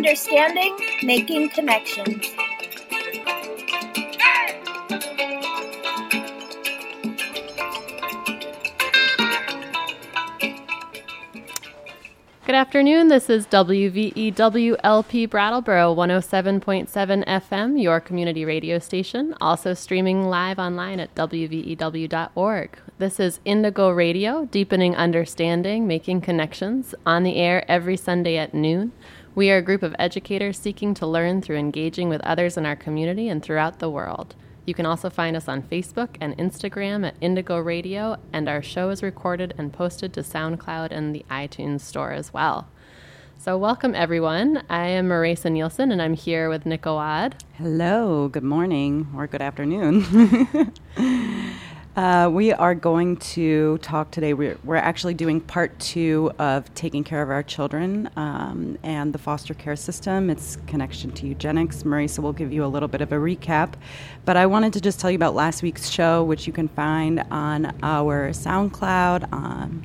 Understanding, 0.00 0.78
making 1.02 1.50
connections. 1.50 2.24
Good 12.46 12.54
afternoon. 12.54 13.08
This 13.08 13.28
is 13.28 13.46
WVEWLP 13.48 15.28
Brattleboro 15.28 15.94
107.7 15.94 17.26
FM, 17.26 17.80
your 17.80 18.00
community 18.00 18.46
radio 18.46 18.78
station, 18.78 19.34
also 19.38 19.74
streaming 19.74 20.24
live 20.30 20.58
online 20.58 20.98
at 20.98 21.14
WVEW.org. 21.14 22.78
This 22.98 23.20
is 23.20 23.40
Indigo 23.44 23.90
Radio, 23.90 24.46
deepening 24.46 24.96
understanding, 24.96 25.86
making 25.86 26.22
connections, 26.22 26.94
on 27.04 27.22
the 27.22 27.36
air 27.36 27.70
every 27.70 27.98
Sunday 27.98 28.38
at 28.38 28.54
noon. 28.54 28.92
We 29.32 29.48
are 29.52 29.58
a 29.58 29.62
group 29.62 29.84
of 29.84 29.94
educators 29.96 30.58
seeking 30.58 30.92
to 30.94 31.06
learn 31.06 31.40
through 31.40 31.58
engaging 31.58 32.08
with 32.08 32.20
others 32.22 32.56
in 32.56 32.66
our 32.66 32.74
community 32.74 33.28
and 33.28 33.40
throughout 33.40 33.78
the 33.78 33.88
world. 33.88 34.34
You 34.66 34.74
can 34.74 34.86
also 34.86 35.08
find 35.08 35.36
us 35.36 35.46
on 35.46 35.62
Facebook 35.62 36.16
and 36.20 36.36
Instagram 36.36 37.06
at 37.06 37.14
Indigo 37.20 37.58
Radio, 37.60 38.16
and 38.32 38.48
our 38.48 38.60
show 38.60 38.90
is 38.90 39.04
recorded 39.04 39.54
and 39.56 39.72
posted 39.72 40.12
to 40.14 40.22
SoundCloud 40.22 40.90
and 40.90 41.14
the 41.14 41.24
iTunes 41.30 41.82
Store 41.82 42.10
as 42.10 42.32
well. 42.32 42.68
So, 43.38 43.56
welcome 43.56 43.94
everyone. 43.94 44.64
I 44.68 44.88
am 44.88 45.08
Marisa 45.08 45.50
Nielsen, 45.50 45.92
and 45.92 46.02
I'm 46.02 46.14
here 46.14 46.48
with 46.50 46.66
Nick 46.66 46.84
Awad. 46.84 47.36
Hello, 47.52 48.26
good 48.28 48.42
morning 48.42 49.06
or 49.16 49.28
good 49.28 49.42
afternoon. 49.42 50.72
Uh, 52.00 52.30
we 52.30 52.50
are 52.50 52.74
going 52.74 53.14
to 53.18 53.76
talk 53.82 54.10
today. 54.10 54.32
We're, 54.32 54.56
we're 54.64 54.76
actually 54.76 55.12
doing 55.12 55.38
part 55.38 55.78
two 55.78 56.32
of 56.38 56.72
taking 56.74 57.04
care 57.04 57.20
of 57.20 57.28
our 57.28 57.42
children 57.42 58.08
um, 58.16 58.78
and 58.82 59.12
the 59.12 59.18
foster 59.18 59.52
care 59.52 59.76
system, 59.76 60.30
its 60.30 60.56
connection 60.66 61.12
to 61.12 61.26
eugenics. 61.26 61.82
Marisa 61.82 62.20
will 62.20 62.32
give 62.32 62.54
you 62.54 62.64
a 62.64 62.68
little 62.68 62.88
bit 62.88 63.02
of 63.02 63.12
a 63.12 63.16
recap. 63.16 63.74
But 64.24 64.38
I 64.38 64.46
wanted 64.46 64.72
to 64.72 64.80
just 64.80 64.98
tell 64.98 65.10
you 65.10 65.16
about 65.16 65.34
last 65.34 65.62
week's 65.62 65.90
show, 65.90 66.24
which 66.24 66.46
you 66.46 66.54
can 66.54 66.68
find 66.68 67.22
on 67.30 67.76
our 67.82 68.30
SoundCloud. 68.30 69.30
Um, 69.30 69.82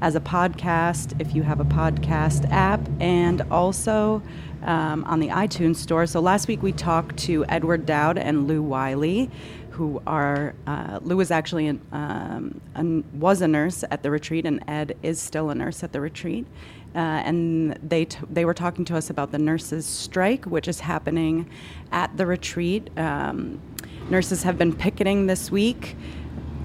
as 0.00 0.16
a 0.16 0.20
podcast, 0.20 1.20
if 1.20 1.32
you 1.32 1.44
have 1.44 1.60
a 1.60 1.64
podcast 1.64 2.50
app, 2.50 2.80
and 2.98 3.40
also 3.52 4.20
um, 4.64 5.04
on 5.04 5.20
the 5.20 5.28
iTunes 5.28 5.76
store. 5.76 6.06
So 6.06 6.20
last 6.20 6.48
week 6.48 6.60
we 6.62 6.72
talked 6.72 7.16
to 7.18 7.44
Edward 7.48 7.86
Dowd 7.86 8.18
and 8.18 8.48
Lou 8.48 8.62
Wiley 8.62 9.30
who 9.72 10.02
are 10.06 10.54
uh, 10.66 11.00
Lou 11.02 11.20
is 11.20 11.30
actually 11.30 11.66
an, 11.66 11.80
um, 11.92 12.60
an, 12.74 13.04
was 13.18 13.40
a 13.40 13.48
nurse 13.48 13.84
at 13.90 14.02
the 14.02 14.10
retreat, 14.10 14.44
and 14.46 14.62
Ed 14.68 14.96
is 15.02 15.20
still 15.20 15.50
a 15.50 15.54
nurse 15.54 15.82
at 15.82 15.92
the 15.92 16.00
retreat. 16.00 16.46
Uh, 16.94 16.98
and 16.98 17.72
they 17.82 18.04
t- 18.04 18.18
they 18.30 18.44
were 18.44 18.52
talking 18.52 18.84
to 18.84 18.96
us 18.96 19.08
about 19.08 19.32
the 19.32 19.38
nurses' 19.38 19.86
strike, 19.86 20.44
which 20.44 20.68
is 20.68 20.80
happening 20.80 21.48
at 21.90 22.14
the 22.18 22.26
retreat. 22.26 22.90
Um, 22.98 23.60
nurses 24.10 24.42
have 24.42 24.58
been 24.58 24.74
picketing 24.74 25.26
this 25.26 25.50
week 25.50 25.96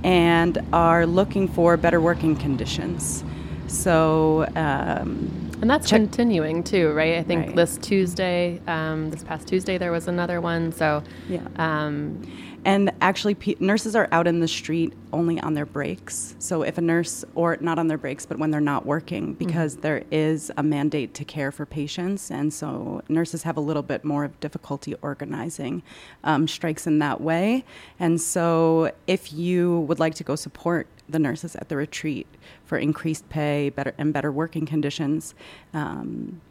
and 0.03 0.61
are 0.73 1.05
looking 1.05 1.47
for 1.47 1.78
better 1.78 2.02
working 2.02 2.35
conditions. 2.35 3.23
So. 3.67 4.47
Um, 4.55 5.47
and 5.61 5.69
that's 5.69 5.89
check- 5.89 6.02
continuing 6.02 6.63
too, 6.63 6.91
right? 6.91 7.16
I 7.17 7.23
think 7.23 7.47
right. 7.47 7.55
this 7.55 7.78
Tuesday, 7.78 8.61
um, 8.67 9.09
this 9.09 9.24
past 9.24 9.47
Tuesday, 9.47 9.78
there 9.78 9.91
was 9.91 10.07
another 10.07 10.39
one. 10.39 10.72
So, 10.72 11.03
yeah. 11.28 11.41
Um, 11.56 12.22
and 12.67 12.91
actually, 13.00 13.38
nurses 13.61 13.95
are 13.95 14.09
out 14.11 14.28
in 14.28 14.41
the 14.41 14.47
street 14.47 14.91
only 15.13 15.39
on 15.39 15.53
their 15.53 15.66
breaks. 15.66 16.35
So 16.38 16.63
if 16.63 16.78
a 16.78 16.81
nurse, 16.81 17.23
or 17.33 17.57
not 17.61 17.79
on 17.79 17.88
their 17.88 17.97
breaks, 17.97 18.25
but 18.25 18.39
when 18.39 18.51
they're 18.51 18.59
not 18.59 18.85
working, 18.85 19.28
mm-hmm. 19.28 19.45
because 19.45 19.75
mm-hmm. 19.75 19.83
there 19.83 20.03
is 20.11 20.51
a 20.57 20.63
mandate 20.63 21.13
to 21.13 21.23
care 21.23 21.53
for 21.53 21.66
patients, 21.66 22.29
and 22.29 22.53
so 22.53 23.01
nurses 23.07 23.44
have 23.44 23.56
a 23.56 23.61
little 23.61 23.83
bit 23.83 24.03
more 24.03 24.25
of 24.25 24.38
difficulty 24.41 24.95
organizing 25.01 25.81
um, 26.25 26.45
strikes 26.45 26.85
in 26.85 27.00
that 27.00 27.22
way. 27.22 27.63
And 28.01 28.19
so 28.19 28.91
if 29.07 29.31
you 29.31 29.79
would 29.88 30.00
like 30.00 30.16
to 30.16 30.25
go 30.25 30.35
support 30.35 30.88
the 31.07 31.19
nurses 31.19 31.56
at 31.56 31.69
the 31.69 31.77
retreat 31.77 32.27
for 32.66 32.77
increased 32.77 33.29
pay, 33.29 33.69
better 33.69 33.94
and 33.97 34.11
better 34.11 34.29
working 34.29 34.66
conditions, 34.66 35.35
um, 35.73 36.41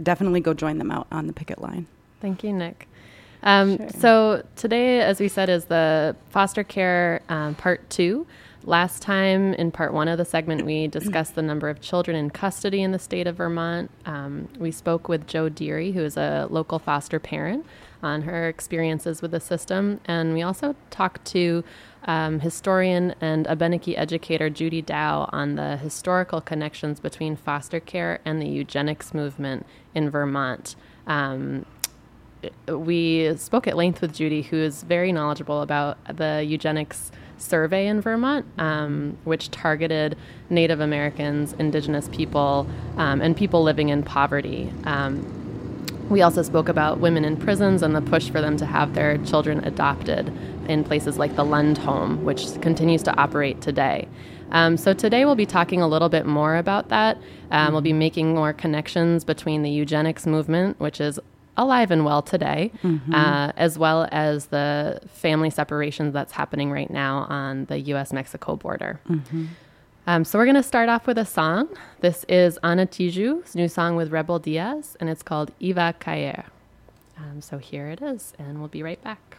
definitely 0.00 0.38
go 0.38 0.54
join 0.54 0.78
them 0.78 0.92
out 0.92 1.08
on 1.10 1.26
the 1.26 1.32
picket 1.32 1.60
line. 1.60 1.88
Thank 2.20 2.44
you, 2.44 2.52
Nick. 2.52 2.86
Um, 3.42 3.78
sure. 3.78 3.88
So 3.98 4.46
today, 4.56 5.00
as 5.00 5.20
we 5.20 5.28
said, 5.28 5.48
is 5.48 5.66
the 5.66 6.16
foster 6.30 6.64
care 6.64 7.22
um, 7.28 7.54
part 7.54 7.88
two. 7.90 8.26
Last 8.64 9.00
time, 9.00 9.54
in 9.54 9.70
part 9.70 9.94
one 9.94 10.08
of 10.08 10.18
the 10.18 10.24
segment, 10.24 10.66
we 10.66 10.88
discussed 10.88 11.36
the 11.36 11.42
number 11.42 11.70
of 11.70 11.80
children 11.80 12.16
in 12.16 12.28
custody 12.28 12.82
in 12.82 12.92
the 12.92 12.98
state 12.98 13.26
of 13.26 13.36
Vermont. 13.36 13.90
Um, 14.04 14.48
we 14.58 14.72
spoke 14.72 15.08
with 15.08 15.26
Joe 15.26 15.48
Deary, 15.48 15.92
who 15.92 16.04
is 16.04 16.16
a 16.16 16.48
local 16.50 16.78
foster 16.78 17.18
parent, 17.18 17.64
on 18.02 18.22
her 18.22 18.48
experiences 18.48 19.22
with 19.22 19.30
the 19.30 19.40
system. 19.40 20.00
And 20.04 20.34
we 20.34 20.42
also 20.42 20.74
talked 20.90 21.24
to 21.26 21.64
um, 22.04 22.40
historian 22.40 23.14
and 23.20 23.46
Abenaki 23.46 23.96
educator 23.96 24.50
Judy 24.50 24.82
Dow 24.82 25.30
on 25.32 25.54
the 25.54 25.76
historical 25.76 26.40
connections 26.40 27.00
between 27.00 27.36
foster 27.36 27.80
care 27.80 28.20
and 28.24 28.42
the 28.42 28.48
eugenics 28.48 29.14
movement 29.14 29.66
in 29.94 30.10
Vermont. 30.10 30.76
Um, 31.06 31.64
we 32.68 33.36
spoke 33.36 33.66
at 33.66 33.76
length 33.76 34.00
with 34.00 34.14
Judy, 34.14 34.42
who 34.42 34.56
is 34.56 34.82
very 34.82 35.12
knowledgeable 35.12 35.62
about 35.62 35.98
the 36.16 36.44
eugenics 36.46 37.10
survey 37.36 37.86
in 37.86 38.00
Vermont, 38.00 38.46
um, 38.58 39.16
which 39.24 39.50
targeted 39.50 40.16
Native 40.50 40.80
Americans, 40.80 41.52
Indigenous 41.54 42.08
people, 42.08 42.66
um, 42.96 43.20
and 43.20 43.36
people 43.36 43.62
living 43.62 43.88
in 43.88 44.02
poverty. 44.02 44.72
Um, 44.84 45.34
we 46.08 46.22
also 46.22 46.42
spoke 46.42 46.68
about 46.68 47.00
women 47.00 47.24
in 47.24 47.36
prisons 47.36 47.82
and 47.82 47.94
the 47.94 48.00
push 48.00 48.30
for 48.30 48.40
them 48.40 48.56
to 48.56 48.66
have 48.66 48.94
their 48.94 49.18
children 49.18 49.62
adopted 49.64 50.32
in 50.66 50.82
places 50.82 51.18
like 51.18 51.36
the 51.36 51.44
Lund 51.44 51.78
Home, 51.78 52.24
which 52.24 52.60
continues 52.60 53.02
to 53.04 53.16
operate 53.16 53.60
today. 53.60 54.08
Um, 54.50 54.78
so 54.78 54.94
today 54.94 55.26
we'll 55.26 55.34
be 55.34 55.44
talking 55.44 55.82
a 55.82 55.88
little 55.88 56.08
bit 56.08 56.24
more 56.24 56.56
about 56.56 56.88
that. 56.88 57.18
Um, 57.50 57.72
we'll 57.72 57.82
be 57.82 57.92
making 57.92 58.34
more 58.34 58.54
connections 58.54 59.22
between 59.22 59.62
the 59.62 59.70
eugenics 59.70 60.26
movement, 60.26 60.80
which 60.80 61.00
is 61.00 61.20
alive 61.58 61.90
and 61.90 62.04
well 62.04 62.22
today, 62.22 62.72
mm-hmm. 62.82 63.14
uh, 63.14 63.52
as 63.56 63.78
well 63.78 64.08
as 64.10 64.46
the 64.46 65.00
family 65.08 65.50
separations 65.50 66.14
that's 66.14 66.32
happening 66.32 66.70
right 66.70 66.90
now 66.90 67.26
on 67.28 67.66
the 67.66 67.78
U.S. 67.92 68.12
Mexico 68.12 68.56
border. 68.56 69.00
Mm-hmm. 69.08 69.46
Um, 70.06 70.24
so 70.24 70.38
we're 70.38 70.46
going 70.46 70.54
to 70.54 70.62
start 70.62 70.88
off 70.88 71.06
with 71.06 71.18
a 71.18 71.26
song. 71.26 71.68
This 72.00 72.24
is 72.28 72.58
Ana 72.62 72.86
Tijoux' 72.86 73.54
new 73.54 73.68
song 73.68 73.94
with 73.96 74.10
Rebel 74.10 74.38
Diaz, 74.38 74.96
and 75.00 75.10
it's 75.10 75.22
called 75.22 75.50
Iva 75.60 75.94
Caer. 76.00 76.46
Um, 77.18 77.42
so 77.42 77.58
here 77.58 77.88
it 77.88 78.00
is, 78.00 78.32
and 78.38 78.60
we'll 78.60 78.68
be 78.68 78.82
right 78.82 79.02
back. 79.02 79.38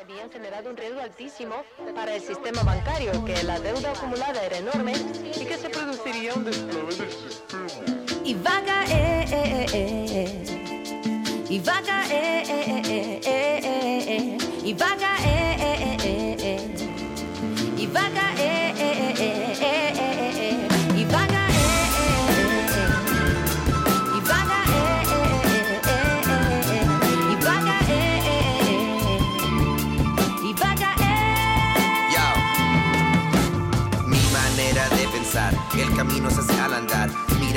habían 0.00 0.30
generado 0.30 0.70
un 0.70 0.76
riesgo 0.76 1.00
altísimo 1.00 1.56
para 1.94 2.14
el 2.14 2.22
sistema 2.22 2.62
bancario, 2.62 3.24
que 3.24 3.42
la 3.42 3.60
deuda 3.60 3.92
acumulada 3.92 4.42
era 4.44 4.56
enorme 4.56 4.92
y 4.92 5.44
que 5.44 5.58
se 5.58 5.68
produciría 5.68 6.32
un 6.34 6.44
desplome 6.44 6.94
del 6.94 7.10
sistema. 7.10 7.99
Y 8.30 8.34
va 14.74 14.86
a 14.86 15.49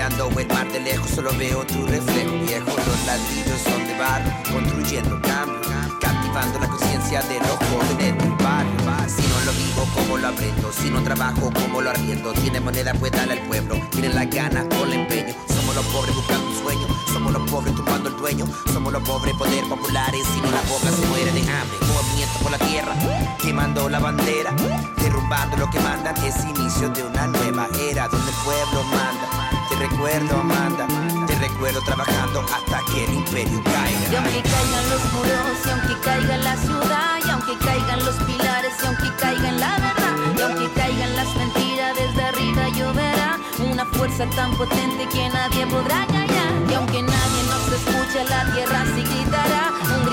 mirando 0.03 0.37
el 0.37 0.47
mar 0.49 0.69
de 0.69 0.81
lejos, 0.81 1.11
solo 1.11 1.31
veo 1.37 1.65
tu 1.65 1.85
reflejo 1.85 2.33
viejo. 2.45 2.65
Los 2.65 3.05
ladrillos 3.05 3.61
son 3.63 3.87
de 3.87 3.97
barro, 3.97 4.29
construyendo 4.51 5.21
cambio, 5.21 5.61
captivando 6.01 6.59
la 6.59 6.67
conciencia 6.67 7.21
de 7.21 7.39
los 7.39 7.57
jóvenes 7.69 8.17
del 8.17 8.31
barrio. 8.31 8.73
Si 9.07 9.21
no 9.21 9.39
lo 9.45 9.53
vivo, 9.53 9.87
¿cómo 9.95 10.17
lo 10.17 10.27
aprendo? 10.27 10.73
Si 10.73 10.89
no 10.89 11.01
trabajo, 11.03 11.49
¿cómo 11.53 11.79
lo 11.79 11.89
arriendo? 11.89 12.33
Tiene 12.33 12.59
moneda, 12.59 12.93
pues 12.95 13.13
dale 13.13 13.33
al 13.33 13.47
pueblo. 13.47 13.79
Tienen 13.91 14.13
las 14.13 14.29
ganas 14.29 14.65
con 14.75 14.91
el 14.91 14.99
empeño. 14.99 15.33
Somos 15.47 15.73
los 15.73 15.85
pobres 15.85 16.13
buscando 16.15 16.49
un 16.49 16.55
sueño. 16.61 16.87
Somos 17.13 17.31
los 17.31 17.49
pobres 17.49 17.73
tumbando 17.73 18.09
el 18.09 18.17
dueño. 18.17 18.45
Somos 18.73 18.91
los 18.91 19.03
pobres 19.03 19.33
poder 19.35 19.63
populares. 19.69 20.27
Si 20.33 20.41
no, 20.41 20.51
la 20.51 20.61
boca 20.63 20.91
se 20.91 21.05
muere 21.07 21.31
de 21.31 21.39
hambre. 21.39 21.77
Movimiento 21.87 22.39
por 22.41 22.51
la 22.51 22.57
tierra, 22.57 22.93
quemando 23.41 23.87
la 23.87 23.99
bandera. 23.99 24.53
Derrumbando 24.97 25.55
lo 25.55 25.69
que 25.69 25.79
mandan. 25.79 26.17
Es 26.25 26.43
inicio 26.43 26.89
de 26.89 27.03
una 27.03 27.27
nueva 27.27 27.69
era 27.79 28.09
donde 28.09 28.29
el 28.29 28.37
pueblo 28.43 28.83
manda. 28.83 29.62
Te 29.73 29.79
recuerdo, 29.79 30.39
Amanda. 30.39 30.85
Te 31.25 31.33
recuerdo 31.39 31.81
trabajando 31.81 32.41
hasta 32.41 32.79
que 32.91 33.05
el 33.05 33.13
imperio 33.15 33.59
caiga. 33.63 34.11
Y 34.11 34.15
aunque 34.15 34.41
caigan 34.43 34.89
los 34.91 35.13
muros, 35.13 35.65
y 35.65 35.69
aunque 35.71 35.99
caiga 36.05 36.37
la 36.37 36.55
ciudad, 36.57 37.19
y 37.25 37.29
aunque 37.31 37.57
caigan 37.57 38.05
los 38.05 38.15
pilares, 38.17 38.73
y 38.79 38.85
aunque 38.85 39.09
caigan 39.19 39.59
la 39.59 39.71
verdad, 39.79 40.13
y 40.37 40.41
aunque 40.41 40.71
caigan 40.79 41.15
las 41.15 41.35
mentiras, 41.35 41.95
desde 41.97 42.23
arriba 42.23 42.69
lloverá 42.69 43.39
una 43.67 43.85
fuerza 43.85 44.29
tan 44.35 44.55
potente 44.57 45.07
que 45.11 45.27
nadie 45.29 45.65
podrá 45.65 46.05
callar. 46.05 46.53
Y 46.69 46.73
aunque 46.75 47.01
nadie 47.01 47.43
nos 47.49 47.65
escuche, 47.73 48.23
la 48.29 48.53
tierra 48.53 48.85
sí 48.93 49.01
gritará. 49.01 49.73
Un 49.97 50.05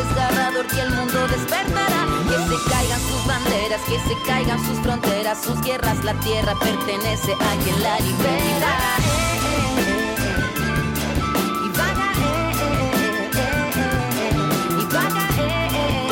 desgarrador 0.00 0.66
que 0.66 0.80
el 0.80 0.90
mundo 0.90 1.28
despertará. 1.28 2.00
Que 2.28 2.36
se 2.36 2.56
caigan 2.70 3.00
sus 3.00 3.26
banderas, 3.26 3.80
que 3.88 3.98
se 4.08 4.14
caigan 4.26 4.58
sus 4.66 4.78
fronteras, 4.80 5.42
sus 5.42 5.60
guerras. 5.62 6.04
La 6.04 6.14
tierra 6.20 6.54
pertenece 6.58 7.32
a 7.34 7.56
quien 7.62 7.82
la 7.82 7.98
libera. 8.00 8.72
Y 11.64 11.68
vaga, 11.78 12.08
eh, 12.18 12.52
eh, 12.60 12.70
eh, 13.34 13.48
eh, 13.76 13.90
eh. 14.20 14.80
Y 14.80 14.84
vaga, 14.94 15.24
eh, 15.38 15.68
eh, 15.74 16.06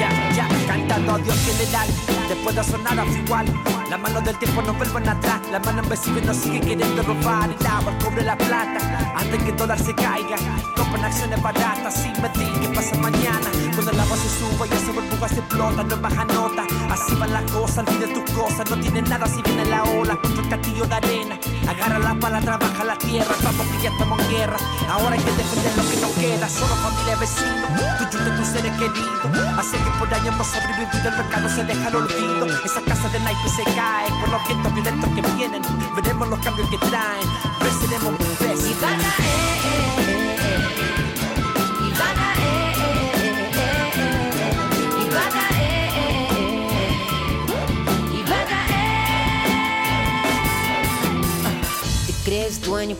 Ya, 0.00 0.10
ya, 0.36 0.46
cantando 0.66 1.10
a 1.14 1.18
Dios 1.18 1.38
general. 1.46 1.88
Después 2.28 2.54
de 2.56 2.64
sonar 2.64 3.06
igual. 3.06 3.46
La 3.90 3.96
mano 3.96 4.20
del 4.20 4.38
tiempo 4.38 4.60
no 4.60 4.74
vuelven 4.74 5.08
atrás. 5.08 5.40
La 5.50 5.58
mano 5.60 5.82
invisible 5.82 6.20
nos 6.20 6.36
sigue 6.36 6.60
queriendo 6.60 7.02
robar 7.02 7.50
el 7.50 7.66
agua, 7.66 7.92
el 7.92 8.04
cobre, 8.04 8.22
la 8.22 8.36
plata. 8.36 9.14
Antes 9.16 9.42
que 9.42 9.50
el 9.50 9.78
se 9.78 9.94
caiga, 9.94 10.36
compran 10.76 11.04
acciones 11.06 11.40
baratas 11.40 11.94
sin 11.94 12.12
medir 12.20 12.52
qué 12.60 12.68
pasa 12.68 12.96
mañana. 12.96 13.50
Cuando 13.72 13.90
el 13.92 14.00
agua 14.00 14.16
se 14.18 14.28
suba 14.28 14.66
y 14.66 14.72
esa 14.72 14.92
burbuja 14.92 15.28
se 15.28 15.40
explota, 15.58 15.82
no 15.82 15.96
baja 16.00 16.24
nota. 16.24 16.62
Así 16.90 17.14
van 17.16 17.32
las 17.32 17.50
cosas, 17.50 17.84
olvide 17.86 18.14
tus 18.14 18.30
cosas. 18.32 18.70
No 18.70 18.78
tiene 18.78 19.02
nada 19.02 19.26
si 19.26 19.42
viene 19.42 19.64
la 19.64 19.82
ola 19.82 20.16
contra 20.16 20.42
el 20.42 20.48
castillo 20.48 20.86
de 20.86 20.94
arena. 20.94 21.38
Agarra 21.68 21.98
la 21.98 22.14
pala, 22.14 22.40
trabaja 22.40 22.84
la 22.84 22.96
tierra. 22.96 23.34
Vamos 23.42 23.66
que 23.66 23.82
ya 23.82 23.90
estamos 23.90 24.18
en 24.20 24.30
guerra. 24.30 24.56
Ahora 24.88 25.14
hay 25.16 25.20
que 25.20 25.32
defender 25.32 25.72
lo 25.76 25.90
que 25.90 25.96
nos 26.00 26.10
queda. 26.12 26.48
Solo 26.48 26.74
familia, 26.76 27.16
vecinos, 27.16 27.70
tú 27.98 28.18
y 28.18 28.36
tus 28.36 28.46
seres 28.46 28.72
queridos. 28.78 29.58
Hace 29.58 29.76
que 29.78 29.90
por 29.98 30.14
años 30.14 30.34
hemos 30.34 30.46
sobrevivido, 30.46 31.08
el 31.08 31.16
mercado 31.16 31.48
se 31.48 31.64
deja 31.64 31.86
al 31.88 31.96
olvido. 31.96 32.46
Esa 32.64 32.80
casa 32.82 33.08
de 33.08 33.20
naipes 33.20 33.52
se 33.52 33.64
cae 33.64 34.08
por 34.20 34.28
los 34.30 34.46
vientos 34.46 34.74
violentos 34.74 35.10
que 35.10 35.22
vienen. 35.34 35.62
Veremos 35.96 36.28
los 36.28 36.38
cambios 36.40 36.68
que 36.70 36.78
traen. 36.78 37.26
Venceremos 37.60 38.12
mil 38.12 38.28
Y 38.38 38.74
vaga, 38.80 39.12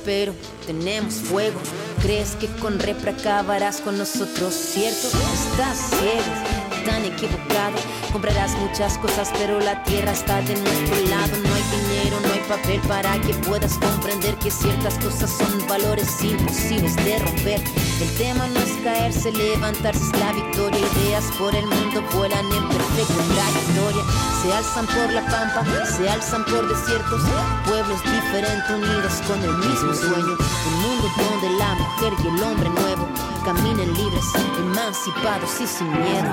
pero 0.04 0.34
tenemos 0.66 1.14
fuego. 1.14 1.60
Crees 2.02 2.34
que 2.34 2.48
con 2.60 2.80
repra 2.80 3.12
acabarás 3.12 3.80
con 3.80 3.96
nosotros, 3.96 4.52
¿cierto? 4.52 5.06
Estás 5.06 5.90
ciego, 5.90 6.84
tan 6.84 7.04
equivocado. 7.04 7.76
Comprarás 8.12 8.56
muchas 8.58 8.98
cosas, 8.98 9.30
pero 9.38 9.60
la 9.60 9.82
tierra 9.84 10.12
está 10.12 10.42
de 10.42 10.56
nuestro 10.56 10.96
lado. 11.08 11.36
No 11.44 11.54
hay 11.54 11.62
dinero, 11.70 12.27
papel 12.49 12.81
para 12.89 13.21
que 13.21 13.35
puedas 13.47 13.79
comprender 13.79 14.35
que 14.37 14.50
ciertas 14.50 14.95
cosas 14.99 15.31
son 15.31 15.67
valores 15.69 16.23
imposibles 16.25 16.97
de 16.97 17.19
romper. 17.19 17.61
El 18.00 18.17
tema 18.17 18.47
no 18.49 18.61
es 18.61 18.73
caerse, 18.83 19.31
levantarse 19.33 20.03
es 20.03 20.21
la 20.21 20.33
victoria. 20.33 20.79
Ideas 20.79 21.25
por 21.39 21.55
el 21.55 21.67
mundo 21.67 22.03
vuelan 22.15 22.47
en 22.53 22.69
perfecta 22.69 23.23
trayectoria. 23.35 24.03
Se 24.43 24.53
alzan 24.53 24.87
por 24.87 25.12
la 25.12 25.21
pampa, 25.27 25.62
se 25.85 26.09
alzan 26.09 26.45
por 26.47 26.67
desiertos. 26.69 27.23
Pueblos 27.67 28.00
diferentes 28.03 28.71
unidos 28.71 29.12
con 29.27 29.43
el 29.43 29.55
mismo 29.59 29.93
sueño. 29.93 30.37
Un 30.69 30.83
mundo 30.83 31.09
donde 31.17 31.50
la 31.59 31.75
mujer 31.75 32.12
y 32.25 32.29
el 32.29 32.43
hombre 32.43 32.71
nuevo 32.71 33.09
caminen 33.45 33.93
libres, 33.93 34.25
emancipados 34.59 35.61
y 35.61 35.67
sin 35.67 35.91
miedo. 35.91 36.33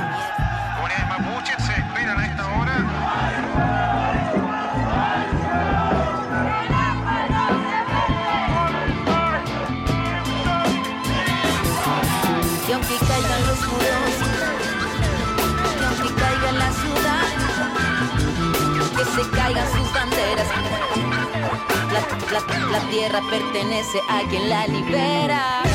La, 22.35 22.41
tierra 22.89 23.21
pertenece 23.29 24.01
a 24.09 24.21
quien 24.27 24.49
la 24.49 24.67
libera. 24.67 25.74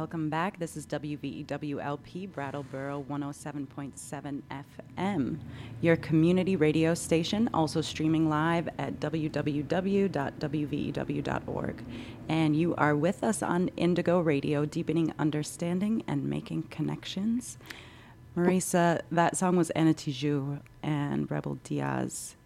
Welcome 0.00 0.30
back. 0.30 0.58
This 0.58 0.78
is 0.78 0.86
WVEWLP 0.86 2.32
Brattleboro 2.32 3.04
107.7 3.10 4.40
FM, 4.96 5.38
your 5.82 5.96
community 5.96 6.56
radio 6.56 6.94
station, 6.94 7.50
also 7.52 7.82
streaming 7.82 8.30
live 8.30 8.66
at 8.78 8.98
www.wvew.org. 8.98 10.14
And 12.30 12.56
you 12.56 12.74
are 12.76 12.96
with 12.96 13.22
us 13.22 13.42
on 13.42 13.68
Indigo 13.76 14.20
Radio, 14.20 14.64
deepening 14.64 15.12
understanding 15.18 16.02
and 16.06 16.24
making 16.24 16.62
connections. 16.70 17.58
Marisa, 18.34 19.02
that 19.12 19.36
song 19.36 19.56
was 19.56 19.68
Ana 19.72 19.92
Tijoux 19.92 20.60
and 20.82 21.30
Rebel 21.30 21.58
Diaz. 21.62 22.36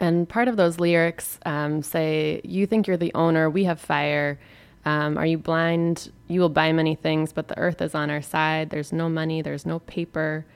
And 0.00 0.28
part 0.28 0.48
of 0.48 0.56
those 0.56 0.80
lyrics 0.80 1.38
um, 1.46 1.80
say, 1.80 2.40
You 2.42 2.66
think 2.66 2.88
you're 2.88 2.96
the 2.96 3.14
owner, 3.14 3.48
we 3.48 3.62
have 3.64 3.80
fire. 3.80 4.40
Um, 4.88 5.18
are 5.18 5.26
you 5.26 5.36
blind? 5.36 6.10
You 6.28 6.40
will 6.40 6.48
buy 6.48 6.72
many 6.72 6.94
things, 6.94 7.30
but 7.34 7.48
the 7.48 7.58
earth 7.58 7.82
is 7.82 7.94
on 7.94 8.08
our 8.08 8.22
side. 8.22 8.70
There's 8.70 8.90
no 8.90 9.10
money, 9.10 9.42
there's 9.42 9.66
no 9.66 9.80
paper. 9.80 10.46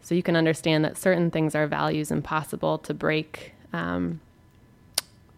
So 0.00 0.14
you 0.14 0.22
can 0.22 0.34
understand 0.34 0.82
that 0.86 0.96
certain 0.96 1.30
things 1.30 1.54
are 1.54 1.66
values 1.66 2.10
impossible 2.10 2.78
to 2.78 2.94
break. 2.94 3.52
Um, 3.70 4.20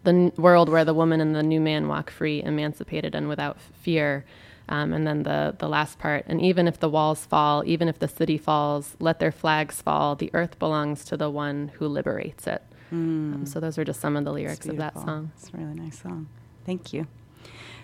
the 0.05 0.11
n- 0.11 0.31
world 0.37 0.69
where 0.69 0.85
the 0.85 0.93
woman 0.93 1.19
and 1.19 1.35
the 1.35 1.43
new 1.43 1.59
man 1.59 1.89
walk 1.89 2.09
free, 2.09 2.41
emancipated, 2.41 3.13
and 3.13 3.27
without 3.27 3.59
fear. 3.59 4.23
Um, 4.69 4.93
and 4.93 5.05
then 5.05 5.23
the, 5.23 5.53
the 5.59 5.67
last 5.67 5.99
part, 5.99 6.23
and 6.25 6.41
even 6.41 6.65
if 6.65 6.79
the 6.79 6.89
walls 6.89 7.25
fall, 7.25 7.61
even 7.65 7.89
if 7.89 7.99
the 7.99 8.07
city 8.07 8.37
falls, 8.37 8.95
let 9.01 9.19
their 9.19 9.33
flags 9.33 9.81
fall. 9.81 10.15
The 10.15 10.31
earth 10.33 10.57
belongs 10.59 11.03
to 11.05 11.17
the 11.17 11.29
one 11.29 11.71
who 11.75 11.87
liberates 11.87 12.47
it. 12.47 12.63
Um, 12.91 13.45
so 13.45 13.59
those 13.59 13.77
are 13.77 13.83
just 13.83 13.99
some 13.99 14.15
of 14.15 14.23
the 14.23 14.31
lyrics 14.31 14.65
of 14.65 14.77
that 14.77 14.93
song. 15.05 15.31
It's 15.37 15.49
a 15.53 15.57
really 15.57 15.75
nice 15.75 15.99
song. 16.01 16.27
Thank 16.65 16.93
you. 16.93 17.05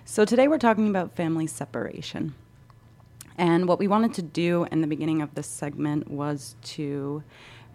So 0.05 0.25
today 0.25 0.47
we're 0.47 0.57
talking 0.57 0.89
about 0.89 1.15
family 1.15 1.47
separation. 1.47 2.33
And 3.37 3.67
what 3.67 3.79
we 3.79 3.87
wanted 3.87 4.13
to 4.15 4.21
do 4.21 4.65
in 4.71 4.81
the 4.81 4.87
beginning 4.87 5.21
of 5.21 5.35
this 5.35 5.47
segment 5.47 6.09
was 6.09 6.55
to 6.63 7.23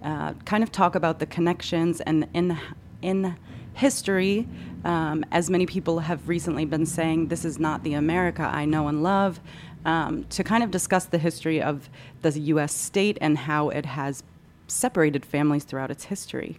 uh, 0.02 0.34
kind 0.44 0.62
of 0.62 0.72
talk 0.72 0.96
about 0.96 1.18
the 1.18 1.26
connections 1.26 2.00
and 2.00 2.28
in 2.34 2.58
in 3.02 3.36
history, 3.74 4.48
um, 4.84 5.24
as 5.30 5.50
many 5.50 5.66
people 5.66 6.00
have 6.00 6.28
recently 6.28 6.64
been 6.64 6.86
saying, 6.86 7.28
this 7.28 7.44
is 7.44 7.58
not 7.58 7.84
the 7.84 7.92
America 7.92 8.42
I 8.42 8.64
know 8.64 8.88
and 8.88 9.02
love. 9.02 9.38
Um, 9.84 10.24
to 10.30 10.42
kind 10.42 10.64
of 10.64 10.70
discuss 10.72 11.04
the 11.04 11.18
history 11.18 11.62
of 11.62 11.88
the 12.22 12.36
U.S. 12.40 12.74
state 12.74 13.18
and 13.20 13.38
how 13.38 13.68
it 13.68 13.86
has 13.86 14.24
separated 14.66 15.24
families 15.24 15.62
throughout 15.62 15.92
its 15.92 16.04
history. 16.04 16.58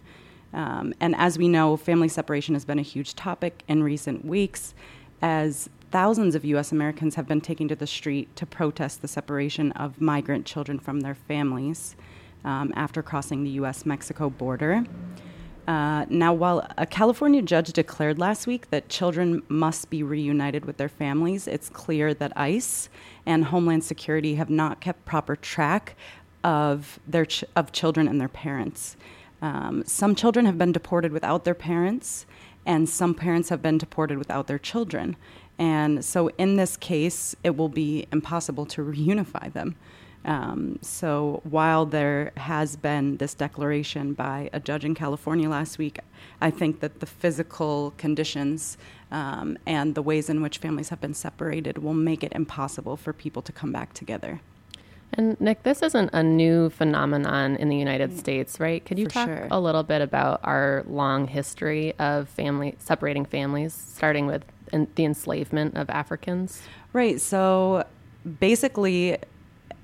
Um, 0.54 0.94
and 1.00 1.14
as 1.16 1.36
we 1.36 1.46
know, 1.46 1.76
family 1.76 2.08
separation 2.08 2.54
has 2.54 2.64
been 2.64 2.78
a 2.78 2.82
huge 2.82 3.14
topic 3.16 3.64
in 3.68 3.82
recent 3.82 4.24
weeks 4.24 4.74
as 5.22 5.68
thousands 5.90 6.34
of 6.34 6.44
U.S. 6.44 6.72
Americans 6.72 7.14
have 7.14 7.26
been 7.26 7.40
taking 7.40 7.68
to 7.68 7.76
the 7.76 7.86
street 7.86 8.34
to 8.36 8.46
protest 8.46 9.02
the 9.02 9.08
separation 9.08 9.72
of 9.72 10.00
migrant 10.00 10.46
children 10.46 10.78
from 10.78 11.00
their 11.00 11.14
families 11.14 11.96
um, 12.44 12.72
after 12.76 13.02
crossing 13.02 13.44
the 13.44 13.50
U.S. 13.50 13.86
Mexico 13.86 14.30
border. 14.30 14.84
Uh, 15.66 16.06
now, 16.08 16.32
while 16.32 16.66
a 16.78 16.86
California 16.86 17.42
judge 17.42 17.72
declared 17.74 18.18
last 18.18 18.46
week 18.46 18.70
that 18.70 18.88
children 18.88 19.42
must 19.48 19.90
be 19.90 20.02
reunited 20.02 20.64
with 20.64 20.78
their 20.78 20.88
families, 20.88 21.46
it's 21.46 21.68
clear 21.68 22.14
that 22.14 22.32
ICE 22.36 22.88
and 23.26 23.44
Homeland 23.44 23.84
Security 23.84 24.36
have 24.36 24.48
not 24.48 24.80
kept 24.80 25.04
proper 25.04 25.36
track 25.36 25.94
of 26.42 26.98
their 27.06 27.26
ch- 27.26 27.44
of 27.54 27.70
children 27.72 28.08
and 28.08 28.18
their 28.18 28.28
parents. 28.28 28.96
Um, 29.42 29.84
some 29.86 30.14
children 30.14 30.46
have 30.46 30.56
been 30.56 30.72
deported 30.72 31.12
without 31.12 31.44
their 31.44 31.54
parents, 31.54 32.24
and 32.68 32.88
some 32.88 33.14
parents 33.14 33.48
have 33.48 33.62
been 33.62 33.78
deported 33.78 34.18
without 34.18 34.46
their 34.46 34.58
children. 34.58 35.16
And 35.58 36.04
so, 36.04 36.28
in 36.38 36.54
this 36.54 36.76
case, 36.76 37.34
it 37.42 37.56
will 37.56 37.70
be 37.70 38.06
impossible 38.12 38.66
to 38.66 38.82
reunify 38.82 39.52
them. 39.52 39.74
Um, 40.24 40.78
so 40.82 41.40
while 41.44 41.86
there 41.86 42.32
has 42.36 42.76
been 42.76 43.16
this 43.16 43.34
declaration 43.34 44.12
by 44.12 44.50
a 44.52 44.60
judge 44.60 44.84
in 44.84 44.94
California 44.94 45.48
last 45.48 45.78
week, 45.78 46.00
I 46.40 46.50
think 46.50 46.80
that 46.80 47.00
the 47.00 47.06
physical 47.06 47.94
conditions 47.96 48.76
um, 49.10 49.56
and 49.66 49.94
the 49.94 50.02
ways 50.02 50.28
in 50.28 50.42
which 50.42 50.58
families 50.58 50.90
have 50.90 51.00
been 51.00 51.14
separated 51.14 51.78
will 51.78 51.94
make 51.94 52.22
it 52.22 52.32
impossible 52.34 52.96
for 52.96 53.12
people 53.12 53.42
to 53.42 53.52
come 53.52 53.72
back 53.72 53.94
together. 53.94 54.40
And 55.14 55.40
Nick, 55.40 55.62
this 55.62 55.82
isn't 55.82 56.10
a 56.12 56.22
new 56.22 56.70
phenomenon 56.70 57.56
in 57.56 57.68
the 57.68 57.76
United 57.76 58.18
States, 58.18 58.60
right? 58.60 58.84
Could 58.84 58.98
you 58.98 59.06
For 59.06 59.10
talk 59.10 59.28
sure. 59.28 59.48
a 59.50 59.58
little 59.58 59.82
bit 59.82 60.02
about 60.02 60.40
our 60.44 60.84
long 60.88 61.26
history 61.26 61.94
of 61.98 62.28
family 62.28 62.74
separating 62.78 63.24
families, 63.24 63.72
starting 63.72 64.26
with 64.26 64.44
the 64.70 65.04
enslavement 65.04 65.76
of 65.76 65.88
Africans? 65.90 66.62
Right. 66.92 67.20
So 67.20 67.84
basically, 68.38 69.16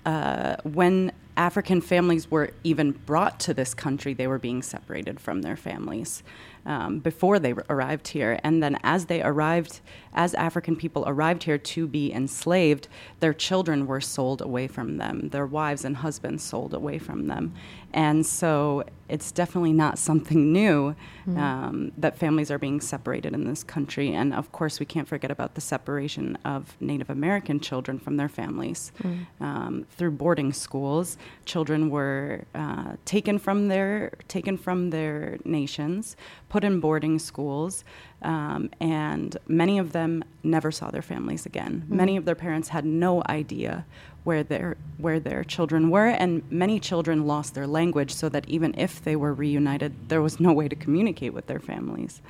uh, 0.04 0.56
when 0.62 1.10
African 1.36 1.80
families 1.80 2.30
were 2.30 2.52
even 2.62 2.92
brought 2.92 3.40
to 3.40 3.54
this 3.54 3.74
country, 3.74 4.14
they 4.14 4.26
were 4.26 4.38
being 4.38 4.62
separated 4.62 5.18
from 5.18 5.42
their 5.42 5.56
families 5.56 6.22
um, 6.66 6.98
before 6.98 7.38
they 7.38 7.52
arrived 7.68 8.08
here. 8.08 8.38
And 8.42 8.62
then, 8.62 8.78
as 8.82 9.06
they 9.06 9.22
arrived, 9.22 9.80
as 10.14 10.34
African 10.34 10.76
people 10.76 11.04
arrived 11.06 11.44
here 11.44 11.58
to 11.58 11.86
be 11.86 12.12
enslaved, 12.12 12.88
their 13.20 13.34
children 13.34 13.86
were 13.86 14.00
sold 14.00 14.40
away 14.40 14.66
from 14.68 14.96
them, 14.96 15.28
their 15.30 15.46
wives 15.46 15.84
and 15.84 15.96
husbands 15.96 16.42
sold 16.42 16.74
away 16.74 16.98
from 16.98 17.26
them. 17.26 17.54
And 17.92 18.24
so, 18.26 18.84
it's 19.08 19.30
definitely 19.30 19.72
not 19.72 19.98
something 19.98 20.52
new 20.52 20.96
um, 21.36 21.92
that 21.98 22.16
families 22.18 22.50
are 22.50 22.58
being 22.58 22.80
separated 22.80 23.34
in 23.34 23.44
this 23.44 23.62
country. 23.62 24.14
And 24.14 24.32
of 24.34 24.50
course, 24.52 24.80
we 24.80 24.86
can't 24.86 25.06
forget 25.06 25.30
about 25.30 25.54
the 25.54 25.60
separation 25.60 26.36
of 26.44 26.76
Native 26.80 27.10
American 27.10 27.60
children 27.60 27.98
from 27.98 28.16
their 28.16 28.28
families 28.28 28.92
um, 29.40 29.86
through 29.90 30.12
boarding 30.12 30.52
schools. 30.52 31.18
Children 31.44 31.90
were 31.90 32.44
uh, 32.54 32.94
taken 33.04 33.38
from 33.38 33.68
their 33.68 34.12
taken 34.28 34.56
from 34.56 34.90
their 34.90 35.38
nations, 35.44 36.16
put 36.54 36.62
in 36.62 36.78
boarding 36.78 37.18
schools, 37.18 37.82
um, 38.22 38.70
and 38.78 39.36
many 39.48 39.76
of 39.76 39.90
them 39.90 40.22
never 40.44 40.70
saw 40.70 40.88
their 40.88 41.02
families 41.02 41.46
again. 41.46 41.84
Many 41.88 42.16
of 42.16 42.26
their 42.26 42.36
parents 42.36 42.68
had 42.68 42.84
no 42.84 43.24
idea 43.28 43.84
where 44.22 44.44
their 44.44 44.76
where 44.98 45.18
their 45.18 45.42
children 45.42 45.90
were, 45.90 46.06
and 46.06 46.48
many 46.52 46.78
children 46.78 47.26
lost 47.26 47.56
their 47.56 47.66
language, 47.66 48.14
so 48.14 48.28
that 48.28 48.48
even 48.48 48.72
if 48.78 49.02
they 49.02 49.16
were 49.16 49.34
reunited, 49.34 49.92
there 50.10 50.22
was 50.22 50.38
no 50.38 50.52
way 50.52 50.68
to 50.68 50.76
communicate 50.76 51.34
with 51.34 51.48
their 51.48 51.58
families. 51.58 52.22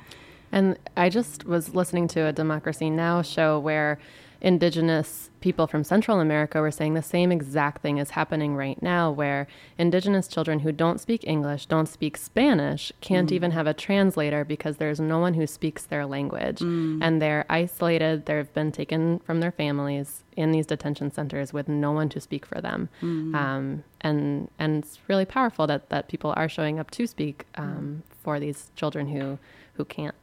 And 0.51 0.79
I 0.97 1.09
just 1.09 1.45
was 1.45 1.75
listening 1.75 2.07
to 2.15 2.21
a 2.25 2.33
Democracy 2.33 2.89
Now! 2.89 3.21
show 3.21 3.59
where 3.59 3.99
indigenous 4.45 5.31
people 5.41 5.65
from 5.65 5.83
Central 5.83 6.19
America 6.19 6.61
were 6.61 6.69
saying 6.69 6.93
the 6.93 7.01
same 7.01 7.31
exact 7.31 7.81
thing 7.81 7.97
is 7.97 8.11
happening 8.11 8.55
right 8.55 8.79
now, 8.81 9.09
where 9.11 9.47
indigenous 9.79 10.27
children 10.27 10.59
who 10.59 10.71
don't 10.71 11.01
speak 11.01 11.23
English, 11.25 11.65
don't 11.65 11.87
speak 11.87 12.15
Spanish, 12.15 12.91
can't 13.01 13.31
even 13.31 13.51
have 13.51 13.65
a 13.65 13.73
translator 13.73 14.45
because 14.45 14.77
there's 14.77 14.99
no 14.99 15.17
one 15.17 15.33
who 15.33 15.47
speaks 15.47 15.83
their 15.83 16.05
language. 16.05 16.61
And 17.01 17.19
they're 17.21 17.45
isolated, 17.49 18.27
they've 18.27 18.53
been 18.53 18.71
taken 18.71 19.19
from 19.19 19.39
their 19.39 19.51
families 19.51 20.23
in 20.37 20.51
these 20.51 20.67
detention 20.67 21.11
centers 21.11 21.51
with 21.51 21.67
no 21.67 21.91
one 21.91 22.07
to 22.09 22.19
speak 22.21 22.45
for 22.45 22.61
them. 22.61 22.89
Um, 23.35 23.83
and 24.01 24.49
and 24.59 24.83
it's 24.83 24.99
really 25.07 25.25
powerful 25.25 25.65
that, 25.67 25.89
that 25.89 26.07
people 26.07 26.33
are 26.37 26.47
showing 26.47 26.77
up 26.79 26.91
to 26.91 27.07
speak 27.07 27.45
um, 27.55 28.03
for 28.23 28.39
these 28.39 28.69
children 28.75 29.07
who, 29.07 29.39
who 29.73 29.85
can't. 29.85 30.15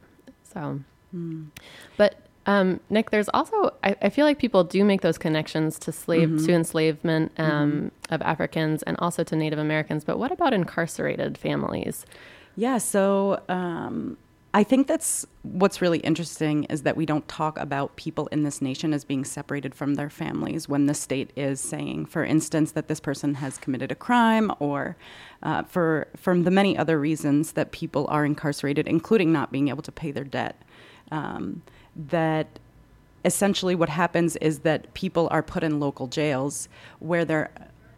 So, 0.43 0.79
but 1.97 2.22
um, 2.45 2.79
Nick, 2.89 3.11
there's 3.11 3.29
also 3.29 3.71
I, 3.83 3.95
I 4.01 4.09
feel 4.09 4.25
like 4.25 4.37
people 4.37 4.63
do 4.63 4.83
make 4.83 5.01
those 5.01 5.17
connections 5.17 5.79
to 5.79 5.91
slave 5.91 6.45
to 6.45 6.53
enslavement 6.53 7.31
um, 7.37 7.91
of 8.09 8.21
Africans 8.21 8.83
and 8.83 8.97
also 8.99 9.23
to 9.23 9.35
Native 9.35 9.59
Americans. 9.59 10.03
But 10.03 10.19
what 10.19 10.31
about 10.31 10.53
incarcerated 10.53 11.37
families? 11.37 12.05
Yeah, 12.55 12.77
so 12.77 13.41
um, 13.49 14.17
I 14.53 14.63
think 14.63 14.85
that's 14.85 15.25
what's 15.41 15.81
really 15.81 15.97
interesting 15.99 16.65
is 16.65 16.83
that 16.83 16.95
we 16.95 17.07
don't 17.07 17.27
talk 17.27 17.57
about 17.57 17.95
people 17.95 18.27
in 18.27 18.43
this 18.43 18.61
nation 18.61 18.93
as 18.93 19.03
being 19.03 19.25
separated 19.25 19.73
from 19.73 19.95
their 19.95 20.11
families 20.11 20.69
when 20.69 20.85
the 20.85 20.93
state 20.93 21.31
is 21.35 21.59
saying, 21.59 22.05
for 22.05 22.23
instance, 22.23 22.73
that 22.73 22.87
this 22.87 22.99
person 22.99 23.33
has 23.35 23.57
committed 23.57 23.91
a 23.91 23.95
crime 23.95 24.51
or 24.59 24.95
uh, 25.41 25.63
for 25.63 26.07
from 26.15 26.43
the 26.43 26.51
many 26.51 26.77
other 26.77 26.99
reasons 26.99 27.53
that 27.53 27.71
people 27.71 28.05
are 28.09 28.25
incarcerated, 28.25 28.87
including 28.87 29.31
not 29.31 29.51
being 29.51 29.69
able 29.69 29.81
to 29.81 29.91
pay 29.91 30.11
their 30.11 30.23
debt. 30.23 30.61
Um, 31.11 31.63
that 31.95 32.47
essentially 33.25 33.75
what 33.75 33.89
happens 33.89 34.35
is 34.37 34.59
that 34.59 34.93
people 34.93 35.27
are 35.31 35.43
put 35.43 35.63
in 35.63 35.79
local 35.79 36.07
jails 36.07 36.67
where 36.99 37.23
they're 37.25 37.49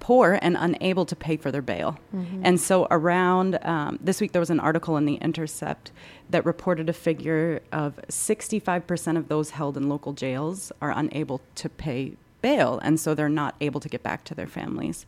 poor 0.06 0.38
and 0.40 0.56
unable 0.60 1.04
to 1.04 1.16
pay 1.16 1.36
for 1.36 1.52
their 1.52 1.64
bail. 1.64 1.98
And 2.46 2.60
so, 2.60 2.86
around 2.92 3.58
um, 3.66 3.98
this 4.00 4.22
week, 4.22 4.34
there 4.34 4.40
was 4.40 4.52
an 4.52 4.60
article 4.60 4.98
in 4.98 5.06
The 5.06 5.16
Intercept 5.16 5.92
that 6.30 6.46
reported 6.46 6.90
a 6.90 6.94
figure 6.94 7.62
of 7.72 8.00
65% 8.08 9.18
of 9.18 9.30
those 9.30 9.50
held 9.50 9.78
in 9.78 9.90
local 9.90 10.14
jails 10.14 10.72
are 10.80 10.92
unable 10.92 11.42
to 11.56 11.70
pay 11.70 12.14
bail. 12.44 12.80
And 12.84 13.00
so, 13.00 13.16
they're 13.16 13.30
not 13.30 13.56
able 13.62 13.80
to 13.80 13.90
get 13.90 14.04
back 14.04 14.24
to 14.26 14.36
their 14.36 14.46
families. 14.46 15.08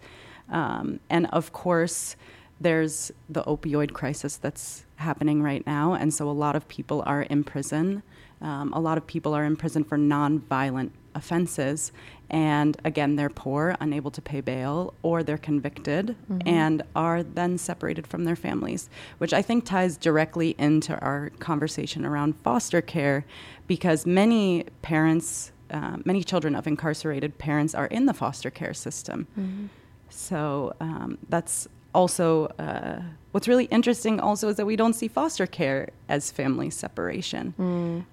Um, 0.50 1.00
and 1.12 1.28
of 1.28 1.54
course, 1.54 2.16
there's 2.60 3.12
the 3.30 3.44
opioid 3.44 3.94
crisis 3.94 4.36
that's 4.36 4.84
happening 4.96 5.44
right 5.44 5.64
now. 5.68 5.94
And 5.94 6.12
so, 6.12 6.28
a 6.28 6.32
lot 6.32 6.56
of 6.56 6.68
people 6.68 7.04
are 7.06 7.22
in 7.22 7.44
prison. 7.44 8.02
Um, 8.42 8.72
a 8.74 8.80
lot 8.80 8.98
of 8.98 9.08
people 9.08 9.34
are 9.34 9.44
in 9.46 9.56
prison 9.56 9.84
for 9.84 9.98
nonviolent 9.98 10.92
offenses. 11.16 11.92
And 12.30 12.78
again, 12.86 13.16
they're 13.16 13.30
poor, 13.30 13.76
unable 13.80 14.12
to 14.12 14.22
pay 14.22 14.42
bail, 14.42 14.94
or 15.02 15.24
they're 15.24 15.38
convicted 15.38 16.16
and 16.46 16.84
are 16.96 17.24
then 17.24 17.58
separated 17.58 18.06
from 18.06 18.26
their 18.26 18.36
families, 18.36 18.90
which 19.18 19.34
I 19.34 19.42
think 19.42 19.66
ties 19.66 19.98
directly 19.98 20.56
into 20.60 20.98
our 21.00 21.32
conversation 21.40 22.06
around 22.06 22.36
foster 22.36 22.82
care 22.82 23.26
because 23.66 24.06
many 24.06 24.66
parents, 24.84 25.52
uh, 25.72 25.98
many 26.06 26.24
children 26.24 26.54
of 26.56 26.68
incarcerated 26.68 27.38
parents 27.40 27.74
are 27.74 27.88
in 27.88 28.06
the 28.06 28.14
foster 28.14 28.52
care 28.52 28.74
system. 28.74 29.70
So 30.10 30.74
um, 30.80 31.18
that's 31.30 31.68
also 31.98 32.46
uh, 32.60 33.02
what's 33.32 33.48
really 33.48 33.66
interesting. 33.66 34.20
Also, 34.20 34.50
is 34.50 34.56
that 34.58 34.68
we 34.68 34.76
don't 34.76 34.94
see 34.94 35.08
foster 35.08 35.48
care 35.48 35.90
as 36.08 36.32
family 36.32 36.70
separation, 36.70 37.54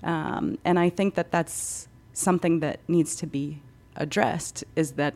um, 0.02 0.58
and 0.64 0.78
I 0.78 0.88
think 0.90 1.14
that 1.14 1.30
that's 1.30 1.86
something 2.14 2.60
that 2.60 2.80
needs 2.88 3.14
to 3.16 3.26
be 3.26 3.60
addressed. 3.96 4.64
Is 4.74 4.92
that 4.92 5.14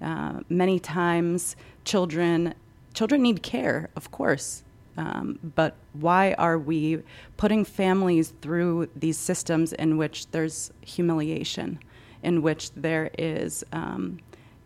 uh, 0.00 0.40
many 0.48 0.78
times 0.78 1.56
children 1.84 2.54
children 2.94 3.22
need 3.22 3.42
care, 3.42 3.88
of 3.96 4.10
course. 4.10 4.62
Um, 4.96 5.40
but 5.56 5.72
why 5.92 6.34
are 6.38 6.56
we 6.56 7.02
putting 7.36 7.64
families 7.64 8.32
through 8.42 8.88
these 8.94 9.18
systems 9.18 9.72
in 9.72 9.96
which 9.96 10.30
there's 10.30 10.70
humiliation, 10.82 11.80
in 12.22 12.42
which 12.42 12.70
there 12.86 13.10
is 13.18 13.64
um, 13.72 14.18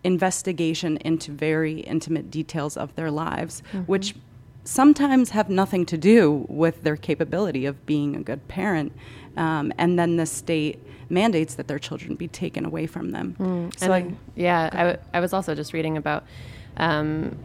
investigation 0.04 0.96
into 0.98 1.32
very 1.32 1.80
intimate 1.80 2.30
details 2.30 2.76
of 2.76 2.94
their 2.94 3.10
lives, 3.10 3.62
which 3.86 4.14
sometimes 4.64 5.30
have 5.30 5.48
nothing 5.48 5.86
to 5.86 5.96
do 5.96 6.44
with 6.48 6.82
their 6.82 6.96
capability 6.96 7.64
of 7.66 7.84
being 7.86 8.14
a 8.16 8.20
good 8.22 8.46
parent. 8.48 8.92
Um, 9.36 9.72
and 9.78 9.98
then 9.98 10.16
the 10.16 10.26
state 10.26 10.82
mandates 11.10 11.54
that 11.54 11.68
their 11.68 11.78
children 11.78 12.16
be 12.16 12.28
taken 12.28 12.64
away 12.64 12.86
from 12.86 13.12
them. 13.12 13.70
So 13.78 13.92
I, 13.92 13.98
And 13.98 14.16
yeah, 14.36 14.68
I, 14.72 14.76
w- 14.78 14.98
I 15.14 15.20
was 15.20 15.32
also 15.32 15.54
just 15.54 15.72
reading 15.72 15.96
about, 15.96 16.24
um, 16.76 17.36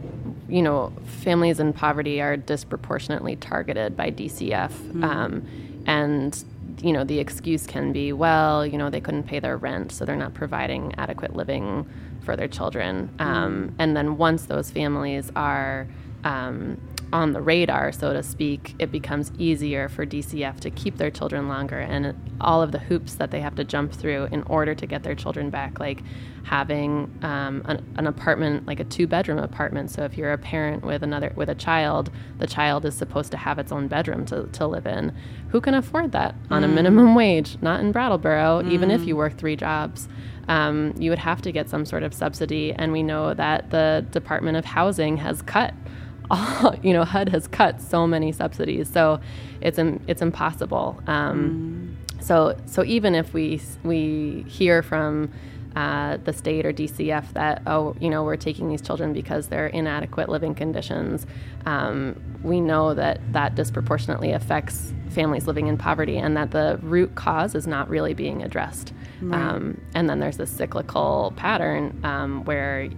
you 0.48 0.60
know, 0.60 0.92
families 1.22 1.60
in 1.60 1.72
poverty 1.72 2.20
are 2.20 2.36
disproportionately 2.36 3.36
targeted 3.36 3.96
by 3.96 4.10
DCF. 4.10 5.02
Um, 5.02 5.46
and, 5.86 6.44
you 6.82 6.92
know, 6.92 7.04
the 7.04 7.18
excuse 7.20 7.66
can 7.66 7.92
be, 7.92 8.12
well, 8.12 8.66
you 8.66 8.76
know, 8.76 8.90
they 8.90 9.00
couldn't 9.00 9.24
pay 9.24 9.38
their 9.38 9.56
rent, 9.56 9.92
so 9.92 10.04
they're 10.04 10.16
not 10.16 10.34
providing 10.34 10.94
adequate 10.98 11.34
living 11.34 11.86
for 12.24 12.36
their 12.36 12.48
children. 12.48 13.14
Um, 13.18 13.74
and 13.78 13.96
then 13.96 14.16
once 14.16 14.46
those 14.46 14.70
families 14.70 15.30
are 15.36 15.86
um, 16.24 16.80
on 17.12 17.32
the 17.32 17.40
radar, 17.40 17.92
so 17.92 18.12
to 18.12 18.22
speak, 18.22 18.74
it 18.80 18.90
becomes 18.90 19.30
easier 19.38 19.88
for 19.88 20.04
DCF 20.04 20.58
to 20.60 20.70
keep 20.70 20.96
their 20.96 21.10
children 21.10 21.46
longer 21.46 21.78
and 21.78 22.14
all 22.40 22.60
of 22.60 22.72
the 22.72 22.78
hoops 22.80 23.14
that 23.14 23.30
they 23.30 23.40
have 23.40 23.54
to 23.54 23.62
jump 23.62 23.92
through 23.92 24.24
in 24.32 24.42
order 24.44 24.74
to 24.74 24.86
get 24.86 25.04
their 25.04 25.14
children 25.14 25.48
back, 25.48 25.78
like 25.78 26.02
having 26.42 27.16
um, 27.22 27.62
an, 27.66 27.84
an 27.96 28.06
apartment, 28.06 28.66
like 28.66 28.80
a 28.80 28.84
two-bedroom 28.84 29.38
apartment. 29.38 29.90
So 29.90 30.02
if 30.02 30.16
you're 30.18 30.32
a 30.32 30.38
parent 30.38 30.84
with 30.84 31.02
another 31.02 31.32
with 31.36 31.48
a 31.48 31.54
child, 31.54 32.10
the 32.38 32.46
child 32.46 32.84
is 32.84 32.96
supposed 32.96 33.30
to 33.30 33.36
have 33.36 33.58
its 33.58 33.70
own 33.70 33.86
bedroom 33.86 34.26
to, 34.26 34.48
to 34.48 34.66
live 34.66 34.86
in. 34.86 35.14
Who 35.50 35.60
can 35.60 35.74
afford 35.74 36.10
that 36.12 36.34
on 36.50 36.64
a 36.64 36.68
minimum 36.68 37.14
wage? 37.14 37.58
Not 37.62 37.80
in 37.80 37.92
Brattleboro, 37.92 38.68
even 38.68 38.90
if 38.90 39.06
you 39.06 39.14
work 39.14 39.38
three 39.38 39.56
jobs 39.56 40.08
um, 40.48 40.94
you 40.98 41.10
would 41.10 41.18
have 41.18 41.42
to 41.42 41.52
get 41.52 41.68
some 41.68 41.84
sort 41.84 42.02
of 42.02 42.14
subsidy. 42.14 42.72
And 42.72 42.92
we 42.92 43.02
know 43.02 43.34
that 43.34 43.70
the 43.70 44.06
Department 44.10 44.56
of 44.56 44.64
Housing 44.64 45.16
has 45.18 45.42
cut, 45.42 45.74
all, 46.30 46.74
you 46.82 46.92
know, 46.92 47.04
HUD 47.04 47.28
has 47.30 47.46
cut 47.48 47.80
so 47.80 48.06
many 48.06 48.32
subsidies. 48.32 48.88
So 48.88 49.20
it's 49.60 49.78
it's 50.06 50.22
impossible. 50.22 51.00
Um, 51.06 51.96
So 52.20 52.56
so 52.66 52.84
even 52.84 53.14
if 53.14 53.34
we 53.34 53.60
we 53.82 54.44
hear 54.48 54.82
from 54.82 55.30
uh, 55.76 56.18
the 56.24 56.32
state 56.32 56.64
or 56.64 56.72
DCF 56.72 57.32
that, 57.32 57.62
oh, 57.66 57.96
you 58.00 58.08
know, 58.08 58.22
we're 58.24 58.36
taking 58.36 58.68
these 58.68 58.80
children 58.80 59.12
because 59.12 59.48
they're 59.48 59.66
inadequate 59.66 60.28
living 60.28 60.54
conditions. 60.54 61.26
Um, 61.66 62.20
we 62.42 62.60
know 62.60 62.94
that 62.94 63.20
that 63.32 63.56
disproportionately 63.56 64.32
affects 64.32 64.94
families 65.10 65.46
living 65.46 65.66
in 65.66 65.76
poverty 65.76 66.16
and 66.16 66.36
that 66.36 66.52
the 66.52 66.78
root 66.82 67.14
cause 67.16 67.54
is 67.54 67.66
not 67.66 67.88
really 67.88 68.14
being 68.14 68.42
addressed. 68.42 68.92
Um, 69.32 69.80
and 69.94 70.08
then 70.08 70.18
there's 70.20 70.36
this 70.36 70.50
cyclical 70.50 71.32
pattern 71.36 71.98
um, 72.04 72.44
where 72.44 72.88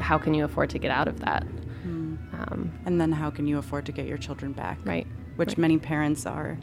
how 0.00 0.18
can 0.18 0.34
you 0.34 0.44
afford 0.44 0.70
to 0.70 0.78
get 0.78 0.90
out 0.90 1.08
of 1.08 1.20
that? 1.20 1.44
Um, 1.84 2.72
And 2.84 3.00
then 3.00 3.12
how 3.12 3.30
can 3.30 3.46
you 3.46 3.58
afford 3.58 3.86
to 3.86 3.92
get 3.92 4.06
your 4.06 4.18
children 4.18 4.52
back? 4.52 4.78
Right. 4.84 5.06
Which 5.36 5.50
Right. 5.50 5.58
many 5.58 5.78
parents 5.78 6.26
are 6.26 6.58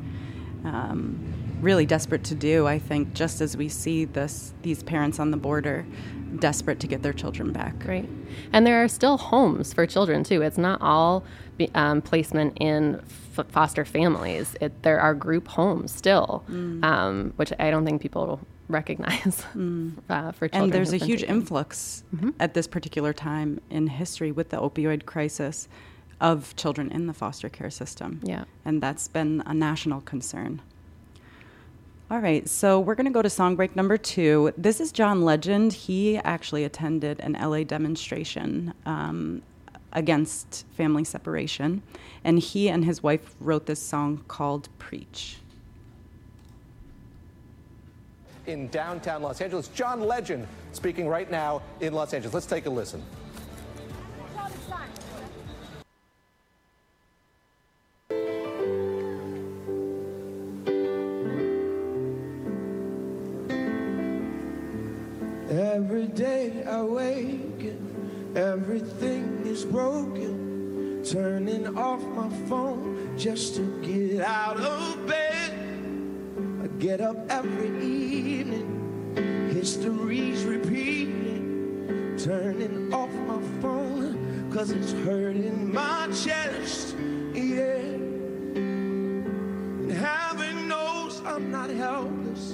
um, 0.66 1.18
really 1.62 1.86
desperate 1.86 2.24
to 2.26 2.36
do. 2.36 2.68
I 2.68 2.80
think 2.80 3.14
just 3.14 3.42
as 3.42 3.58
we 3.58 3.70
see 3.70 4.06
this, 4.06 4.54
these 4.62 4.84
parents 4.84 5.20
on 5.20 5.32
the 5.32 5.38
border 5.38 5.86
desperate 6.40 6.80
to 6.80 6.88
get 6.88 7.04
their 7.04 7.14
children 7.14 7.52
back. 7.52 7.76
Right. 7.86 8.10
And 8.52 8.66
there 8.66 8.84
are 8.84 8.88
still 8.88 9.18
homes 9.18 9.74
for 9.74 9.86
children 9.86 10.24
too. 10.24 10.42
It's 10.42 10.58
not 10.58 10.82
all 10.82 11.24
um, 11.76 12.02
placement 12.02 12.58
in 12.60 13.02
f- 13.38 13.46
foster 13.50 13.86
families. 13.86 14.56
It, 14.62 14.84
there 14.84 15.00
are 15.00 15.14
group 15.14 15.48
homes 15.48 15.92
still, 15.94 16.44
Mm. 16.50 16.84
um, 16.84 17.34
which 17.36 17.54
I 17.60 17.70
don't 17.72 17.86
think 17.86 18.02
people 18.02 18.40
recognize 18.74 19.46
uh, 20.10 20.32
for 20.34 20.48
children. 20.48 20.64
And 20.64 20.74
there's 20.74 20.92
a 20.94 20.98
huge 20.98 21.22
taken. 21.22 21.38
influx 21.38 22.04
at 22.40 22.54
this 22.54 22.68
particular 22.68 23.14
time 23.14 23.62
in 23.70 23.88
history 23.88 24.32
with 24.32 24.50
the 24.50 24.58
opioid 24.58 25.06
crisis 25.06 25.68
of 26.20 26.56
children 26.56 26.92
in 26.92 27.08
the 27.08 27.14
foster 27.14 27.50
care 27.50 27.70
system. 27.70 28.20
Yeah. 28.24 28.46
And 28.66 28.82
that's 28.82 29.08
been 29.08 29.44
a 29.46 29.54
national 29.54 30.02
concern. 30.02 30.62
All 32.12 32.20
right, 32.20 32.48
so 32.48 32.80
we're 32.80 32.96
going 32.96 33.08
to 33.08 33.12
go 33.12 33.22
to 33.22 33.30
song 33.30 33.56
break 33.56 33.76
number 33.76 33.98
two. 33.98 34.54
This 34.58 34.80
is 34.80 34.92
John 34.92 35.24
Legend. 35.24 35.74
He 35.74 36.18
actually 36.18 36.64
attended 36.64 37.20
an 37.22 37.34
LA 37.34 37.64
demonstration 37.64 38.74
um, 38.86 39.42
against 39.94 40.66
family 40.78 41.06
separation, 41.06 41.82
and 42.24 42.38
he 42.40 42.70
and 42.70 42.86
his 42.86 43.02
wife 43.02 43.34
wrote 43.40 43.66
this 43.66 43.82
song 43.82 44.24
called 44.28 44.70
Preach. 44.78 45.38
In 48.48 48.68
downtown 48.70 49.22
Los 49.22 49.42
Angeles. 49.42 49.68
John 49.70 50.02
Legend 50.02 50.48
speaking 50.72 51.08
right 51.08 51.30
now 51.30 51.62
in 51.80 51.94
Los 51.94 52.14
Angeles. 52.14 52.34
Let's 52.34 52.46
take 52.46 52.66
a 52.66 52.70
listen. 52.70 53.04
Every 65.50 66.08
day 66.08 66.64
I 66.66 66.82
wake 66.82 67.74
everything 68.36 69.46
is 69.46 69.66
broken. 69.66 71.04
Turning 71.04 71.78
off 71.78 72.02
my 72.02 72.30
phone 72.48 73.18
just 73.18 73.56
to 73.56 73.82
get 73.82 74.22
out 74.22 74.58
of 74.58 75.08
bed. 75.08 75.63
Get 76.80 77.02
up 77.02 77.18
every 77.30 77.86
evening, 77.86 79.52
history's 79.54 80.44
repeating. 80.44 82.18
Turning 82.18 82.94
off 82.94 83.12
my 83.12 83.40
phone, 83.62 84.50
cause 84.52 84.72
it's 84.72 84.92
hurting 84.92 85.74
my 85.74 86.08
chest. 86.08 86.96
Yeah. 87.34 87.78
And 88.56 89.92
heaven 89.92 90.68
knows 90.68 91.22
I'm 91.26 91.52
not 91.52 91.70
helpless. 91.70 92.54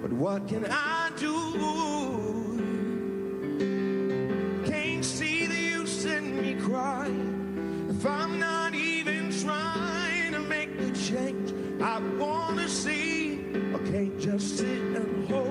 But 0.00 0.12
what 0.12 0.48
can 0.48 0.66
I 0.70 1.10
do? 1.16 2.03
Just 14.38 14.58
sit 14.58 14.66
and 14.66 15.30
hope. 15.30 15.46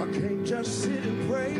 I 0.00 0.10
can't 0.18 0.46
just 0.46 0.84
sit 0.84 1.04
and 1.04 1.28
pray. 1.28 1.52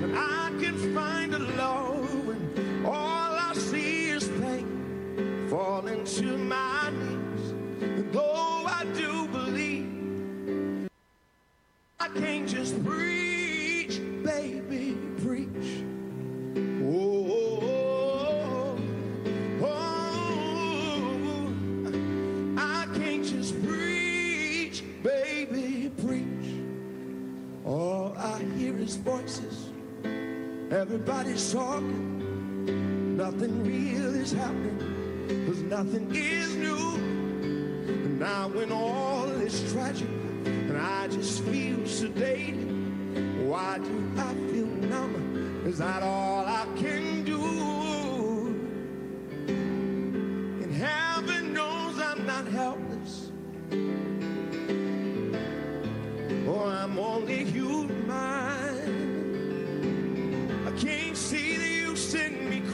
But 0.00 0.18
I 0.18 0.50
can 0.60 0.76
find 0.92 1.32
a 1.34 1.38
love 1.38 2.26
when 2.26 2.84
all 2.84 3.32
I 3.48 3.52
see 3.54 4.10
is 4.10 4.26
pain. 4.40 5.46
Falling 5.48 6.04
to 6.04 6.36
my 6.36 6.90
knees. 6.90 7.50
And 7.80 8.12
though 8.12 8.64
I 8.66 8.84
do 8.96 9.28
believe. 9.28 10.88
I 12.00 12.08
can't 12.08 12.48
just 12.48 12.84
preach, 12.84 14.00
baby, 14.24 14.98
preach. 15.22 15.84
Voices. 28.96 29.70
Everybody's 30.70 31.52
talking. 31.52 33.16
Nothing 33.16 33.64
real 33.64 34.14
is 34.14 34.32
happening. 34.32 35.46
Cause 35.46 35.62
nothing 35.62 36.10
is 36.14 36.56
new. 36.56 36.94
And 36.96 38.18
now 38.18 38.48
when 38.48 38.72
all 38.72 39.30
is 39.30 39.72
tragic 39.72 40.08
and 40.44 40.76
I 40.76 41.08
just 41.08 41.42
feel 41.44 41.78
sedated, 41.78 43.46
why 43.46 43.78
do 43.78 44.12
I 44.16 44.34
feel 44.50 44.66
numb? 44.66 45.62
Is 45.66 45.78
that 45.78 46.02
all 46.02 46.44
I 46.44 46.66
can 46.76 47.03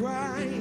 in 0.03 0.60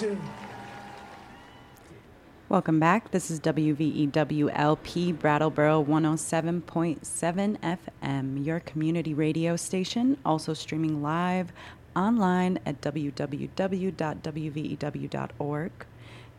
You. 0.00 0.18
Welcome 2.48 2.80
back. 2.80 3.10
This 3.10 3.30
is 3.30 3.38
WVEWLP 3.40 5.18
Brattleboro 5.18 5.84
107.7 5.84 7.78
FM, 8.02 8.44
your 8.46 8.60
community 8.60 9.12
radio 9.12 9.56
station, 9.56 10.16
also 10.24 10.54
streaming 10.54 11.02
live 11.02 11.52
online 11.94 12.58
at 12.64 12.80
www.wvew.org. 12.80 13.32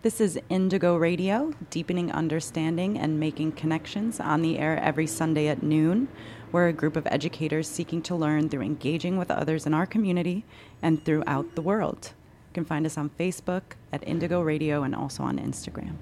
This 0.01 0.19
is 0.19 0.39
Indigo 0.49 0.95
Radio, 0.95 1.53
deepening 1.69 2.11
understanding 2.11 2.97
and 2.97 3.19
making 3.19 3.51
connections 3.51 4.19
on 4.19 4.41
the 4.41 4.57
air 4.57 4.79
every 4.79 5.05
Sunday 5.05 5.49
at 5.49 5.61
noon. 5.61 6.07
We're 6.51 6.69
a 6.69 6.73
group 6.73 6.95
of 6.95 7.05
educators 7.11 7.67
seeking 7.67 8.01
to 8.03 8.15
learn 8.15 8.49
through 8.49 8.63
engaging 8.63 9.17
with 9.17 9.29
others 9.29 9.67
in 9.67 9.75
our 9.75 9.85
community 9.85 10.45
and 10.81 11.05
throughout 11.05 11.53
the 11.53 11.61
world. 11.61 12.13
You 12.51 12.55
can 12.55 12.65
find 12.65 12.85
us 12.85 12.97
on 12.97 13.09
Facebook 13.17 13.61
at 13.93 14.05
Indigo 14.05 14.41
Radio 14.41 14.83
and 14.83 14.93
also 14.93 15.23
on 15.23 15.39
Instagram. 15.39 15.93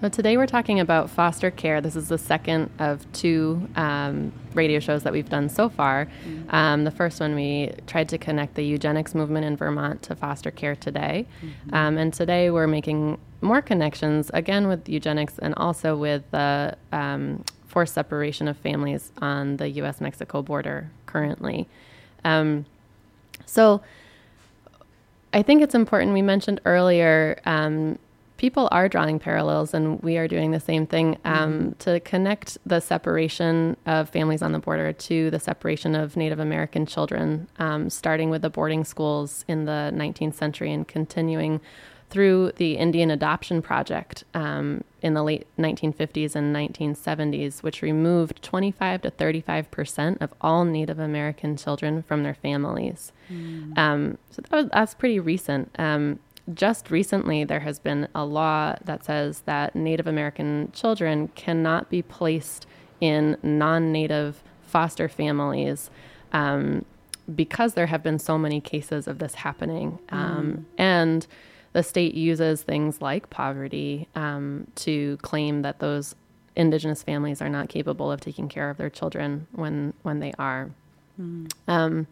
Well, 0.00 0.08
today 0.08 0.36
we're 0.36 0.46
talking 0.46 0.78
about 0.78 1.10
foster 1.10 1.50
care. 1.50 1.80
This 1.80 1.96
is 1.96 2.08
the 2.08 2.16
second 2.16 2.70
of 2.78 3.04
two 3.10 3.68
um, 3.74 4.32
radio 4.54 4.78
shows 4.78 5.02
that 5.02 5.12
we've 5.12 5.28
done 5.28 5.48
so 5.48 5.68
far. 5.68 6.06
Um, 6.50 6.84
the 6.84 6.92
first 6.92 7.18
one, 7.18 7.34
we 7.34 7.72
tried 7.88 8.08
to 8.10 8.18
connect 8.18 8.54
the 8.54 8.62
eugenics 8.62 9.16
movement 9.16 9.46
in 9.46 9.56
Vermont 9.56 10.00
to 10.02 10.14
foster 10.14 10.52
care 10.52 10.76
today. 10.76 11.26
Um, 11.72 11.98
and 11.98 12.14
today 12.14 12.52
we're 12.52 12.68
making 12.68 13.18
more 13.40 13.60
connections, 13.60 14.30
again 14.32 14.68
with 14.68 14.88
eugenics 14.88 15.40
and 15.40 15.56
also 15.56 15.96
with 15.96 16.22
the 16.30 16.76
um, 16.92 17.44
forced 17.66 17.94
separation 17.94 18.46
of 18.46 18.56
families 18.58 19.10
on 19.20 19.56
the 19.56 19.68
US 19.70 20.00
Mexico 20.00 20.40
border 20.40 20.92
currently. 21.06 21.66
Um, 22.24 22.64
so, 23.44 23.82
I 25.32 25.42
think 25.42 25.62
it's 25.62 25.74
important. 25.74 26.14
We 26.14 26.22
mentioned 26.22 26.60
earlier, 26.64 27.40
um, 27.44 27.98
people 28.38 28.68
are 28.70 28.88
drawing 28.88 29.18
parallels, 29.18 29.74
and 29.74 30.00
we 30.02 30.16
are 30.16 30.26
doing 30.26 30.52
the 30.52 30.60
same 30.60 30.86
thing 30.86 31.18
um, 31.24 31.74
to 31.80 32.00
connect 32.00 32.56
the 32.64 32.80
separation 32.80 33.76
of 33.84 34.08
families 34.08 34.40
on 34.40 34.52
the 34.52 34.58
border 34.58 34.92
to 34.92 35.30
the 35.30 35.40
separation 35.40 35.94
of 35.94 36.16
Native 36.16 36.38
American 36.38 36.86
children, 36.86 37.48
um, 37.58 37.90
starting 37.90 38.30
with 38.30 38.42
the 38.42 38.50
boarding 38.50 38.84
schools 38.84 39.44
in 39.48 39.66
the 39.66 39.92
19th 39.94 40.34
century 40.34 40.72
and 40.72 40.88
continuing 40.88 41.60
through 42.10 42.52
the 42.56 42.76
Indian 42.76 43.10
Adoption 43.10 43.60
Project 43.60 44.24
um, 44.34 44.82
in 45.02 45.14
the 45.14 45.22
late 45.22 45.46
1950s 45.58 46.34
and 46.34 46.54
1970s, 46.56 47.62
which 47.62 47.82
removed 47.82 48.42
25 48.42 49.02
to 49.02 49.10
35 49.10 49.70
percent 49.70 50.18
of 50.22 50.32
all 50.40 50.64
Native 50.64 50.98
American 50.98 51.56
children 51.56 52.02
from 52.02 52.22
their 52.22 52.34
families. 52.34 53.12
Um, 53.76 54.18
so 54.30 54.42
that 54.42 54.56
was, 54.56 54.66
that's 54.72 54.94
pretty 54.94 55.20
recent. 55.20 55.70
Um, 55.78 56.18
just 56.54 56.90
recently, 56.90 57.44
there 57.44 57.60
has 57.60 57.78
been 57.78 58.08
a 58.14 58.24
law 58.24 58.74
that 58.84 59.04
says 59.04 59.42
that 59.42 59.76
Native 59.76 60.06
American 60.06 60.72
children 60.72 61.28
cannot 61.28 61.90
be 61.90 62.00
placed 62.00 62.66
in 63.00 63.36
non 63.42 63.92
native 63.92 64.42
foster 64.62 65.08
families 65.08 65.90
um, 66.32 66.84
because 67.34 67.74
there 67.74 67.86
have 67.86 68.02
been 68.02 68.18
so 68.18 68.38
many 68.38 68.60
cases 68.60 69.06
of 69.06 69.18
this 69.18 69.34
happening. 69.34 69.98
Um, 70.08 70.66
And 70.78 71.26
the 71.78 71.84
state 71.84 72.14
uses 72.16 72.62
things 72.62 73.00
like 73.00 73.30
poverty 73.30 74.08
um, 74.16 74.66
to 74.74 75.16
claim 75.18 75.62
that 75.62 75.78
those 75.78 76.16
indigenous 76.56 77.04
families 77.04 77.40
are 77.40 77.48
not 77.48 77.68
capable 77.68 78.10
of 78.10 78.20
taking 78.20 78.48
care 78.48 78.68
of 78.68 78.76
their 78.78 78.90
children 78.90 79.46
when 79.52 79.94
when 80.02 80.18
they 80.18 80.32
are. 80.40 80.70
Um, 81.68 82.08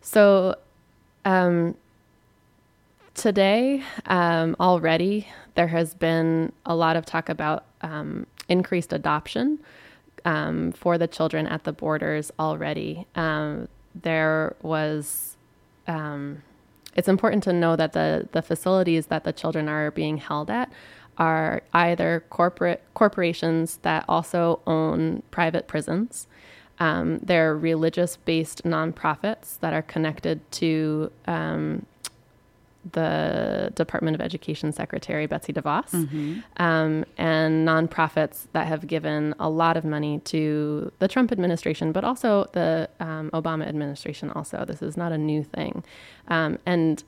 so 0.00 0.56
um, 1.24 1.76
today, 3.14 3.84
um, 4.06 4.56
already, 4.58 5.28
there 5.54 5.68
has 5.68 5.94
been 5.94 6.52
a 6.66 6.74
lot 6.74 6.96
of 6.96 7.06
talk 7.06 7.28
about 7.28 7.64
um, 7.80 8.26
increased 8.48 8.92
adoption 8.92 9.60
um, 10.24 10.72
for 10.72 10.98
the 10.98 11.06
children 11.06 11.46
at 11.46 11.62
the 11.62 11.72
borders 11.72 12.32
already. 12.40 13.06
Um, 13.14 13.68
there 13.94 14.56
was, 14.62 15.36
um, 15.86 16.42
it's 16.94 17.08
important 17.08 17.42
to 17.44 17.52
know 17.52 17.76
that 17.76 17.92
the, 17.92 18.28
the 18.32 18.42
facilities 18.42 19.06
that 19.06 19.24
the 19.24 19.32
children 19.32 19.68
are 19.68 19.90
being 19.90 20.18
held 20.18 20.50
at 20.50 20.72
are 21.16 21.62
either 21.72 22.24
corporate 22.30 22.82
corporations 22.94 23.78
that 23.78 24.04
also 24.08 24.60
own 24.66 25.22
private 25.30 25.68
prisons. 25.68 26.26
Um, 26.78 27.18
they're 27.18 27.56
religious 27.56 28.16
based 28.16 28.64
nonprofits 28.64 29.58
that 29.60 29.72
are 29.72 29.82
connected 29.82 30.50
to 30.52 31.12
um, 31.26 31.86
the 32.92 33.72
Department 33.74 34.14
of 34.14 34.20
Education 34.20 34.72
Secretary 34.72 35.26
Betsy 35.26 35.52
DeVos, 35.52 36.42
um, 36.58 37.04
and 37.16 37.66
nonprofits 37.66 38.46
that 38.52 38.66
have 38.66 38.86
given 38.86 39.34
a 39.38 39.48
lot 39.48 39.76
of 39.76 39.84
money 39.84 40.20
to 40.20 40.92
the 40.98 41.08
Trump 41.08 41.32
administration, 41.32 41.92
but 41.92 42.04
also 42.04 42.48
the 42.52 42.88
um, 43.00 43.30
Obama 43.32 43.66
administration. 43.66 44.30
Also, 44.30 44.64
this 44.64 44.82
is 44.82 44.96
not 44.96 45.12
a 45.12 45.18
new 45.18 45.42
thing, 45.42 45.82
um, 46.28 46.58
and 46.66 47.02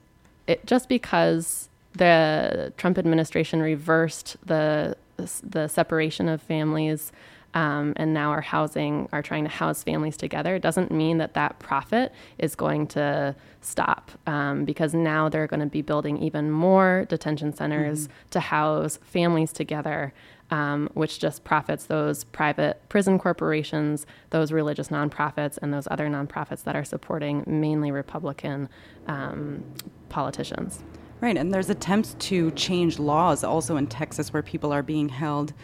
it, 0.47 0.65
just 0.67 0.89
because 0.89 1.69
the 1.95 2.73
Trump 2.77 2.99
administration 2.99 3.61
reversed 3.61 4.37
the 4.45 4.97
the 5.43 5.67
separation 5.67 6.29
of 6.29 6.43
families 6.43 7.11
um, 7.57 7.95
and 7.97 8.13
now 8.13 8.31
are 8.31 8.43
housing 8.43 9.09
are 9.13 9.23
trying 9.23 9.43
to 9.43 9.51
house 9.51 9.83
families 9.83 10.17
together 10.17 10.59
doesn't 10.59 10.91
mean 10.91 11.17
that 11.17 11.33
that 11.35 11.59
profit 11.59 12.13
is 12.39 12.55
going 12.55 12.87
to 12.87 13.35
stop 13.63 14.13
um, 14.27 14.65
because 14.67 14.93
now 14.93 15.29
they're 15.29 15.47
going 15.47 15.61
to 15.61 15.67
be 15.67 15.81
building 15.81 16.19
even 16.19 16.51
more 16.51 17.07
detention 17.09 17.53
centers 17.55 18.09
to 18.31 18.39
house 18.39 18.99
families 19.03 19.53
together 19.53 20.13
um, 20.51 20.89
which 20.95 21.19
just 21.19 21.43
profits 21.43 21.87
those 21.87 22.25
private 22.25 22.81
prison 22.91 23.19
corporations 23.19 24.07
those 24.31 24.53
religious 24.53 24.89
nonprofits 24.89 25.59
and 25.63 25.73
those 25.73 25.89
other 25.91 26.09
nonprofits 26.09 26.63
that 26.63 26.77
are 26.77 26.85
supporting 26.85 27.43
mainly 27.47 27.91
republican 27.91 28.69
um, 29.07 29.65
politicians. 30.11 30.83
Right, 31.19 31.39
and 31.39 31.53
there's 31.53 31.71
attempts 31.71 32.15
to 32.29 32.51
change 32.51 32.99
laws 32.99 33.43
also 33.43 33.77
in 33.77 33.87
Texas 33.87 34.35
where 34.35 34.43
people 34.43 34.71
are 34.71 34.83
being 34.83 35.09
held 35.09 35.55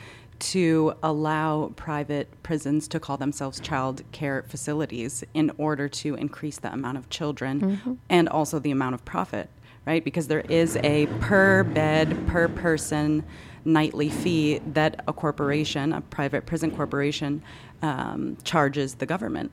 to 0.42 0.94
allow 1.02 1.72
private 1.76 2.28
prisons 2.42 2.88
to 2.88 2.98
call 2.98 3.16
themselves 3.16 3.60
child 3.60 4.02
care 4.12 4.44
facilities 4.48 5.22
in 5.34 5.52
order 5.56 5.88
to 5.88 6.14
increase 6.16 6.58
the 6.58 6.72
amount 6.72 6.98
of 6.98 7.08
children 7.10 8.00
and 8.10 8.28
also 8.28 8.58
the 8.58 8.70
amount 8.72 8.94
of 8.94 9.04
profit, 9.04 9.48
right? 9.86 10.04
Because 10.04 10.26
there 10.26 10.40
is 10.48 10.76
a 10.82 11.06
per 11.20 11.62
bed, 11.62 12.26
per 12.26 12.48
person 12.48 13.24
nightly 13.64 14.08
fee 14.08 14.60
that 14.72 15.04
a 15.06 15.12
corporation, 15.12 15.92
a 15.92 16.00
private 16.00 16.44
prison 16.44 16.70
corporation, 16.72 17.40
um, 17.82 18.36
charges 18.42 18.94
the 18.96 19.06
government. 19.06 19.52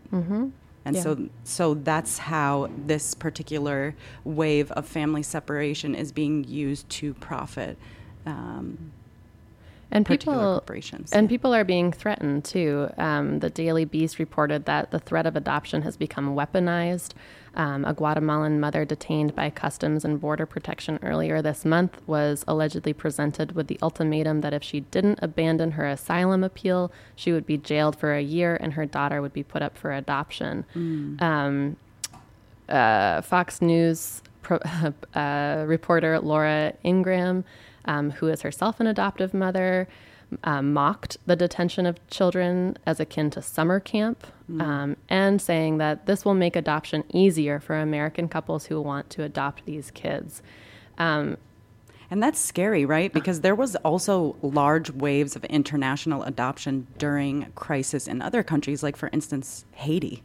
And 0.85 0.95
Yeah. 0.95 1.01
so, 1.03 1.29
so 1.43 1.73
that's 1.75 2.17
how 2.17 2.69
this 2.87 3.13
particular 3.13 3.95
wave 4.23 4.71
of 4.71 4.87
family 4.87 5.21
separation 5.21 5.93
is 5.93 6.11
being 6.11 6.45
used 6.45 6.89
to 6.89 7.13
profit. 7.15 7.77
Um, 8.25 8.91
and 9.91 10.05
people 10.05 10.33
and 11.13 11.27
people 11.29 11.53
are 11.53 11.63
being 11.63 11.91
threatened 11.91 12.45
too. 12.45 12.89
Um, 12.97 13.39
the 13.39 13.49
Daily 13.49 13.85
Beast 13.85 14.19
reported 14.19 14.65
that 14.65 14.91
the 14.91 14.99
threat 14.99 15.25
of 15.25 15.35
adoption 15.35 15.81
has 15.81 15.97
become 15.97 16.35
weaponized. 16.35 17.13
Um, 17.55 17.83
a 17.83 17.93
Guatemalan 17.93 18.59
mother 18.59 18.85
detained 18.85 19.35
by 19.35 19.49
Customs 19.49 20.05
and 20.05 20.21
Border 20.21 20.45
Protection 20.45 20.99
earlier 21.01 21.41
this 21.41 21.65
month 21.65 21.99
was 22.05 22.45
allegedly 22.47 22.93
presented 22.93 23.53
with 23.53 23.67
the 23.67 23.79
ultimatum 23.81 24.41
that 24.41 24.53
if 24.53 24.63
she 24.63 24.81
didn't 24.81 25.19
abandon 25.23 25.71
her 25.71 25.85
asylum 25.87 26.43
appeal, 26.43 26.91
she 27.15 27.31
would 27.31 27.47
be 27.47 27.57
jailed 27.57 27.95
for 27.95 28.13
a 28.13 28.21
year 28.21 28.55
and 28.61 28.73
her 28.73 28.85
daughter 28.85 29.21
would 29.21 29.33
be 29.33 29.43
put 29.43 29.63
up 29.63 29.75
for 29.77 29.91
adoption. 29.91 30.63
Um, 31.19 31.75
uh, 32.69 33.21
Fox 33.21 33.61
News 33.63 34.21
pro- 34.43 34.59
uh, 35.15 35.63
reporter 35.67 36.19
Laura 36.19 36.73
Ingraham, 36.85 37.43
um, 37.91 38.05
who 38.17 38.25
is 38.33 38.39
herself 38.47 38.79
an 38.79 38.87
adoptive 38.87 39.31
mother, 39.33 39.87
uh, 40.43 40.61
mocked 40.61 41.17
the 41.25 41.35
detention 41.35 41.85
of 41.87 41.95
children 42.17 42.77
as 42.85 42.99
akin 42.99 43.27
to 43.31 43.41
summer 43.41 43.79
camp, 43.79 44.19
um, 44.59 44.89
and 45.09 45.41
saying 45.41 45.79
that 45.79 46.05
this 46.05 46.23
will 46.25 46.35
make 46.45 46.55
adoption 46.55 47.03
easier 47.23 47.59
for 47.59 47.75
American 47.75 48.27
couples 48.35 48.61
who 48.67 48.79
want 48.91 49.09
to 49.09 49.23
adopt 49.23 49.65
these 49.65 49.87
kids. 50.03 50.41
Um, 50.97 51.37
And 52.11 52.23
that's 52.23 52.39
scary, 52.39 52.85
right? 52.85 53.11
Because 53.13 53.41
there 53.41 53.53
was 53.63 53.75
also 53.89 54.35
large 54.41 54.89
waves 55.05 55.35
of 55.35 55.41
international 55.45 56.23
adoption 56.23 56.87
during 56.97 57.33
crisis 57.65 58.07
in 58.07 58.17
other 58.27 58.41
countries, 58.51 58.81
like 58.81 58.97
for 58.97 59.09
instance 59.17 59.47
Haiti. 59.83 60.23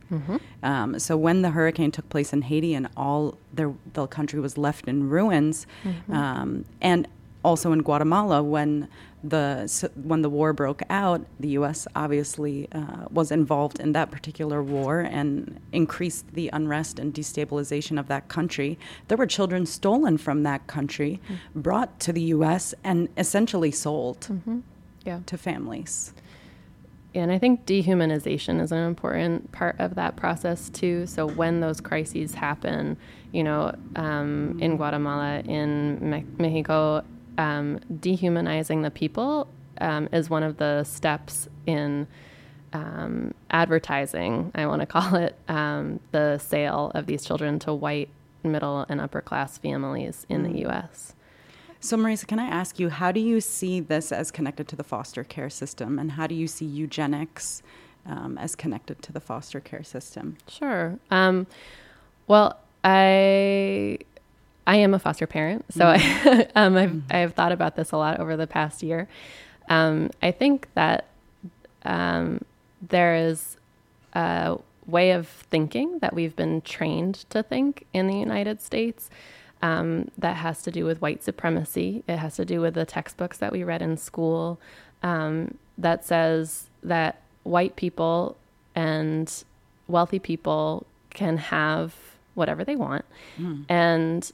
Um, 0.63 0.99
so 0.99 1.13
when 1.27 1.43
the 1.43 1.51
hurricane 1.51 1.91
took 1.91 2.09
place 2.09 2.31
in 2.37 2.41
Haiti 2.51 2.73
and 2.79 2.89
all 2.97 3.23
their, 3.57 3.71
the 3.93 4.07
country 4.19 4.41
was 4.41 4.57
left 4.57 4.89
in 4.89 5.11
ruins, 5.17 5.67
um, 6.09 6.65
and 6.81 7.07
also 7.45 7.73
in 7.73 7.83
Guatemala, 7.83 8.43
when 8.43 8.89
the 9.23 9.91
when 10.03 10.23
the 10.23 10.29
war 10.29 10.53
broke 10.53 10.83
out, 10.91 11.25
the 11.41 11.49
U.S. 11.61 11.87
obviously 11.95 12.69
uh, 12.73 13.07
was 13.11 13.31
involved 13.31 13.81
in 13.81 13.93
that 13.93 14.11
particular 14.11 14.63
war 14.63 15.01
and 15.01 15.61
increased 15.73 16.27
the 16.35 16.51
unrest 16.53 16.99
and 16.99 17.15
destabilization 17.15 17.99
of 17.99 18.09
that 18.09 18.29
country. 18.29 18.79
There 19.09 19.17
were 19.19 19.27
children 19.27 19.67
stolen 19.67 20.19
from 20.19 20.43
that 20.43 20.67
country, 20.67 21.21
brought 21.55 22.01
to 22.01 22.13
the 22.13 22.23
U.S. 22.37 22.75
and 22.83 23.09
essentially 23.17 23.71
sold 23.71 24.29
Yeah. 25.05 25.21
to 25.27 25.39
families. 25.39 26.13
And 27.15 27.31
I 27.31 27.39
think 27.39 27.65
dehumanization 27.65 28.61
is 28.61 28.73
an 28.73 28.79
important 28.89 29.53
part 29.53 29.77
of 29.79 29.95
that 29.95 30.17
process 30.17 30.69
too. 30.69 31.07
So 31.07 31.29
when 31.29 31.61
those 31.61 31.81
crises 31.81 32.35
happen, 32.35 32.97
you 33.33 33.45
know, 33.45 33.73
um, 33.95 34.59
in 34.61 34.77
Guatemala, 34.77 35.39
in 35.41 36.11
Me- 36.11 36.27
Mexico, 36.39 37.05
um, 37.39 37.81
dehumanizing 38.01 38.83
the 38.83 38.91
people 38.91 39.49
um, 39.81 40.09
is 40.13 40.31
one 40.31 40.43
of 40.43 40.57
the 40.57 40.85
steps 40.85 41.49
in 41.67 42.07
um, 42.73 43.33
advertising, 43.51 44.51
I 44.55 44.67
want 44.67 44.81
to 44.81 44.87
call 44.99 45.15
it, 45.15 45.37
um, 45.49 46.01
the 46.13 46.39
sale 46.39 46.91
of 46.95 47.07
these 47.07 47.25
children 47.25 47.59
to 47.61 47.73
white, 47.73 48.09
middle, 48.43 48.85
and 48.89 49.01
upper 49.01 49.21
class 49.21 49.59
families 49.59 50.27
in 50.29 50.43
the 50.43 50.61
U.S. 50.61 51.15
So, 51.81 51.97
Marisa, 51.97 52.27
can 52.27 52.39
I 52.39 52.47
ask 52.47 52.79
you, 52.79 52.89
how 52.89 53.13
do 53.13 53.21
you 53.21 53.41
see 53.41 53.81
this 53.81 54.11
as 54.11 54.31
connected 54.31 54.69
to 54.69 54.77
the 54.77 54.85
foster 54.85 55.23
care 55.23 55.51
system, 55.51 55.99
and 55.99 56.13
how 56.13 56.27
do 56.27 56.35
you 56.35 56.47
see 56.47 56.65
eugenics 56.65 57.63
um, 58.07 58.37
as 58.39 58.55
connected 58.55 59.03
to 59.03 59.13
the 59.13 59.21
foster 59.21 59.61
care 59.61 59.85
system? 59.85 60.37
Sure. 60.49 60.99
Um, 61.11 61.47
well, 62.27 62.59
I 62.83 63.99
I 64.67 64.77
am 64.77 64.95
a 64.95 64.99
foster 64.99 65.27
parent, 65.27 65.67
so 65.71 65.87
I, 65.87 66.49
um, 66.55 66.77
I've 66.77 67.03
I've 67.11 67.35
thought 67.35 67.53
about 67.53 67.77
this 67.77 67.93
a 67.93 67.97
lot 67.97 68.21
over 68.21 68.37
the 68.37 68.47
past 68.47 68.83
year. 68.83 69.09
Um, 69.69 70.11
I 70.23 70.31
think 70.31 70.69
that 70.75 71.07
um, 71.85 72.45
there 72.81 73.15
is 73.15 73.57
a 74.15 74.59
way 74.87 75.13
of 75.13 75.29
thinking 75.29 75.99
that 76.01 76.15
we've 76.15 76.37
been 76.37 76.61
trained 76.61 77.25
to 77.31 77.43
think 77.43 77.87
in 77.93 78.07
the 78.07 78.17
United 78.17 78.61
States 78.61 79.11
um, 79.63 80.11
that 80.19 80.37
has 80.37 80.63
to 80.63 80.71
do 80.71 80.85
with 80.85 81.01
white 81.01 81.23
supremacy. 81.23 82.03
It 82.07 82.19
has 82.19 82.37
to 82.37 82.45
do 82.45 82.61
with 82.61 82.75
the 82.75 82.85
textbooks 82.85 83.39
that 83.39 83.53
we 83.53 83.65
read 83.65 83.81
in 83.83 83.97
school 83.97 84.61
um, 85.03 85.57
that 85.79 86.05
says 86.05 86.69
that 86.83 87.21
white 87.45 87.77
people 87.77 88.37
and 88.75 89.45
wealthy 89.89 90.19
people 90.19 90.87
can 91.11 91.37
have 91.37 91.95
whatever 92.35 92.65
they 92.65 92.77
want, 92.77 93.05
and 93.69 94.33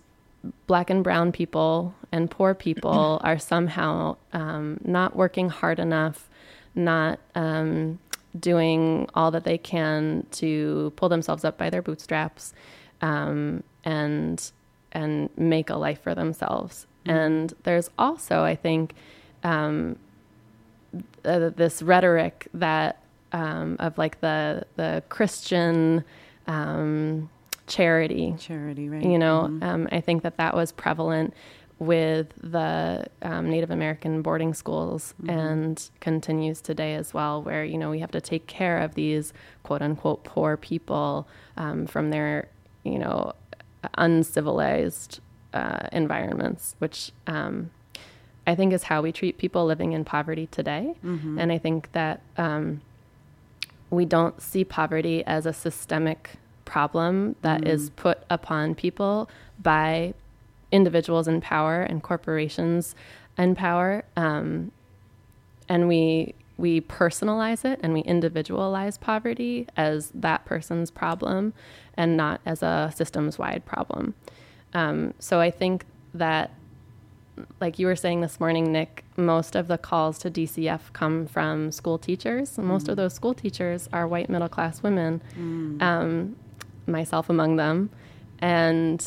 black 0.66 0.90
and 0.90 1.04
brown 1.04 1.32
people 1.32 1.94
and 2.12 2.30
poor 2.30 2.54
people 2.54 3.20
are 3.24 3.38
somehow 3.38 4.16
um, 4.32 4.78
not 4.84 5.16
working 5.16 5.48
hard 5.48 5.78
enough, 5.78 6.28
not 6.74 7.18
um, 7.34 7.98
doing 8.38 9.08
all 9.14 9.30
that 9.30 9.44
they 9.44 9.58
can 9.58 10.26
to 10.32 10.92
pull 10.96 11.08
themselves 11.08 11.44
up 11.44 11.58
by 11.58 11.70
their 11.70 11.82
bootstraps, 11.82 12.54
um, 13.00 13.62
and 13.84 14.52
and 14.92 15.30
make 15.36 15.70
a 15.70 15.76
life 15.76 16.02
for 16.02 16.14
themselves. 16.14 16.86
And 17.06 17.54
there's 17.62 17.88
also, 17.98 18.42
I 18.42 18.56
think, 18.56 18.94
um, 19.42 19.96
uh, 21.24 21.50
this 21.50 21.80
rhetoric 21.80 22.48
that 22.52 23.02
um, 23.32 23.76
of 23.78 23.96
like 23.98 24.20
the 24.20 24.64
the 24.76 25.02
Christian 25.08 26.04
um, 26.46 27.30
charity 27.70 28.34
Charity, 28.38 28.88
right? 28.88 29.02
you 29.02 29.18
know, 29.18 29.44
um, 29.62 29.88
I 29.90 30.00
think 30.02 30.22
that 30.24 30.36
that 30.36 30.54
was 30.54 30.72
prevalent 30.72 31.32
with 31.78 32.26
the 32.42 33.06
um, 33.22 33.48
Native 33.48 33.70
American 33.70 34.20
boarding 34.20 34.52
schools 34.52 35.14
and 35.26 35.90
continues 36.00 36.60
today 36.60 36.94
as 36.94 37.14
well, 37.14 37.42
where, 37.42 37.64
you 37.64 37.78
know, 37.78 37.88
we 37.90 38.00
have 38.00 38.10
to 38.10 38.20
take 38.20 38.46
care 38.46 38.78
of 38.78 38.94
these 38.94 39.32
quote 39.62 39.80
unquote 39.80 40.22
poor 40.24 40.58
people 40.58 41.26
um, 41.56 41.86
from 41.86 42.10
their, 42.10 42.48
you 42.84 42.98
know, 42.98 43.32
uncivilized 43.96 45.20
uh, 45.54 45.88
environments, 45.92 46.76
which 46.80 47.12
um, 47.26 47.70
I 48.46 48.54
think 48.54 48.74
is 48.74 48.82
how 48.82 49.00
we 49.00 49.10
treat 49.10 49.38
people 49.38 49.64
living 49.64 49.92
in 49.92 50.04
poverty 50.04 50.48
today. 50.48 50.94
And 51.38 51.50
I 51.50 51.56
think 51.56 51.92
that 51.92 52.20
um, 52.36 52.82
we 53.88 54.04
don't 54.04 54.40
see 54.42 54.64
poverty 54.64 55.24
as 55.24 55.46
a 55.46 55.52
systemic 55.54 56.32
problem 56.70 57.34
that 57.42 57.66
is 57.66 57.90
put 57.90 58.22
upon 58.30 58.74
people 58.76 59.28
by 59.60 60.14
individuals 60.70 61.26
in 61.26 61.40
power 61.40 61.82
and 61.82 62.02
corporations 62.02 62.94
in 63.36 63.56
power. 63.56 64.04
Um, 64.16 64.70
and 65.68 65.88
we 65.88 66.34
we 66.56 66.80
personalize 66.82 67.64
it 67.64 67.80
and 67.82 67.94
we 67.94 68.00
individualize 68.02 68.98
poverty 68.98 69.66
as 69.78 70.10
that 70.14 70.44
person's 70.44 70.90
problem 70.90 71.54
and 71.94 72.16
not 72.16 72.40
as 72.44 72.62
a 72.62 72.92
systems 72.94 73.38
wide 73.38 73.64
problem. 73.64 74.14
Um, 74.74 75.14
so 75.18 75.40
I 75.40 75.50
think 75.50 75.86
that 76.12 76.50
like 77.60 77.78
you 77.78 77.86
were 77.86 77.96
saying 77.96 78.20
this 78.20 78.38
morning, 78.38 78.70
Nick, 78.72 79.04
most 79.16 79.56
of 79.56 79.68
the 79.68 79.78
calls 79.78 80.18
to 80.18 80.30
DCF 80.30 80.92
come 80.92 81.26
from 81.26 81.72
school 81.72 81.98
teachers. 81.98 82.58
and 82.58 82.66
Most 82.66 82.88
of 82.88 82.96
those 82.96 83.14
school 83.14 83.34
teachers 83.34 83.88
are 83.92 84.06
white 84.06 84.28
middle 84.28 84.48
class 84.48 84.82
women, 84.82 85.22
um, 85.80 86.36
myself 86.90 87.28
among 87.30 87.56
them. 87.56 87.90
And 88.40 89.04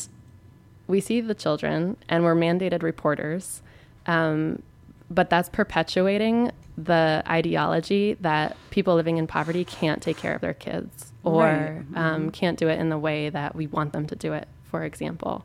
we 0.86 1.00
see 1.00 1.20
the 1.20 1.34
children 1.34 1.96
and 2.08 2.24
we're 2.24 2.34
mandated 2.34 2.82
reporters. 2.82 3.62
Um, 4.06 4.62
but 5.10 5.30
that's 5.30 5.48
perpetuating 5.48 6.50
the 6.76 7.22
ideology 7.28 8.14
that 8.20 8.56
people 8.70 8.94
living 8.94 9.16
in 9.16 9.26
poverty 9.26 9.64
can't 9.64 10.02
take 10.02 10.16
care 10.16 10.34
of 10.34 10.40
their 10.40 10.54
kids 10.54 11.12
or 11.22 11.84
um, 11.94 12.30
can't 12.30 12.58
do 12.58 12.68
it 12.68 12.78
in 12.78 12.88
the 12.88 12.98
way 12.98 13.30
that 13.30 13.54
we 13.54 13.66
want 13.66 13.92
them 13.92 14.06
to 14.06 14.16
do 14.16 14.32
it, 14.32 14.48
for 14.64 14.84
example. 14.84 15.44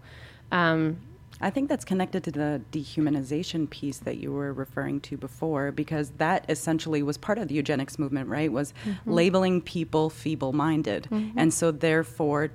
Um, 0.51 0.97
I 1.41 1.49
think 1.49 1.69
that's 1.69 1.85
connected 1.85 2.23
to 2.25 2.31
the 2.31 2.61
dehumanization 2.71 3.69
piece 3.69 3.99
that 3.99 4.17
you 4.17 4.31
were 4.33 4.51
referring 4.51 4.99
to 5.01 5.15
before, 5.17 5.71
because 5.71 6.11
that 6.17 6.43
essentially 6.49 7.01
was 7.01 7.17
part 7.17 7.37
of 7.37 7.47
the 7.47 7.55
eugenics 7.55 7.97
movement, 7.97 8.27
right? 8.27 8.51
Was 8.51 8.73
labeling 9.05 9.61
people 9.61 10.09
feeble 10.09 10.51
minded. 10.53 11.07
And 11.37 11.53
so, 11.53 11.71
therefore, 11.71 12.51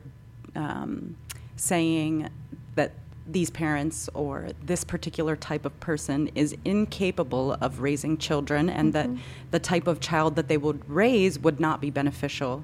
um, 0.55 1.17
saying 1.57 2.29
that 2.75 2.93
these 3.27 3.49
parents 3.49 4.11
or 4.13 4.49
this 4.63 4.85
particular 4.85 5.35
type 5.35 5.65
of 5.65 5.81
person 5.81 6.29
is 6.35 6.55
incapable 6.67 7.55
of 7.63 7.81
raising 7.81 8.19
children 8.19 8.69
and 8.69 8.93
that 8.93 9.09
the 9.51 9.59
type 9.59 9.87
of 9.87 9.99
child 10.01 10.37
that 10.37 10.49
they 10.49 10.59
would 10.59 10.87
raise 10.91 11.39
would 11.39 11.59
not 11.59 11.81
be 11.81 11.89
beneficial 11.91 12.63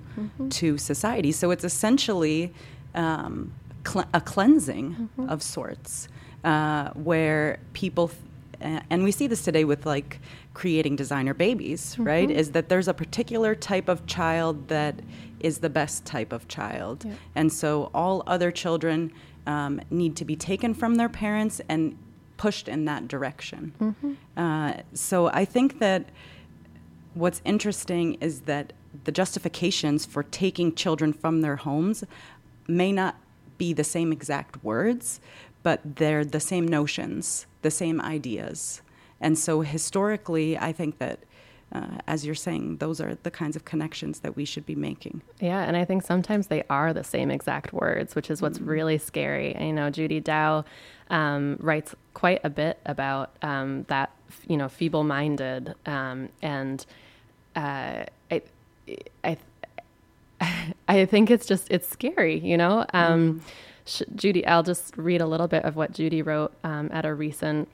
to 0.51 0.77
society. 0.77 1.33
So 1.33 1.51
it's 1.51 1.65
essentially 1.65 2.53
um, 2.95 3.55
cle- 3.85 4.05
a 4.15 4.21
cleansing 4.21 5.09
of 5.29 5.43
sorts 5.43 6.09
uh, 6.45 6.91
where 6.91 7.59
people, 7.73 8.09
th- 8.09 8.83
and 8.91 9.05
we 9.05 9.13
see 9.13 9.27
this 9.27 9.43
today 9.43 9.65
with 9.65 9.87
like 9.87 10.21
creating 10.55 10.97
designer 10.97 11.35
babies, 11.35 11.97
right? 11.99 12.31
Is 12.31 12.51
that 12.53 12.69
there's 12.69 12.89
a 12.89 12.95
particular 12.95 13.55
type 13.55 13.89
of 13.89 14.07
child 14.07 14.69
that 14.69 15.01
is 15.41 15.59
the 15.59 15.71
best 15.71 16.05
type 16.05 16.33
of 16.33 16.47
child. 16.49 17.07
And 17.35 17.53
so 17.53 17.91
all 17.95 18.23
other 18.27 18.51
children 18.51 19.13
um, 19.47 19.81
need 19.91 20.17
to 20.17 20.25
be 20.25 20.37
taken 20.37 20.75
from 20.75 20.97
their 20.97 21.09
parents 21.09 21.61
and 21.69 21.97
pushed 22.37 22.69
in 22.69 22.85
that 22.87 23.09
direction. 23.09 24.17
Uh, 24.37 24.75
so 24.93 25.29
I 25.29 25.45
think 25.45 25.79
that 25.79 26.07
what's 27.15 27.41
interesting 27.45 28.15
is 28.21 28.43
that 28.43 28.73
the 29.05 29.13
justifications 29.13 30.05
for 30.05 30.23
taking 30.25 30.75
children 30.75 31.13
from 31.13 31.41
their 31.41 31.57
homes 31.57 32.05
may 32.67 32.93
not 32.93 33.17
be 33.65 33.75
the 33.75 33.89
same 33.97 34.11
exact 34.19 34.55
words, 34.71 35.21
but 35.63 35.79
they're 35.99 36.25
the 36.25 36.45
same 36.53 36.67
notions, 36.79 37.47
the 37.67 37.71
same 37.83 37.99
ideas. 38.17 38.83
And 39.21 39.35
so 39.47 39.61
historically, 39.61 40.49
I 40.69 40.73
think 40.79 40.93
that, 40.99 41.19
uh, 41.77 41.99
as 42.07 42.25
you're 42.25 42.43
saying, 42.47 42.79
those 42.79 42.99
are 43.05 43.15
the 43.27 43.31
kinds 43.31 43.57
of 43.59 43.63
connections 43.73 44.21
that 44.21 44.33
we 44.39 44.45
should 44.45 44.67
be 44.73 44.75
making. 44.91 45.17
Yeah, 45.51 45.63
and 45.69 45.77
I 45.83 45.85
think 45.85 46.01
sometimes 46.03 46.47
they 46.47 46.63
are 46.69 46.91
the 47.01 47.05
same 47.05 47.31
exact 47.39 47.73
words, 47.73 48.15
which 48.17 48.31
is 48.31 48.41
what's 48.43 48.61
really 48.75 48.99
scary. 48.99 49.55
And, 49.57 49.65
you 49.69 49.75
know, 49.79 49.91
Judy 49.91 50.21
Dow 50.21 50.65
um, 51.11 51.57
writes 51.61 51.95
quite 52.15 52.41
a 52.45 52.51
bit 52.63 52.77
about 52.87 53.29
um, 53.43 53.85
that, 53.89 54.09
you 54.51 54.57
know, 54.57 54.69
feeble-minded, 54.69 55.75
um, 55.87 56.29
and 56.41 56.79
uh, 57.55 58.05
I, 58.35 58.43
I, 59.23 59.37
I 60.89 61.05
think 61.05 61.31
it's 61.31 61.47
just 61.47 61.71
it's 61.71 61.89
scary, 61.89 62.39
you 62.39 62.57
know. 62.57 62.85
Um, 62.93 63.43
sh- 63.85 64.03
Judy, 64.15 64.47
I'll 64.47 64.63
just 64.63 64.97
read 64.97 65.21
a 65.21 65.27
little 65.27 65.49
bit 65.49 65.65
of 65.65 65.77
what 65.77 65.93
Judy 65.93 66.23
wrote 66.23 66.53
um, 66.65 66.89
at 66.93 67.05
a 67.05 67.15
recent 67.15 67.69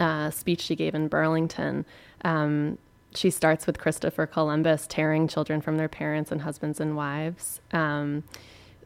uh, 0.00 0.30
speech 0.30 0.60
she 0.60 0.76
gave 0.76 0.94
in 0.94 1.08
Burlington. 1.08 1.84
Um, 2.24 2.78
she 3.14 3.30
starts 3.30 3.66
with 3.66 3.78
Christopher 3.78 4.26
Columbus 4.26 4.86
tearing 4.86 5.26
children 5.28 5.60
from 5.60 5.76
their 5.78 5.88
parents 5.88 6.30
and 6.30 6.42
husbands 6.42 6.80
and 6.80 6.96
wives. 6.96 7.60
Um, 7.72 8.24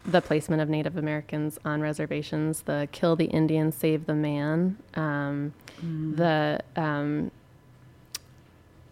the 0.05 0.21
placement 0.23 0.63
of 0.63 0.69
Native 0.69 0.97
Americans 0.97 1.59
on 1.65 1.81
reservations, 1.81 2.63
the 2.63 2.89
kill 2.93 3.17
the 3.17 3.27
Indian, 3.27 3.71
save 3.71 4.07
the 4.07 4.15
man, 4.15 4.79
um, 4.95 5.53
the 5.83 6.61
um, 6.77 7.31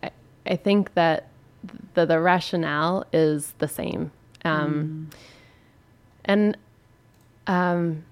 I, 0.03 0.11
I 0.45 0.57
think 0.57 0.95
that 0.95 1.29
the 1.95 2.07
the 2.07 2.21
rationale 2.21 3.05
is 3.13 3.53
the 3.59 3.69
same, 3.69 4.11
um, 4.45 5.11
and 6.25 6.57
um, 7.47 8.05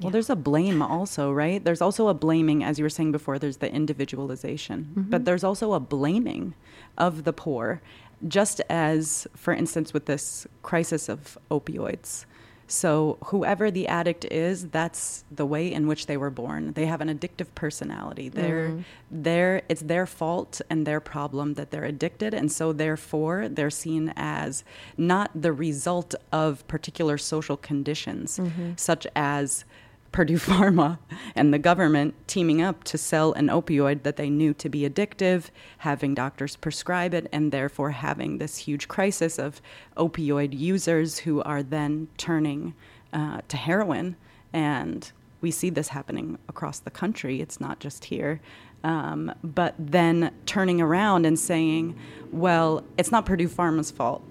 Well, 0.00 0.10
there's 0.10 0.30
a 0.30 0.36
blame 0.36 0.82
also, 0.82 1.30
right? 1.32 1.62
There's 1.62 1.80
also 1.80 2.08
a 2.08 2.14
blaming, 2.14 2.64
as 2.64 2.78
you 2.78 2.84
were 2.84 2.90
saying 2.90 3.12
before, 3.12 3.38
there's 3.38 3.58
the 3.58 3.72
individualization, 3.72 5.06
but 5.10 5.24
there's 5.24 5.44
also 5.44 5.74
a 5.74 5.80
blaming 5.80 6.54
of 6.98 7.24
the 7.24 7.32
poor, 7.32 7.80
just 8.26 8.60
as, 8.68 9.26
for 9.36 9.52
instance, 9.54 9.92
with 9.92 10.06
this 10.06 10.46
crisis 10.62 11.08
of 11.08 11.38
opioids. 11.50 12.24
So, 12.72 13.18
whoever 13.26 13.70
the 13.70 13.86
addict 13.86 14.24
is, 14.24 14.68
that's 14.68 15.24
the 15.30 15.44
way 15.44 15.70
in 15.70 15.86
which 15.86 16.06
they 16.06 16.16
were 16.16 16.30
born. 16.30 16.72
They 16.72 16.86
have 16.86 17.02
an 17.02 17.08
addictive 17.14 17.48
personality. 17.54 18.30
They're, 18.30 18.70
mm-hmm. 18.70 18.80
they're, 19.10 19.60
it's 19.68 19.82
their 19.82 20.06
fault 20.06 20.62
and 20.70 20.86
their 20.86 20.98
problem 20.98 21.52
that 21.54 21.70
they're 21.70 21.84
addicted. 21.84 22.32
And 22.32 22.50
so, 22.50 22.72
therefore, 22.72 23.50
they're 23.50 23.68
seen 23.68 24.14
as 24.16 24.64
not 24.96 25.30
the 25.34 25.52
result 25.52 26.14
of 26.32 26.66
particular 26.66 27.18
social 27.18 27.58
conditions, 27.58 28.38
mm-hmm. 28.38 28.72
such 28.76 29.06
as 29.14 29.66
Purdue 30.12 30.36
Pharma 30.38 30.98
and 31.34 31.52
the 31.52 31.58
government 31.58 32.14
teaming 32.28 32.62
up 32.62 32.84
to 32.84 32.98
sell 32.98 33.32
an 33.32 33.48
opioid 33.48 34.02
that 34.02 34.16
they 34.16 34.30
knew 34.30 34.54
to 34.54 34.68
be 34.68 34.88
addictive, 34.88 35.48
having 35.78 36.14
doctors 36.14 36.56
prescribe 36.56 37.14
it, 37.14 37.28
and 37.32 37.50
therefore 37.50 37.90
having 37.90 38.38
this 38.38 38.58
huge 38.58 38.88
crisis 38.88 39.38
of 39.38 39.60
opioid 39.96 40.58
users 40.58 41.18
who 41.20 41.42
are 41.42 41.62
then 41.62 42.08
turning 42.18 42.74
uh, 43.12 43.40
to 43.48 43.56
heroin. 43.56 44.16
And 44.52 45.10
we 45.40 45.50
see 45.50 45.70
this 45.70 45.88
happening 45.88 46.38
across 46.48 46.78
the 46.78 46.90
country, 46.90 47.40
it's 47.40 47.60
not 47.60 47.80
just 47.80 48.04
here. 48.04 48.40
Um, 48.84 49.32
but 49.42 49.74
then 49.78 50.32
turning 50.44 50.80
around 50.80 51.24
and 51.24 51.38
saying, 51.38 51.96
well, 52.32 52.84
it's 52.98 53.12
not 53.12 53.26
Purdue 53.26 53.48
Pharma's 53.48 53.90
fault. 53.90 54.22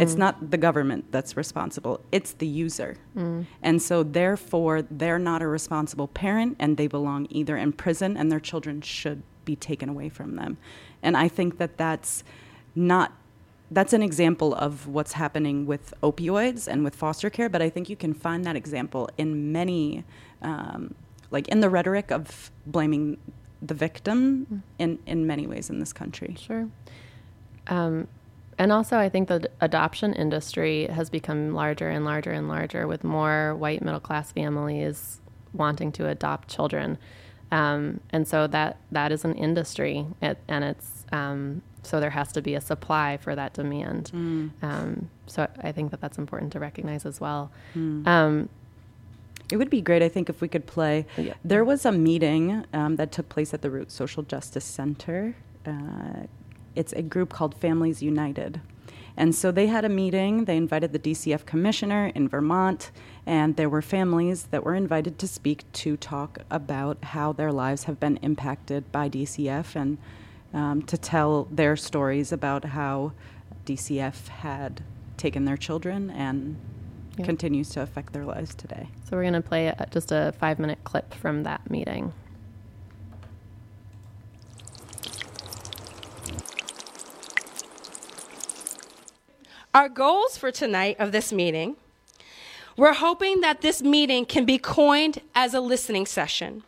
It's 0.00 0.14
not 0.14 0.50
the 0.50 0.56
government 0.56 1.10
that's 1.10 1.36
responsible, 1.36 2.00
it's 2.12 2.32
the 2.32 2.46
user. 2.46 2.96
And 3.62 3.80
so, 3.80 4.02
therefore, 4.02 4.82
they're 4.82 5.18
not 5.18 5.42
a 5.42 5.46
responsible 5.46 6.08
parent 6.08 6.56
and 6.58 6.76
they 6.76 6.86
belong 6.86 7.26
either 7.30 7.56
in 7.56 7.72
prison 7.72 8.16
and 8.16 8.30
their 8.30 8.40
children 8.40 8.80
should 8.80 9.22
be 9.44 9.56
taken 9.56 9.88
away 9.88 10.08
from 10.08 10.36
them. 10.36 10.56
And 11.02 11.16
I 11.16 11.28
think 11.28 11.58
that 11.58 11.76
that's 11.76 12.24
not. 12.74 13.12
That's 13.70 13.92
an 13.92 14.02
example 14.02 14.54
of 14.54 14.86
what's 14.86 15.12
happening 15.12 15.66
with 15.66 15.94
opioids 16.02 16.68
and 16.68 16.84
with 16.84 16.94
foster 16.94 17.30
care, 17.30 17.48
but 17.48 17.62
I 17.62 17.70
think 17.70 17.88
you 17.88 17.96
can 17.96 18.14
find 18.14 18.44
that 18.44 18.56
example 18.56 19.08
in 19.16 19.52
many, 19.52 20.04
um, 20.42 20.94
like 21.30 21.48
in 21.48 21.60
the 21.60 21.70
rhetoric 21.70 22.12
of 22.12 22.52
blaming 22.66 23.16
the 23.62 23.74
victim 23.74 24.62
in, 24.78 24.98
in 25.06 25.26
many 25.26 25.46
ways 25.46 25.70
in 25.70 25.80
this 25.80 25.92
country. 25.92 26.36
Sure. 26.38 26.68
Um, 27.66 28.06
and 28.58 28.72
also, 28.72 28.98
I 28.98 29.08
think 29.08 29.28
the 29.28 29.50
adoption 29.60 30.12
industry 30.12 30.86
has 30.86 31.10
become 31.10 31.52
larger 31.54 31.88
and 31.88 32.04
larger 32.04 32.32
and 32.32 32.48
larger 32.48 32.86
with 32.86 33.04
more 33.04 33.54
white 33.54 33.82
middle 33.82 34.00
class 34.00 34.32
families 34.32 35.20
wanting 35.52 35.92
to 35.92 36.08
adopt 36.08 36.48
children. 36.48 36.98
Um, 37.52 38.00
and 38.10 38.26
so 38.26 38.46
that 38.48 38.78
that 38.90 39.12
is 39.12 39.24
an 39.24 39.34
industry, 39.34 40.06
it, 40.20 40.38
and 40.48 40.64
it's 40.64 41.04
um, 41.12 41.62
so 41.82 42.00
there 42.00 42.10
has 42.10 42.32
to 42.32 42.42
be 42.42 42.54
a 42.54 42.60
supply 42.60 43.18
for 43.18 43.34
that 43.34 43.52
demand. 43.54 44.10
Um, 44.62 45.10
so 45.26 45.46
I 45.62 45.70
think 45.70 45.90
that 45.90 46.00
that's 46.00 46.18
important 46.18 46.52
to 46.52 46.58
recognize 46.58 47.06
as 47.06 47.20
well. 47.20 47.50
Um, 48.06 48.48
It 49.52 49.58
would 49.58 49.68
be 49.70 49.82
great, 49.82 50.02
I 50.02 50.08
think, 50.08 50.30
if 50.30 50.40
we 50.40 50.48
could 50.48 50.66
play. 50.66 51.04
Yeah. 51.18 51.34
There 51.44 51.64
was 51.64 51.84
a 51.84 51.92
meeting 51.92 52.64
um, 52.72 52.96
that 52.96 53.12
took 53.12 53.28
place 53.28 53.52
at 53.52 53.60
the 53.60 53.70
Root 53.70 53.92
Social 53.92 54.22
Justice 54.22 54.64
Center. 54.64 55.36
Uh, 55.66 56.26
it's 56.76 56.92
a 56.92 57.02
group 57.02 57.30
called 57.30 57.54
Families 57.54 58.02
United. 58.02 58.60
And 59.16 59.34
so 59.34 59.52
they 59.52 59.68
had 59.68 59.84
a 59.84 59.88
meeting. 59.88 60.44
They 60.44 60.56
invited 60.56 60.92
the 60.92 60.98
DCF 60.98 61.46
commissioner 61.46 62.10
in 62.14 62.28
Vermont, 62.28 62.90
and 63.26 63.56
there 63.56 63.68
were 63.68 63.82
families 63.82 64.44
that 64.50 64.64
were 64.64 64.74
invited 64.74 65.18
to 65.20 65.28
speak 65.28 65.70
to 65.72 65.96
talk 65.96 66.38
about 66.50 67.02
how 67.04 67.32
their 67.32 67.52
lives 67.52 67.84
have 67.84 68.00
been 68.00 68.16
impacted 68.18 68.90
by 68.90 69.08
DCF 69.08 69.76
and 69.76 69.98
um, 70.52 70.82
to 70.82 70.98
tell 70.98 71.44
their 71.50 71.76
stories 71.76 72.32
about 72.32 72.64
how 72.64 73.12
DCF 73.66 74.28
had 74.28 74.82
taken 75.16 75.44
their 75.44 75.56
children 75.56 76.10
and 76.10 76.56
continues 77.22 77.68
to 77.70 77.80
affect 77.80 78.12
their 78.12 78.24
lives 78.24 78.54
today. 78.54 78.88
so 79.04 79.16
we're 79.16 79.22
going 79.22 79.34
to 79.34 79.40
play 79.40 79.68
a, 79.68 79.86
just 79.90 80.10
a 80.10 80.34
five 80.40 80.58
minute 80.58 80.78
clip 80.82 81.14
from 81.14 81.44
that 81.44 81.70
meeting. 81.70 82.12
Our 89.74 89.88
goals 89.88 90.38
for 90.38 90.52
tonight 90.52 91.00
of 91.00 91.10
this 91.10 91.32
meeting, 91.32 91.74
we're 92.76 92.94
hoping 92.94 93.40
that 93.40 93.60
this 93.60 93.82
meeting 93.82 94.24
can 94.24 94.44
be 94.44 94.56
coined 94.56 95.20
as 95.34 95.52
a 95.52 95.60
listening 95.60 96.06
session. 96.06 96.62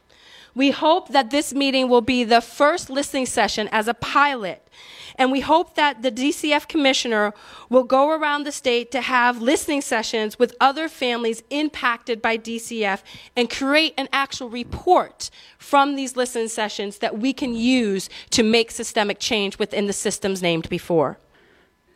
We 0.57 0.73
hope 0.73 1.11
that 1.11 1.31
this 1.31 1.55
meeting 1.55 1.89
will 1.89 2.01
be 2.01 2.25
the 2.25 2.41
first 2.41 2.91
listening 2.91 3.27
session 3.27 3.69
as 3.71 3.87
a 3.87 3.95
pilot. 3.95 4.67
And 5.15 5.31
we 5.31 5.39
hope 5.39 5.77
that 5.77 6.03
the 6.03 6.11
DCF 6.11 6.67
commissioner 6.67 7.33
will 7.71 7.85
go 7.85 8.11
around 8.11 8.43
the 8.43 8.51
state 8.51 8.91
to 8.91 9.01
have 9.03 9.41
listening 9.41 9.83
sessions 9.83 10.37
with 10.37 10.57
other 10.61 10.89
families 10.89 11.45
impacted 11.49 12.21
by 12.21 12.37
DCF 12.37 13.03
and 13.37 13.49
create 13.49 13.95
an 13.97 14.09
actual 14.13 14.51
report 14.51 15.31
from 15.59 15.95
these 15.95 16.17
listening 16.17 16.49
sessions 16.49 16.99
that 16.99 17.21
we 17.21 17.33
can 17.33 17.55
use 17.55 18.09
to 18.31 18.43
make 18.43 18.73
systemic 18.73 19.21
change 19.21 19.61
within 19.61 19.87
the 19.87 19.93
systems 19.93 20.43
named 20.43 20.69
before. 20.69 21.19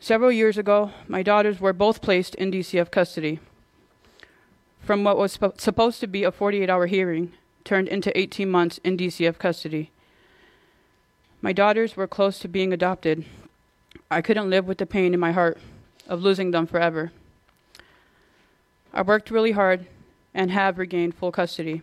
Several 0.02 0.32
years 0.32 0.56
ago, 0.56 0.92
my 1.08 1.22
daughters 1.22 1.60
were 1.60 1.74
both 1.74 2.00
placed 2.00 2.34
in 2.36 2.50
DCF 2.50 2.90
custody. 2.90 3.38
From 4.80 5.04
what 5.04 5.18
was 5.18 5.36
spo- 5.36 5.60
supposed 5.60 6.00
to 6.00 6.06
be 6.06 6.24
a 6.24 6.32
48 6.32 6.70
hour 6.70 6.86
hearing, 6.86 7.34
turned 7.64 7.86
into 7.86 8.16
18 8.18 8.50
months 8.50 8.80
in 8.82 8.96
DCF 8.96 9.38
custody. 9.38 9.90
My 11.42 11.52
daughters 11.52 11.98
were 11.98 12.06
close 12.06 12.38
to 12.38 12.48
being 12.48 12.72
adopted. 12.72 13.26
I 14.10 14.22
couldn't 14.22 14.48
live 14.48 14.66
with 14.66 14.78
the 14.78 14.86
pain 14.86 15.12
in 15.12 15.20
my 15.20 15.32
heart 15.32 15.58
of 16.08 16.22
losing 16.22 16.50
them 16.50 16.66
forever. 16.66 17.12
I 18.94 19.02
worked 19.02 19.30
really 19.30 19.52
hard 19.52 19.86
and 20.32 20.50
have 20.50 20.78
regained 20.78 21.14
full 21.14 21.30
custody. 21.30 21.82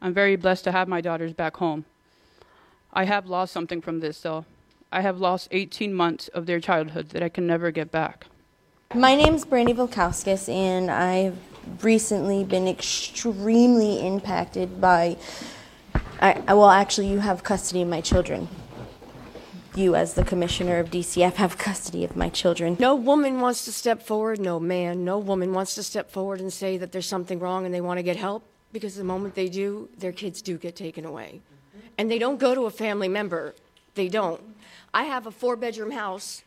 I'm 0.00 0.14
very 0.14 0.36
blessed 0.36 0.62
to 0.64 0.72
have 0.72 0.86
my 0.86 1.00
daughters 1.00 1.32
back 1.32 1.56
home. 1.56 1.84
I 2.92 3.04
have 3.04 3.26
lost 3.26 3.52
something 3.52 3.80
from 3.80 3.98
this, 3.98 4.20
though. 4.20 4.44
I 4.92 5.00
have 5.00 5.18
lost 5.20 5.48
18 5.50 5.92
months 5.92 6.28
of 6.28 6.46
their 6.46 6.60
childhood 6.60 7.10
that 7.10 7.22
I 7.22 7.28
can 7.28 7.46
never 7.46 7.70
get 7.70 7.90
back. 7.90 8.26
My 8.94 9.14
name's 9.16 9.44
Brandy 9.44 9.74
Vilkauskas, 9.74 10.48
and 10.48 10.90
I've 10.90 11.36
recently 11.82 12.44
been 12.44 12.68
extremely 12.68 14.06
impacted 14.06 14.80
by. 14.80 15.16
I, 16.20 16.40
I- 16.46 16.54
well, 16.54 16.70
actually, 16.70 17.08
you 17.08 17.18
have 17.18 17.42
custody 17.42 17.82
of 17.82 17.88
my 17.88 18.00
children. 18.00 18.48
You, 19.74 19.94
as 19.94 20.14
the 20.14 20.24
commissioner 20.24 20.78
of 20.78 20.90
DCF, 20.90 21.34
have 21.34 21.58
custody 21.58 22.02
of 22.04 22.16
my 22.16 22.30
children. 22.30 22.76
No 22.80 22.94
woman 22.94 23.40
wants 23.40 23.66
to 23.66 23.72
step 23.72 24.02
forward, 24.02 24.40
no 24.40 24.58
man, 24.58 25.04
no 25.04 25.18
woman 25.18 25.52
wants 25.52 25.74
to 25.74 25.82
step 25.82 26.10
forward 26.10 26.40
and 26.40 26.50
say 26.50 26.78
that 26.78 26.92
there's 26.92 27.06
something 27.06 27.38
wrong 27.40 27.66
and 27.66 27.74
they 27.74 27.82
want 27.82 27.98
to 27.98 28.02
get 28.02 28.16
help 28.16 28.42
because 28.72 28.94
the 28.94 29.04
moment 29.04 29.34
they 29.34 29.50
do, 29.50 29.90
their 29.98 30.12
kids 30.12 30.40
do 30.40 30.56
get 30.56 30.76
taken 30.76 31.04
away. 31.04 31.42
And 31.98 32.10
they 32.10 32.18
don't 32.18 32.38
go 32.38 32.54
to 32.54 32.62
a 32.62 32.70
family 32.70 33.08
member. 33.08 33.54
They 33.96 34.08
don't. 34.08 34.40
I 34.96 35.02
have 35.02 35.26
a 35.26 35.30
four 35.30 35.56
bedroom 35.56 35.90
house 35.90 36.42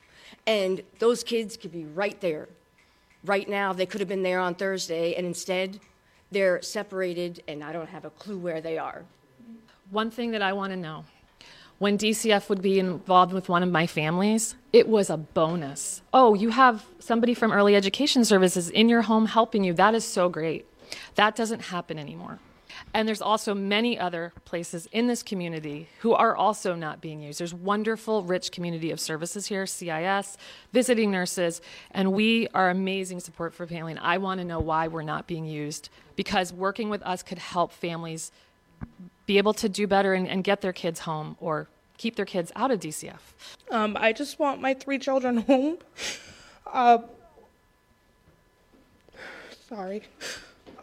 and 0.47 0.81
those 0.97 1.23
kids 1.23 1.55
could 1.55 1.71
be 1.71 1.85
right 1.85 2.19
there. 2.19 2.49
Right 3.23 3.47
now, 3.47 3.73
they 3.73 3.85
could 3.85 4.01
have 4.01 4.07
been 4.07 4.23
there 4.23 4.39
on 4.39 4.55
Thursday 4.55 5.13
and 5.13 5.27
instead 5.27 5.79
they're 6.31 6.59
separated 6.63 7.43
and 7.47 7.63
I 7.63 7.71
don't 7.71 7.89
have 7.89 8.05
a 8.05 8.09
clue 8.09 8.39
where 8.39 8.59
they 8.59 8.79
are. 8.79 9.03
One 9.91 10.09
thing 10.09 10.31
that 10.31 10.41
I 10.41 10.53
want 10.53 10.73
to 10.73 10.77
know 10.77 11.05
when 11.77 11.95
DCF 11.95 12.49
would 12.49 12.63
be 12.63 12.79
involved 12.79 13.33
with 13.33 13.49
one 13.49 13.61
of 13.61 13.69
my 13.69 13.85
families, 13.85 14.55
it 14.73 14.87
was 14.87 15.11
a 15.11 15.17
bonus. 15.17 16.01
Oh, 16.11 16.33
you 16.33 16.49
have 16.49 16.87
somebody 16.97 17.35
from 17.35 17.51
early 17.51 17.75
education 17.75 18.25
services 18.25 18.71
in 18.71 18.89
your 18.89 19.03
home 19.03 19.27
helping 19.27 19.63
you. 19.63 19.73
That 19.73 19.93
is 19.93 20.03
so 20.03 20.27
great. 20.27 20.65
That 21.13 21.35
doesn't 21.35 21.65
happen 21.65 21.99
anymore. 21.99 22.39
And 22.93 23.07
there's 23.07 23.21
also 23.21 23.53
many 23.53 23.99
other 23.99 24.33
places 24.45 24.87
in 24.91 25.07
this 25.07 25.21
community 25.21 25.89
who 25.99 26.13
are 26.13 26.35
also 26.35 26.75
not 26.75 27.01
being 27.01 27.21
used. 27.21 27.39
There's 27.39 27.53
wonderful, 27.53 28.23
rich 28.23 28.51
community 28.51 28.91
of 28.91 28.99
services 28.99 29.45
here, 29.45 29.65
CIS, 29.65 30.37
visiting 30.73 31.11
nurses, 31.11 31.61
and 31.91 32.13
we 32.13 32.47
are 32.53 32.69
amazing 32.69 33.19
support 33.19 33.53
for 33.53 33.67
family. 33.67 33.91
And 33.91 34.01
I 34.01 34.17
want 34.17 34.39
to 34.39 34.45
know 34.45 34.59
why 34.59 34.87
we're 34.87 35.03
not 35.03 35.27
being 35.27 35.45
used 35.45 35.89
because 36.15 36.51
working 36.51 36.89
with 36.89 37.03
us 37.03 37.21
could 37.21 37.37
help 37.37 37.71
families 37.71 38.31
be 39.25 39.37
able 39.37 39.53
to 39.53 39.69
do 39.69 39.85
better 39.85 40.13
and, 40.13 40.27
and 40.27 40.43
get 40.43 40.61
their 40.61 40.73
kids 40.73 41.01
home 41.01 41.37
or 41.39 41.67
keep 41.97 42.15
their 42.15 42.25
kids 42.25 42.51
out 42.55 42.71
of 42.71 42.79
DCF. 42.79 43.19
Um, 43.69 43.95
I 43.99 44.13
just 44.13 44.39
want 44.39 44.61
my 44.61 44.73
three 44.73 44.97
children 44.97 45.37
home. 45.47 45.77
Uh, 46.65 46.99
Sorry. 49.69 50.01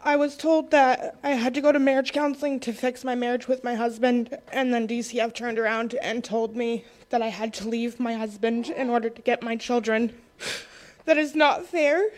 I 0.03 0.15
was 0.15 0.37
told 0.37 0.71
that 0.71 1.17
I 1.23 1.31
had 1.31 1.53
to 1.55 1.61
go 1.61 1.71
to 1.71 1.79
marriage 1.79 2.13
counseling 2.13 2.59
to 2.61 2.71
fix 2.71 3.03
my 3.03 3.15
marriage 3.15 3.47
with 3.47 3.63
my 3.63 3.75
husband, 3.75 4.37
and 4.51 4.73
then 4.73 4.87
DCF 4.87 5.33
turned 5.33 5.59
around 5.59 5.95
and 6.01 6.23
told 6.23 6.55
me 6.55 6.85
that 7.09 7.21
I 7.21 7.27
had 7.27 7.53
to 7.55 7.67
leave 7.67 7.99
my 7.99 8.13
husband 8.13 8.69
in 8.69 8.89
order 8.89 9.09
to 9.09 9.21
get 9.21 9.43
my 9.43 9.55
children. 9.55 10.17
That 11.05 11.17
is 11.17 11.35
not 11.35 11.65
fair. 11.65 12.09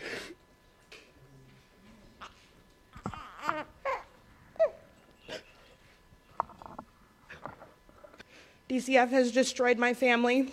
DCF 8.68 9.10
has 9.10 9.32
destroyed 9.32 9.78
my 9.78 9.94
family. 9.94 10.52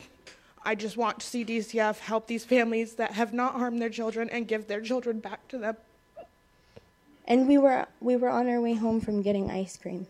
I 0.63 0.73
just 0.75 0.97
want 0.97 1.19
to 1.19 1.25
see 1.25 1.45
DCF 1.45 1.99
help 1.99 2.27
these 2.27 2.43
families 2.43 2.95
that 2.95 3.11
have 3.11 3.31
not 3.31 3.53
harmed 3.53 3.79
their 3.79 3.89
children 3.89 4.29
and 4.29 4.47
give 4.47 4.67
their 4.67 4.81
children 4.81 5.19
back 5.19 5.47
to 5.49 5.57
them. 5.57 5.77
And 7.27 7.47
we 7.47 7.57
were 7.57 7.87
we 7.99 8.15
were 8.15 8.29
on 8.29 8.47
our 8.47 8.61
way 8.61 8.73
home 8.73 9.01
from 9.01 9.21
getting 9.21 9.51
ice 9.51 9.77
cream. 9.77 10.07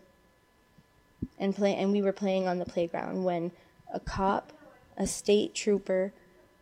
And 1.38 1.54
play 1.54 1.74
and 1.74 1.92
we 1.92 2.00
were 2.00 2.12
playing 2.12 2.46
on 2.46 2.58
the 2.58 2.64
playground 2.64 3.24
when 3.24 3.50
a 3.92 4.00
cop, 4.00 4.52
a 4.96 5.06
state 5.06 5.54
trooper, 5.54 6.12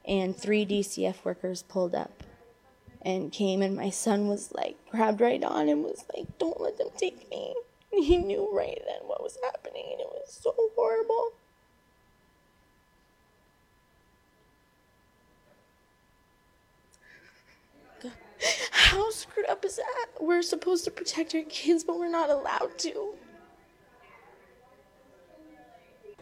and 0.06 0.36
three 0.36 0.64
DCF 0.64 1.24
workers 1.24 1.62
pulled 1.62 1.94
up 1.94 2.22
and 3.02 3.32
came 3.32 3.62
and 3.62 3.76
my 3.76 3.90
son 3.90 4.28
was 4.28 4.52
like 4.52 4.76
grabbed 4.90 5.20
right 5.20 5.42
on 5.44 5.68
and 5.68 5.82
was 5.82 6.04
like, 6.16 6.38
Don't 6.38 6.60
let 6.60 6.78
them 6.78 6.88
take 6.96 7.30
me. 7.30 7.54
He 7.92 8.18
knew 8.18 8.50
right 8.52 8.78
then 8.86 9.08
what 9.08 9.22
was 9.22 9.38
happening 9.42 9.84
and 9.92 10.00
it 10.00 10.08
was 10.10 10.38
so 10.42 10.54
horrible. 10.74 11.32
How 18.70 19.10
screwed 19.10 19.46
up 19.48 19.64
is 19.64 19.76
that? 19.76 20.06
We're 20.20 20.42
supposed 20.42 20.84
to 20.84 20.90
protect 20.90 21.34
our 21.34 21.42
kids, 21.42 21.84
but 21.84 21.98
we're 21.98 22.10
not 22.10 22.30
allowed 22.30 22.78
to. 22.78 23.14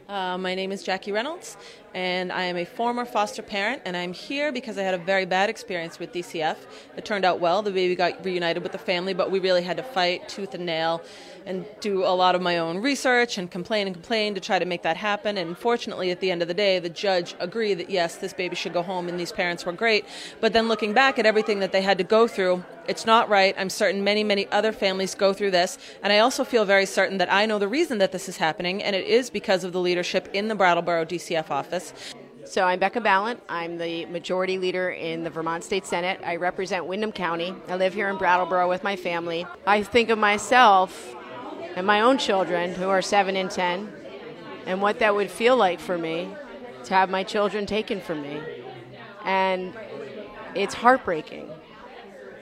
Uh, 0.09 0.37
my 0.39 0.55
name 0.55 0.71
is 0.71 0.83
Jackie 0.83 1.13
Reynolds, 1.13 1.57
and 1.95 2.33
I 2.33 2.43
am 2.45 2.57
a 2.57 2.65
former 2.65 3.05
foster 3.05 3.43
parent, 3.43 3.83
and 3.85 3.97
I'm 3.97 4.13
here 4.13 4.51
because 4.51 4.77
I 4.77 4.83
had 4.83 4.95
a 4.95 4.99
very 4.99 5.25
bad 5.25 5.49
experience 5.49 5.99
with 5.99 6.13
DCF. 6.13 6.57
It 6.97 7.05
turned 7.05 7.25
out 7.25 7.41
well. 7.41 7.63
The 7.63 7.71
baby 7.71 7.95
got 7.95 8.25
reunited 8.25 8.63
with 8.63 8.73
the 8.73 8.79
family, 8.79 9.15
but 9.15 9.31
we 9.31 9.39
really 9.39 9.63
had 9.63 9.77
to 9.77 9.83
fight 9.83 10.29
tooth 10.29 10.55
and 10.55 10.67
nail 10.67 11.03
and 11.47 11.65
do 11.81 12.05
a 12.05 12.15
lot 12.15 12.35
of 12.35 12.43
my 12.43 12.59
own 12.59 12.79
research 12.79 13.37
and 13.39 13.51
complain 13.51 13.87
and 13.87 13.95
complain 13.95 14.35
to 14.35 14.41
try 14.41 14.59
to 14.59 14.65
make 14.65 14.83
that 14.83 14.97
happen. 14.97 15.37
And 15.37 15.57
fortunately, 15.57 16.11
at 16.11 16.21
the 16.21 16.31
end 16.31 16.43
of 16.43 16.49
the 16.49 16.55
day, 16.55 16.79
the 16.79 16.89
judge 16.89 17.35
agreed 17.39 17.75
that 17.75 17.91
yes, 17.91 18.17
this 18.17 18.33
baby 18.33 18.57
should 18.57 18.73
go 18.73 18.83
home, 18.83 19.09
and 19.09 19.21
these 19.21 19.33
parents 19.33 19.65
were 19.67 19.73
great. 19.73 20.05
But 20.41 20.53
then 20.53 20.69
looking 20.69 20.95
back 20.95 21.19
at 21.19 21.27
everything 21.27 21.61
that 21.61 21.71
they 21.71 21.83
had 21.83 21.99
to 21.99 22.05
go 22.05 22.27
through, 22.27 22.65
it's 22.89 23.07
not 23.07 23.29
right. 23.29 23.55
I'm 23.59 23.71
certain 23.71 24.05
many, 24.05 24.25
many 24.25 24.47
other 24.49 24.73
families 24.73 25.15
go 25.15 25.33
through 25.33 25.53
this. 25.53 25.79
And 26.03 26.13
I 26.13 26.19
also 26.19 26.45
feel 26.45 26.65
very 26.65 26.87
certain 26.87 27.19
that 27.19 27.33
I 27.33 27.47
know 27.47 27.59
the 27.59 27.69
reason 27.69 27.99
that 27.99 28.13
this 28.13 28.29
is 28.29 28.39
happening, 28.39 28.83
and 28.83 28.97
it 28.97 29.07
is 29.07 29.31
because 29.31 29.65
of 29.65 29.73
the 29.73 29.81
leadership 29.81 30.29
in 30.33 30.49
the 30.49 30.55
Brattleboro 30.55 31.05
DCF 31.05 31.51
office. 31.51 31.84
So 32.45 32.63
I'm 32.63 32.79
Becca 32.79 33.01
Balint. 33.01 33.41
I'm 33.49 33.79
the 33.79 34.07
majority 34.07 34.59
leader 34.59 34.91
in 34.91 35.25
the 35.25 35.31
Vermont 35.31 35.65
State 35.65 35.87
Senate. 35.87 36.21
I 36.25 36.37
represent 36.37 36.87
Windham 36.87 37.11
County. 37.11 37.55
I 37.69 37.77
live 37.77 37.95
here 37.95 38.09
in 38.09 38.19
Brattleboro 38.19 38.69
with 38.69 38.85
my 38.85 38.97
family. 38.97 39.47
I 39.67 39.83
think 39.83 40.11
of 40.11 40.19
myself 40.19 41.17
and 41.75 41.87
my 41.87 42.03
own 42.03 42.19
children, 42.19 42.75
who 42.75 42.89
are 42.89 43.03
7 43.03 43.35
and 43.37 43.51
10, 43.51 43.93
and 44.67 44.81
what 44.81 44.99
that 45.01 45.15
would 45.15 45.31
feel 45.31 45.57
like 45.57 45.81
for 45.81 45.99
me 45.99 46.29
to 46.85 46.95
have 46.95 47.11
my 47.11 47.25
children 47.25 47.67
taken 47.67 48.01
from 48.01 48.23
me. 48.23 48.41
And 49.25 49.75
it's 50.55 50.75
heartbreaking. 50.75 51.51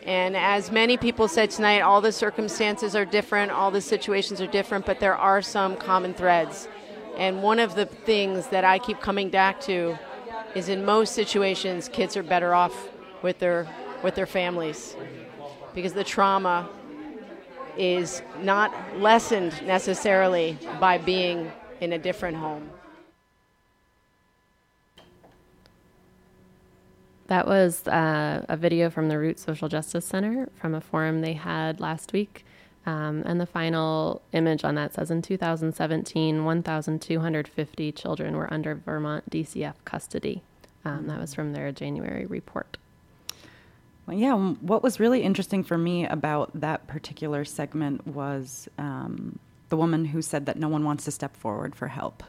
And 0.04 0.36
as 0.36 0.72
many 0.72 0.96
people 0.96 1.28
said 1.28 1.50
tonight, 1.50 1.80
all 1.80 2.00
the 2.00 2.12
circumstances 2.12 2.96
are 2.96 3.04
different, 3.04 3.52
all 3.52 3.70
the 3.70 3.80
situations 3.80 4.40
are 4.40 4.48
different, 4.48 4.84
but 4.84 4.98
there 4.98 5.16
are 5.16 5.40
some 5.40 5.76
common 5.76 6.12
threads. 6.12 6.66
And 7.16 7.42
one 7.42 7.58
of 7.58 7.74
the 7.74 7.86
things 7.86 8.48
that 8.48 8.64
I 8.64 8.78
keep 8.78 9.00
coming 9.00 9.28
back 9.28 9.60
to 9.62 9.98
is 10.54 10.68
in 10.68 10.84
most 10.84 11.14
situations, 11.14 11.88
kids 11.88 12.16
are 12.16 12.22
better 12.22 12.54
off 12.54 12.88
with 13.22 13.38
their, 13.38 13.66
with 14.02 14.14
their 14.14 14.26
families 14.26 14.96
because 15.74 15.92
the 15.92 16.04
trauma 16.04 16.68
is 17.76 18.22
not 18.40 18.72
lessened 18.98 19.54
necessarily 19.66 20.58
by 20.80 20.98
being 20.98 21.50
in 21.80 21.92
a 21.92 21.98
different 21.98 22.36
home. 22.36 22.70
That 27.28 27.46
was 27.46 27.86
uh, 27.88 28.44
a 28.48 28.56
video 28.56 28.90
from 28.90 29.08
the 29.08 29.18
Root 29.18 29.38
Social 29.38 29.68
Justice 29.68 30.04
Center 30.04 30.50
from 30.54 30.74
a 30.74 30.80
forum 30.82 31.22
they 31.22 31.32
had 31.32 31.80
last 31.80 32.12
week. 32.12 32.44
Um, 32.84 33.22
and 33.24 33.40
the 33.40 33.46
final 33.46 34.22
image 34.32 34.64
on 34.64 34.74
that 34.74 34.94
says 34.94 35.10
in 35.10 35.22
2017, 35.22 36.44
1,250 36.44 37.92
children 37.92 38.36
were 38.36 38.52
under 38.52 38.74
Vermont 38.74 39.30
DCF 39.30 39.74
custody. 39.84 40.42
Um, 40.84 41.06
that 41.06 41.20
was 41.20 41.32
from 41.32 41.52
their 41.52 41.70
January 41.70 42.26
report. 42.26 42.76
Well, 44.06 44.16
yeah, 44.16 44.34
what 44.34 44.82
was 44.82 44.98
really 44.98 45.22
interesting 45.22 45.62
for 45.62 45.78
me 45.78 46.06
about 46.06 46.50
that 46.54 46.88
particular 46.88 47.44
segment 47.44 48.04
was 48.04 48.68
um, 48.78 49.38
the 49.68 49.76
woman 49.76 50.06
who 50.06 50.20
said 50.20 50.46
that 50.46 50.58
no 50.58 50.68
one 50.68 50.84
wants 50.84 51.04
to 51.04 51.12
step 51.12 51.36
forward 51.36 51.76
for 51.76 51.86
help. 51.86 52.24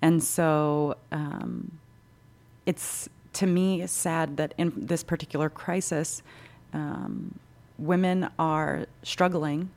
And 0.00 0.22
so 0.24 0.96
um, 1.12 1.78
it's 2.64 3.10
to 3.34 3.46
me 3.46 3.86
sad 3.86 4.38
that 4.38 4.54
in 4.56 4.72
this 4.74 5.04
particular 5.04 5.50
crisis, 5.50 6.22
um, 6.72 7.38
women 7.78 8.28
are 8.38 8.86
struggling, 9.02 9.70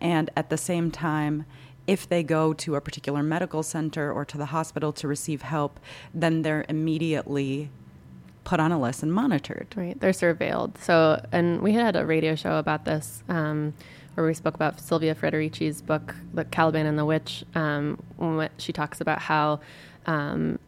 and 0.00 0.30
at 0.36 0.50
the 0.50 0.56
same 0.56 0.90
time, 0.90 1.44
if 1.86 2.08
they 2.08 2.22
go 2.22 2.52
to 2.52 2.76
a 2.76 2.80
particular 2.80 3.22
medical 3.22 3.62
center 3.62 4.12
or 4.12 4.24
to 4.24 4.38
the 4.38 4.46
hospital 4.46 4.92
to 4.92 5.08
receive 5.08 5.42
help, 5.42 5.80
then 6.14 6.42
they're 6.42 6.64
immediately 6.68 7.70
put 8.44 8.60
on 8.60 8.72
a 8.72 8.80
list 8.80 9.02
and 9.02 9.12
monitored. 9.12 9.66
Right, 9.76 9.98
they're 10.00 10.12
surveilled. 10.12 10.78
So, 10.78 11.24
and 11.32 11.60
we 11.60 11.72
had 11.72 11.96
a 11.96 12.06
radio 12.06 12.34
show 12.34 12.56
about 12.56 12.84
this 12.84 13.22
um, 13.28 13.74
where 14.14 14.26
we 14.26 14.34
spoke 14.34 14.54
about 14.54 14.80
Silvia 14.80 15.14
Federici's 15.14 15.82
book, 15.82 16.14
The 16.34 16.44
Caliban 16.44 16.86
and 16.86 16.98
the 16.98 17.04
Witch. 17.04 17.44
Um, 17.54 17.98
she 18.58 18.72
talks 18.72 19.00
about 19.00 19.20
how 19.20 19.60
um, 20.06 20.58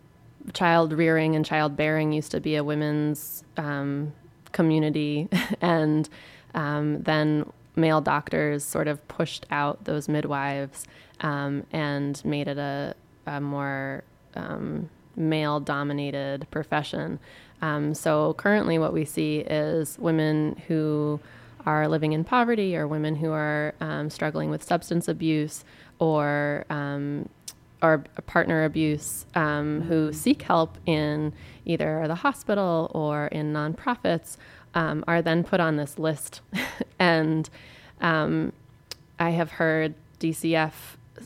child 0.52 0.92
rearing 0.92 1.36
and 1.36 1.44
child 1.44 1.76
bearing 1.76 2.12
used 2.12 2.30
to 2.32 2.40
be 2.40 2.56
a 2.56 2.64
women's 2.64 3.44
um, 3.56 4.12
community, 4.52 5.28
and 5.60 6.08
um, 6.54 7.02
then 7.02 7.50
male 7.74 8.00
doctors 8.00 8.64
sort 8.64 8.88
of 8.88 9.06
pushed 9.08 9.46
out 9.50 9.84
those 9.84 10.08
midwives 10.08 10.84
um, 11.20 11.64
and 11.72 12.22
made 12.24 12.48
it 12.48 12.58
a, 12.58 12.94
a 13.26 13.40
more 13.40 14.04
um, 14.34 14.88
male 15.16 15.60
dominated 15.60 16.46
profession. 16.50 17.18
Um, 17.60 17.94
so 17.94 18.34
currently, 18.34 18.78
what 18.78 18.92
we 18.92 19.04
see 19.04 19.38
is 19.38 19.98
women 19.98 20.60
who 20.66 21.20
are 21.64 21.86
living 21.86 22.12
in 22.12 22.24
poverty 22.24 22.76
or 22.76 22.88
women 22.88 23.14
who 23.14 23.30
are 23.30 23.74
um, 23.80 24.10
struggling 24.10 24.50
with 24.50 24.62
substance 24.64 25.06
abuse 25.06 25.64
or 26.00 26.64
um, 26.70 27.28
or 27.82 28.04
partner 28.26 28.64
abuse 28.64 29.26
um, 29.34 29.82
who 29.82 30.12
seek 30.12 30.42
help 30.42 30.78
in 30.86 31.32
either 31.64 32.06
the 32.06 32.14
hospital 32.14 32.90
or 32.94 33.26
in 33.26 33.52
nonprofits 33.52 34.36
um, 34.74 35.04
are 35.06 35.20
then 35.20 35.44
put 35.44 35.60
on 35.60 35.76
this 35.76 35.98
list. 35.98 36.40
and 36.98 37.50
um, 38.00 38.52
I 39.18 39.30
have 39.30 39.52
heard 39.52 39.94
DCF 40.20 40.72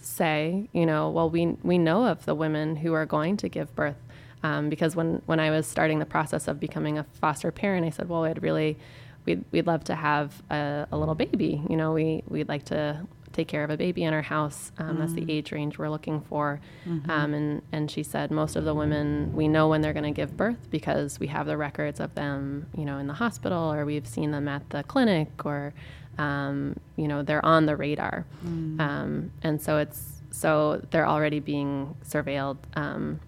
say, 0.01 0.69
you 0.73 0.87
know, 0.87 1.11
well, 1.11 1.31
we, 1.31 1.47
we 1.63 1.79
know 1.79 2.07
of 2.07 2.25
the 2.25 2.35
women 2.35 2.77
who 2.77 2.93
are 2.95 3.07
going 3.07 3.37
to 3.39 3.49
give 3.49 3.75
birth. 3.75 3.97
Um, 4.43 4.69
because 4.69 4.95
when, 4.95 5.23
when 5.27 5.41
I 5.41 5.51
was 5.51 5.67
starting 5.67 5.99
the 5.99 6.07
process 6.07 6.47
of 6.47 6.61
becoming 6.61 6.99
a 6.99 7.05
foster 7.05 7.51
parent, 7.51 7.87
I 7.87 7.91
said, 7.91 8.09
well, 8.09 8.25
I'd 8.25 8.43
really, 8.43 8.77
we'd, 9.25 9.45
we'd 9.51 9.67
love 9.67 9.85
to 9.85 9.95
have 9.95 10.43
a, 10.51 10.87
a 10.93 10.97
little 10.97 11.15
baby. 11.15 11.63
You 11.69 11.77
know, 11.77 11.93
we, 11.93 12.23
we'd 12.29 12.49
like 12.49 12.65
to 12.67 13.07
take 13.37 13.49
care 13.49 13.63
of 13.63 13.71
a 13.71 13.77
baby 13.77 14.03
in 14.03 14.15
our 14.15 14.23
house. 14.23 14.73
Um, 14.79 14.97
mm. 14.97 14.99
That's 15.01 15.13
the 15.13 15.27
mm. 15.27 15.31
age 15.31 15.53
range 15.53 15.77
we're 15.77 15.91
looking 15.91 16.23
for. 16.23 16.61
Mm-hmm. 16.89 17.11
Um, 17.11 17.35
and, 17.35 17.63
and 17.71 17.91
she 17.91 18.03
said 18.03 18.31
most 18.31 18.57
of 18.57 18.65
the 18.65 18.75
women, 18.75 19.33
we 19.35 19.47
know 19.47 19.69
when 19.69 19.83
they're 19.83 19.93
going 19.93 20.15
to 20.15 20.17
give 20.23 20.37
birth 20.37 20.71
because 20.71 21.21
we 21.21 21.27
have 21.27 21.47
the 21.47 21.57
records 21.57 22.01
of 22.01 22.15
them, 22.15 22.67
you 22.77 22.87
know, 22.87 22.97
in 22.97 23.07
the 23.07 23.15
hospital 23.15 23.71
or 23.73 23.85
we've 23.85 24.07
seen 24.07 24.31
them 24.31 24.49
at 24.49 24.69
the 24.71 24.83
clinic 24.85 25.45
or, 25.45 25.75
um, 26.17 26.77
you 26.97 27.07
know, 27.07 27.23
they're 27.23 27.45
on 27.45 27.67
the 27.67 27.77
radar. 27.77 28.25
Mm. 28.45 28.81
Um, 28.81 29.31
and 29.43 29.61
so 29.61 29.77
it's, 29.77 30.23
so 30.31 30.83
they're 30.91 31.07
already 31.07 31.41
being 31.41 31.95
surveilled 32.09 32.57
um, 32.75 33.21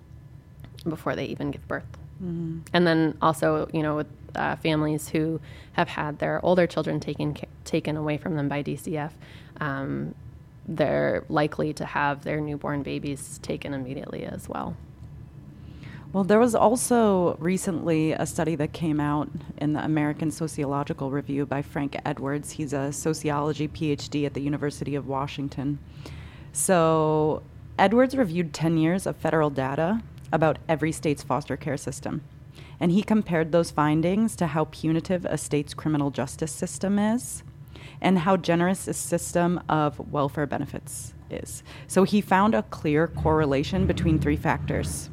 before 0.89 1.15
they 1.15 1.27
even 1.27 1.51
give 1.51 1.69
birth. 1.69 1.99
Mm. 2.23 2.67
And 2.73 2.87
then 2.87 3.19
also, 3.21 3.69
you 3.75 3.83
know, 3.83 3.97
with 3.97 4.09
uh, 4.35 4.57
families 4.57 5.09
who 5.09 5.41
have 5.73 5.89
had 5.89 6.19
their 6.19 6.45
older 6.45 6.67
children 6.67 7.01
taken 7.01 7.37
taken 7.65 7.97
away 7.97 8.17
from 8.17 8.35
them 8.37 8.49
by 8.49 8.63
DCF, 8.63 9.13
um, 9.61 10.15
they're 10.67 11.25
likely 11.29 11.73
to 11.73 11.85
have 11.85 12.25
their 12.25 12.41
newborn 12.41 12.83
babies 12.83 13.39
taken 13.43 13.73
immediately 13.75 14.25
as 14.25 14.49
well. 14.49 14.77
Well, 16.13 16.25
there 16.25 16.39
was 16.39 16.55
also 16.55 17.37
recently 17.39 18.13
a 18.13 18.25
study 18.25 18.55
that 18.57 18.73
came 18.73 18.99
out 18.99 19.29
in 19.59 19.75
the 19.75 19.85
American 19.85 20.31
Sociological 20.31 21.11
Review 21.11 21.45
by 21.45 21.61
Frank 21.61 21.99
Edwards. 22.05 22.53
He's 22.53 22.73
a 22.73 22.93
sociology 22.93 23.69
PhD 23.69 24.25
at 24.25 24.33
the 24.33 24.41
University 24.41 24.95
of 24.95 25.07
Washington. 25.07 25.79
So, 26.53 27.43
Edwards 27.79 28.17
reviewed 28.17 28.55
10 28.55 28.79
years 28.79 29.07
of 29.07 29.17
federal 29.17 29.51
data 29.51 30.03
about 30.33 30.59
every 30.67 30.93
state's 30.93 31.23
foster 31.23 31.59
care 31.59 31.77
system. 31.77 32.23
And 32.81 32.93
he 32.93 33.03
compared 33.03 33.53
those 33.53 33.71
findings 33.71 34.37
to 34.37 34.49
how 34.49 34.67
punitive 34.67 35.25
a 35.25 35.37
state's 35.37 35.75
criminal 35.75 36.11
justice 36.11 36.53
system 36.53 36.99
is 36.99 37.43
and 38.01 38.21
how 38.21 38.37
generous 38.37 38.87
a 38.87 38.95
system 38.95 39.61
of 39.69 40.13
welfare 40.13 40.47
benefits 40.47 41.15
is. 41.31 41.63
So 41.87 42.05
he 42.05 42.21
found 42.21 42.55
a 42.55 42.63
clear 42.63 43.09
correlation 43.09 43.87
between 43.87 44.19
three 44.19 44.37
factors 44.37 45.11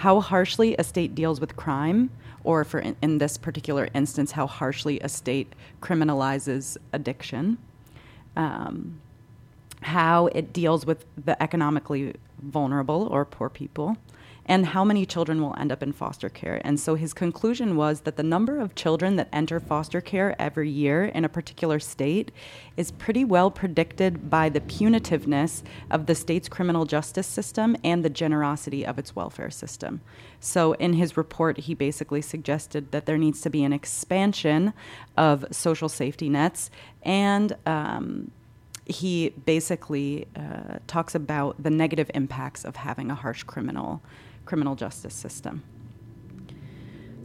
how 0.00 0.18
harshly 0.18 0.74
a 0.78 0.82
state 0.82 1.14
deals 1.14 1.40
with 1.40 1.56
crime, 1.56 2.08
or 2.42 2.64
for 2.64 2.78
in, 2.78 2.96
in 3.02 3.18
this 3.18 3.36
particular 3.36 3.86
instance, 3.92 4.32
how 4.32 4.46
harshly 4.46 4.98
a 5.00 5.08
state 5.10 5.52
criminalizes 5.82 6.78
addiction, 6.94 7.58
um, 8.34 8.98
how 9.82 10.28
it 10.28 10.54
deals 10.54 10.86
with 10.86 11.04
the 11.22 11.40
economically 11.42 12.14
vulnerable 12.40 13.08
or 13.10 13.26
poor 13.26 13.50
people, 13.50 13.98
and 14.46 14.66
how 14.66 14.84
many 14.84 15.06
children 15.06 15.40
will 15.40 15.54
end 15.58 15.70
up 15.70 15.82
in 15.82 15.92
foster 15.92 16.28
care. 16.28 16.60
And 16.64 16.78
so 16.78 16.94
his 16.94 17.12
conclusion 17.12 17.76
was 17.76 18.00
that 18.00 18.16
the 18.16 18.22
number 18.22 18.58
of 18.58 18.74
children 18.74 19.16
that 19.16 19.28
enter 19.32 19.60
foster 19.60 20.00
care 20.00 20.34
every 20.40 20.70
year 20.70 21.04
in 21.04 21.24
a 21.24 21.28
particular 21.28 21.78
state 21.78 22.30
is 22.76 22.90
pretty 22.90 23.24
well 23.24 23.50
predicted 23.50 24.30
by 24.30 24.48
the 24.48 24.60
punitiveness 24.60 25.62
of 25.90 26.06
the 26.06 26.14
state's 26.14 26.48
criminal 26.48 26.84
justice 26.84 27.26
system 27.26 27.76
and 27.84 28.04
the 28.04 28.10
generosity 28.10 28.84
of 28.84 28.98
its 28.98 29.14
welfare 29.14 29.50
system. 29.50 30.00
So 30.40 30.72
in 30.74 30.94
his 30.94 31.16
report, 31.16 31.58
he 31.58 31.74
basically 31.74 32.22
suggested 32.22 32.92
that 32.92 33.06
there 33.06 33.18
needs 33.18 33.40
to 33.42 33.50
be 33.50 33.62
an 33.64 33.72
expansion 33.72 34.72
of 35.16 35.44
social 35.50 35.88
safety 35.88 36.28
nets 36.28 36.70
and 37.02 37.56
um, 37.66 38.30
he 38.90 39.30
basically 39.30 40.26
uh, 40.34 40.78
talks 40.86 41.14
about 41.14 41.62
the 41.62 41.70
negative 41.70 42.10
impacts 42.14 42.64
of 42.64 42.76
having 42.76 43.10
a 43.10 43.14
harsh 43.14 43.44
criminal 43.44 44.02
criminal 44.50 44.74
justice 44.74 45.14
system. 45.14 45.62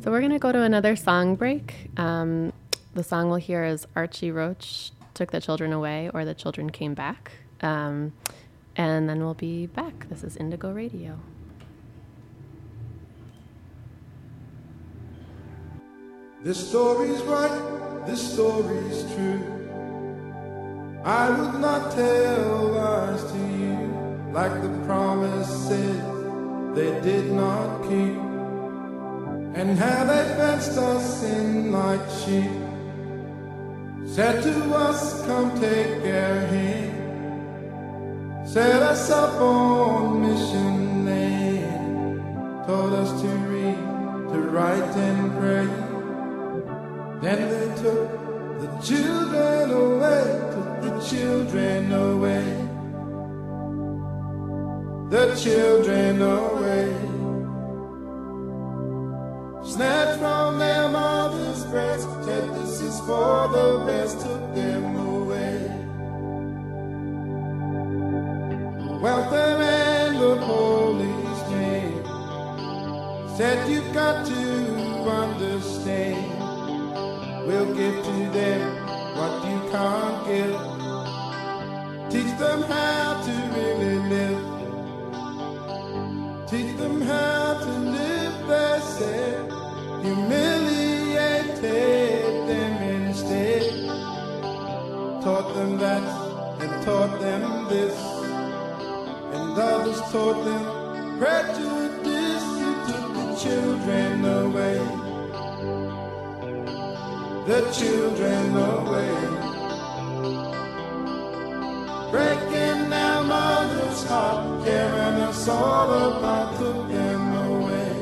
So 0.03 0.11
we're 0.11 0.19
going 0.19 0.32
to 0.32 0.38
go 0.38 0.51
to 0.51 0.61
another 0.61 0.95
song 0.95 1.36
break. 1.36 1.89
Um, 1.97 2.53
the 2.93 3.03
song 3.03 3.30
we'll 3.30 3.39
hear 3.39 3.63
is 3.63 3.88
Archie 3.95 4.30
Roach 4.30 4.91
Took 5.15 5.32
the 5.32 5.41
Children 5.41 5.73
Away 5.73 6.11
or 6.13 6.23
The 6.23 6.36
Children 6.36 6.69
Came 6.69 6.93
Back. 6.93 7.32
Um, 7.61 8.13
and 8.76 9.09
then 9.09 9.23
we'll 9.23 9.34
be 9.34 9.65
back. 9.65 10.07
This 10.07 10.23
is 10.23 10.38
Indigo 10.38 10.71
Radio. 10.71 11.17
This 16.43 16.69
story's 16.69 17.23
right, 17.23 18.03
this 18.05 18.34
story's 18.34 19.01
true. 19.15 19.41
I 21.03 21.32
would 21.32 21.59
not 21.59 21.91
tell 21.91 22.67
lies 22.67 23.23
to 23.32 23.39
you 23.57 24.32
like 24.32 24.61
the 24.61 24.69
promise 24.86 25.49
said 25.67 26.05
they 26.76 26.99
did 26.99 27.32
not 27.32 27.84
keep, 27.84 28.15
and 29.55 29.80
how 29.80 30.03
they 30.03 30.23
fenced 30.36 30.78
us 30.78 31.23
in 31.23 31.71
like 31.71 32.01
sheep. 32.09 32.51
Said 34.05 34.43
to 34.43 34.76
us, 34.76 35.26
Come 35.26 35.57
take 35.59 36.03
our 36.03 36.39
hand. 36.53 36.91
Set 38.45 38.82
us 38.84 39.09
up 39.09 39.39
on 39.39 40.21
mission 40.21 41.05
land. 41.05 42.67
Told 42.67 42.93
us 42.93 43.21
to 43.21 43.28
read, 43.28 43.78
to 44.34 44.39
write, 44.53 44.95
and 44.97 45.32
pray. 45.39 45.67
Then 47.21 47.39
they 47.51 47.67
took 47.82 48.09
the 48.59 48.69
children 48.84 49.71
away, 49.71 50.23
took 50.53 50.71
the 50.82 50.93
children 51.09 51.91
away 51.93 52.55
children 55.36 56.21
away. 56.21 56.93
Snatched 59.63 60.19
from 60.19 60.59
their 60.59 60.88
mother's 60.88 61.65
breast, 61.65 62.07
said 62.23 62.49
this 62.55 62.81
is 62.81 62.99
for 63.01 63.49
the 63.49 63.83
best, 63.86 64.21
took 64.21 64.55
them 64.55 64.95
away. 64.95 65.67
Welfare 69.01 69.61
and 69.61 70.19
the 70.19 70.36
police 70.45 71.41
came, 71.49 72.05
said 73.36 73.69
you've 73.69 73.93
got 73.93 74.25
to 74.25 74.41
understand. 75.09 76.31
We'll 77.45 77.73
give 77.75 78.03
to 78.03 78.29
them 78.31 78.74
taught 96.86 97.19
them 97.19 97.67
this. 97.67 97.97
And 99.33 99.57
others 99.57 99.99
taught 100.11 100.45
them 100.45 101.17
prejudice. 101.17 102.45
Took 102.88 103.07
the 103.17 103.27
children 103.43 104.23
away. 104.23 104.77
The 107.49 107.61
children 107.79 108.55
away. 108.55 109.15
Breaking 112.11 112.93
our 112.93 113.23
mother's 113.23 114.03
heart, 114.05 114.63
carrying 114.65 115.21
us 115.29 115.47
all 115.47 115.89
about, 115.91 116.57
took 116.59 116.88
them 116.88 117.23
away. 117.49 117.93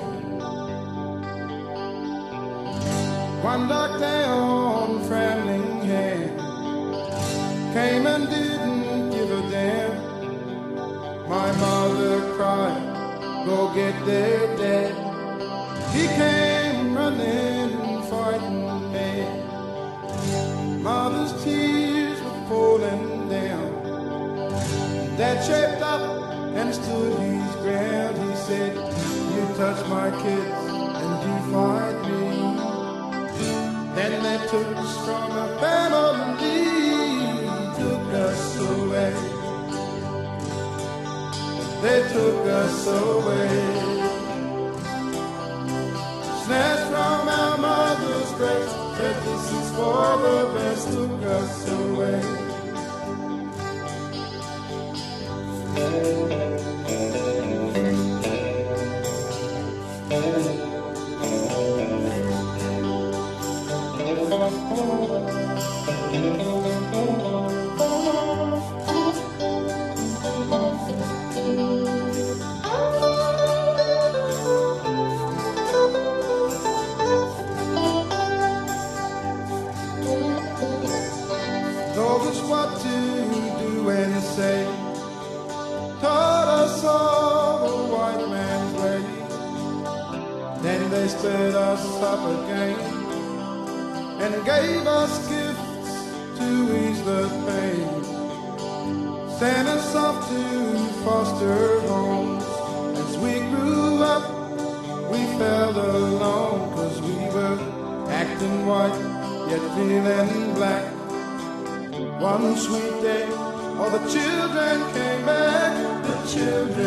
One 3.41 3.67
dark 3.67 3.99
day 3.99 4.25
on 4.25 4.99
Framlingham 5.07 6.43
came 7.73 8.05
and 8.05 8.29
didn't 8.29 8.52
Mother 11.59 12.35
cried, 12.35 13.45
go 13.45 13.73
get 13.73 14.05
their 14.05 14.57
dad. 14.57 14.93
He 15.93 16.07
came 16.07 16.95
running, 16.95 18.01
fighting 18.09 18.91
mad. 18.91 19.43
Mother's 20.81 21.43
tears 21.43 22.19
were 22.21 22.45
falling 22.49 23.29
down. 23.29 23.69
Dad 25.17 25.37
shaped 25.45 25.81
up 25.81 26.01
and 26.55 26.73
stood 26.73 27.19
his 27.19 27.55
ground. 27.63 28.17
He 28.17 28.35
said, 28.35 28.75
You 28.75 29.43
touch 29.55 29.87
my 29.87 30.09
kids 30.23 30.63
and 31.03 31.15
you 31.25 31.37
fight 31.53 31.97
me. 32.09 32.23
Then 33.95 34.13
they 34.23 34.37
took 34.47 34.67
us 34.77 34.93
from 35.05 35.31
a 35.31 35.47
family, 35.59 36.82
They 41.83 42.01
took 42.13 42.45
us 42.45 42.87
away. 42.87 43.49
Snatched 46.45 46.87
from 46.87 47.27
our 47.27 47.57
mother's 47.57 48.31
breast, 48.37 48.75
said 48.95 49.17
this 49.23 49.51
is 49.51 49.69
for 49.75 50.17
the 50.23 50.53
best, 50.55 50.87
took 50.93 51.23
us 51.23 51.69
away. 51.69 52.42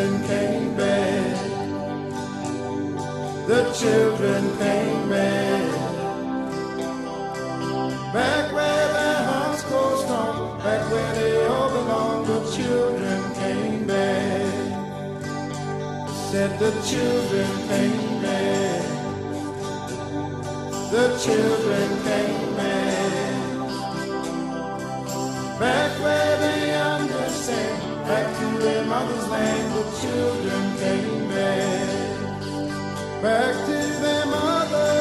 Children 0.07 0.29
came 0.29 0.77
back. 0.77 1.37
The 3.47 3.73
children 3.73 4.43
came 4.59 5.09
back. 5.09 5.73
Back 8.13 8.53
where 8.53 8.89
their 8.95 9.23
hearts 9.29 9.63
go 9.65 9.97
strong, 10.03 10.59
back 10.59 10.91
where 10.91 11.15
they 11.15 11.47
all 11.47 11.71
belong, 11.71 12.27
the 12.27 12.41
children 12.57 13.35
came 13.35 13.87
back. 13.87 14.55
Said 16.31 16.59
the 16.59 16.71
children 16.91 17.51
came 17.69 18.23
back. 18.23 18.83
The 20.93 21.07
children 21.25 21.89
came 22.05 22.57
back. 22.57 23.27
Back 25.59 26.01
where 26.03 26.26
back 28.07 28.39
to 28.39 28.59
their 28.59 28.85
mother's 28.85 29.29
land, 29.29 29.73
the 29.75 29.85
children 30.01 30.63
came 30.79 31.29
back. 31.29 31.89
Back 33.23 33.55
to 33.67 33.79
their 34.03 34.27
mother, 34.27 34.96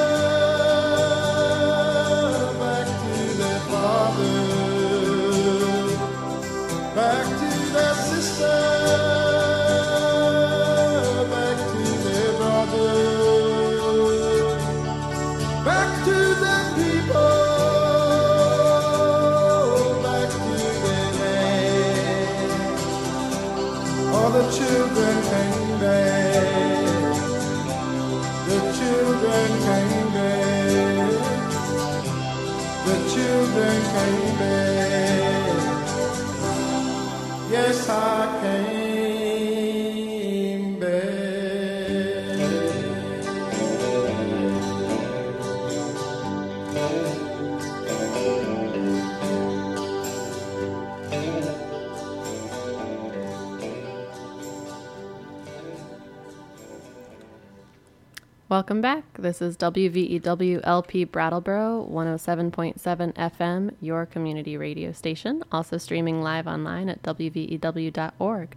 Welcome 58.55 58.79
back. 58.79 59.03
This 59.19 59.41
is 59.41 59.57
WVEWLP 59.57 61.11
Brattleboro 61.11 61.89
107.7 61.91 63.11
FM, 63.13 63.75
your 63.81 64.05
community 64.05 64.55
radio 64.55 64.93
station, 64.93 65.43
also 65.51 65.77
streaming 65.77 66.21
live 66.21 66.47
online 66.47 66.87
at 66.87 67.03
WVEW.org. 67.03 68.55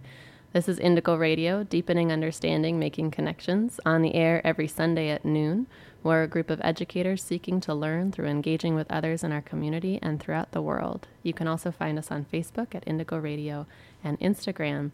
This 0.53 0.69
is 0.69 0.79
Indigo 0.79 1.17
Radio, 1.17 1.65
deepening 1.65 2.13
understanding, 2.13 2.79
making 2.79 3.11
connections, 3.11 3.81
on 3.85 4.01
the 4.01 4.15
air 4.15 4.39
every 4.47 4.69
Sunday 4.69 5.09
at 5.09 5.25
noon. 5.25 5.67
We're 6.01 6.23
a 6.23 6.29
group 6.29 6.49
of 6.49 6.61
educators 6.63 7.21
seeking 7.21 7.59
to 7.59 7.73
learn 7.73 8.13
through 8.13 8.27
engaging 8.27 8.75
with 8.75 8.89
others 8.89 9.25
in 9.25 9.33
our 9.33 9.41
community 9.41 9.99
and 10.01 10.17
throughout 10.17 10.53
the 10.53 10.61
world. 10.61 11.09
You 11.23 11.33
can 11.33 11.49
also 11.49 11.71
find 11.71 11.99
us 11.99 12.09
on 12.09 12.25
Facebook 12.31 12.73
at 12.73 12.87
Indigo 12.87 13.17
Radio 13.17 13.67
and 14.01 14.17
Instagram. 14.21 14.91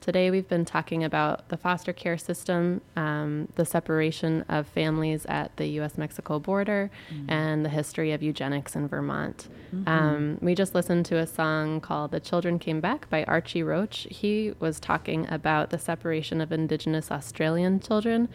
Today, 0.00 0.30
we've 0.30 0.48
been 0.48 0.64
talking 0.64 1.02
about 1.02 1.48
the 1.48 1.56
foster 1.56 1.92
care 1.92 2.16
system, 2.16 2.80
um, 2.96 3.48
the 3.56 3.64
separation 3.64 4.42
of 4.48 4.66
families 4.68 5.26
at 5.26 5.56
the 5.56 5.66
US 5.80 5.98
Mexico 5.98 6.38
border, 6.38 6.90
Mm. 7.12 7.24
and 7.28 7.64
the 7.64 7.68
history 7.68 8.12
of 8.12 8.22
eugenics 8.22 8.76
in 8.76 8.86
Vermont. 8.86 9.48
Mhm. 9.74 9.88
Um, 9.88 10.38
we 10.40 10.54
just 10.54 10.74
listened 10.74 11.04
to 11.06 11.16
a 11.18 11.26
song 11.26 11.80
called 11.80 12.12
The 12.12 12.20
Children 12.20 12.58
Came 12.60 12.80
Back 12.80 13.10
by 13.10 13.24
Archie 13.24 13.62
Roach. 13.64 14.06
He 14.08 14.54
was 14.60 14.78
talking 14.78 15.26
about 15.28 15.70
the 15.70 15.78
separation 15.78 16.40
of 16.40 16.52
Indigenous 16.52 17.10
Australian 17.10 17.80
children, 17.80 18.28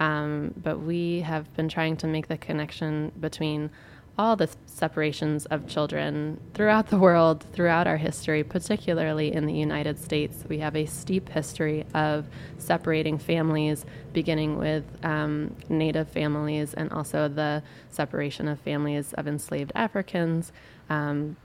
um, 0.00 0.54
but 0.56 0.80
we 0.80 1.20
have 1.20 1.54
been 1.54 1.68
trying 1.68 1.96
to 1.98 2.06
make 2.06 2.28
the 2.28 2.38
connection 2.38 3.12
between 3.20 3.70
all 4.18 4.36
the 4.36 4.48
separations 4.66 5.46
of 5.46 5.66
children 5.66 6.40
throughout 6.54 6.88
the 6.88 6.98
world, 6.98 7.44
throughout 7.52 7.86
our 7.86 7.96
history, 7.96 8.44
particularly 8.44 9.32
in 9.32 9.46
the 9.46 9.54
United 9.54 9.98
States. 9.98 10.44
We 10.48 10.58
have 10.58 10.76
a 10.76 10.86
steep 10.86 11.28
history 11.28 11.86
of 11.94 12.26
separating 12.58 13.18
families, 13.18 13.84
beginning 14.12 14.58
with 14.58 14.84
um, 15.02 15.56
Native 15.68 16.08
families 16.08 16.74
and 16.74 16.92
also 16.92 17.28
the 17.28 17.62
separation 17.90 18.48
of 18.48 18.60
families 18.60 19.12
of 19.14 19.26
enslaved 19.26 19.72
Africans. 19.74 20.52
Um, 20.88 21.36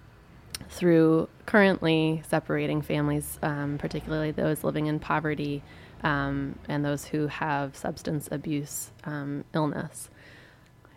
through 0.70 1.28
currently 1.46 2.24
separating 2.28 2.82
families, 2.82 3.38
um, 3.42 3.78
particularly 3.78 4.32
those 4.32 4.64
living 4.64 4.88
in 4.88 5.00
poverty 5.00 5.62
um, 6.04 6.58
and 6.70 6.84
those 6.86 7.06
who 7.06 7.28
have 7.28 7.76
substance 7.76 8.30
abuse 8.32 8.92
um, 9.04 9.44
illness. 9.54 10.10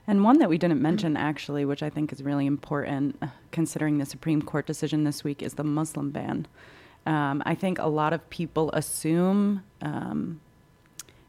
And 0.08 0.24
one 0.24 0.38
that 0.38 0.48
we 0.48 0.56
didn't 0.56 0.80
mention, 0.80 1.18
actually, 1.18 1.66
which 1.66 1.82
I 1.82 1.90
think 1.90 2.14
is 2.14 2.22
really 2.22 2.46
important, 2.46 3.22
considering 3.52 3.98
the 3.98 4.06
Supreme 4.06 4.40
Court 4.40 4.64
decision 4.66 5.04
this 5.04 5.22
week, 5.22 5.42
is 5.42 5.54
the 5.54 5.64
Muslim 5.64 6.10
ban. 6.10 6.46
Um, 7.04 7.42
I 7.44 7.54
think 7.54 7.78
a 7.78 7.88
lot 7.88 8.14
of 8.14 8.28
people 8.30 8.70
assume, 8.72 9.62
um, 9.82 10.40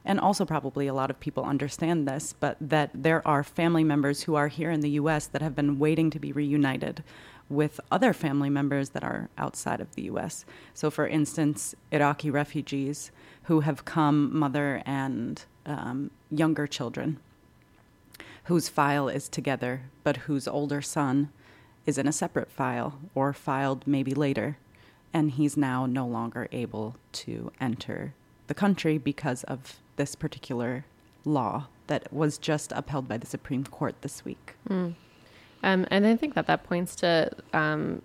and 0.06 0.18
also 0.18 0.46
probably 0.46 0.88
a 0.88 0.94
lot 0.94 1.10
of 1.10 1.20
people 1.20 1.44
understand 1.44 2.08
this, 2.08 2.34
but 2.40 2.56
that 2.62 2.92
there 2.94 3.26
are 3.28 3.44
family 3.44 3.84
members 3.84 4.24
who 4.24 4.36
are 4.36 4.48
here 4.48 4.72
in 4.72 4.80
the 4.80 4.92
U.S. 4.92 5.28
that 5.28 5.42
have 5.42 5.56
been 5.56 5.78
waiting 5.78 6.10
to 6.12 6.20
be 6.20 6.32
reunited 6.32 7.04
with 7.50 7.82
other 7.92 8.14
family 8.14 8.50
members 8.50 8.92
that 8.92 9.04
are 9.04 9.28
outside 9.38 9.82
of 9.82 9.94
the 9.96 10.04
U.S. 10.04 10.46
So, 10.74 10.90
for 10.90 11.06
instance, 11.06 11.76
Iraqi 11.92 12.30
refugees 12.30 13.12
who 13.44 13.60
have 13.60 13.84
come, 13.84 14.38
mother 14.38 14.82
and 14.86 15.44
um, 15.66 16.12
younger 16.32 16.66
children 16.66 17.20
whose 18.50 18.68
file 18.68 19.08
is 19.08 19.30
together, 19.30 19.84
but 20.04 20.18
whose 20.18 20.48
older 20.48 20.82
son 20.82 21.30
is 21.86 22.00
in 22.00 22.08
a 22.08 22.12
separate 22.12 22.52
file 22.52 23.00
or 23.14 23.32
filed 23.32 23.86
maybe 23.86 24.12
later, 24.12 24.58
and 25.14 25.30
he's 25.30 25.56
now 25.56 25.86
no 25.86 26.08
longer 26.08 26.48
able 26.52 26.96
to 27.12 27.52
enter 27.62 28.16
the 28.48 28.56
country 28.56 28.98
because 28.98 29.44
of 29.44 29.78
this 29.98 30.16
particular 30.16 30.84
law 31.24 31.68
that 31.86 32.12
was 32.12 32.40
just 32.40 32.72
upheld 32.72 33.08
by 33.08 33.18
the 33.18 33.28
Supreme 33.28 33.64
Court 33.66 33.94
this 34.02 34.26
week. 34.26 34.56
Mm. 34.68 34.96
Um, 35.62 35.86
and 35.92 36.08
I 36.08 36.16
think 36.16 36.34
that 36.34 36.48
that 36.48 36.64
points 36.64 36.96
to 36.98 37.30
um, 37.54 38.02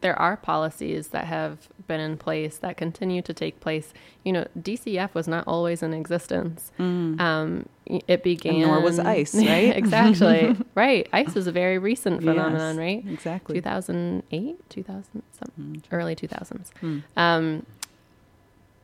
there 0.00 0.18
are 0.18 0.36
policies 0.36 1.08
that 1.08 1.26
have 1.26 1.68
been 1.86 2.00
in 2.00 2.16
place 2.16 2.56
that 2.58 2.76
continue 2.76 3.20
to 3.22 3.34
take 3.34 3.60
place. 3.60 3.92
You 4.24 4.32
know, 4.32 4.46
DCF 4.58 5.14
was 5.14 5.28
not 5.28 5.46
always 5.46 5.82
in 5.82 5.92
existence. 5.92 6.72
Mm. 6.78 7.20
Um, 7.20 7.68
it 7.86 8.22
began. 8.22 8.60
nor 8.60 8.80
was 8.80 8.98
ICE, 8.98 9.34
right? 9.46 9.76
exactly. 9.76 10.56
right. 10.74 11.06
ICE 11.12 11.36
is 11.36 11.46
a 11.46 11.52
very 11.52 11.78
recent 11.78 12.22
Yes, 12.22 12.32
phenomenon, 12.34 12.76
right? 12.76 13.04
exactly. 13.06 13.56
2008, 13.56 14.70
2000, 14.70 15.22
some, 15.32 15.82
early 15.92 16.16
2000s. 16.16 16.70
Mm. 16.82 17.02
Um, 17.16 17.66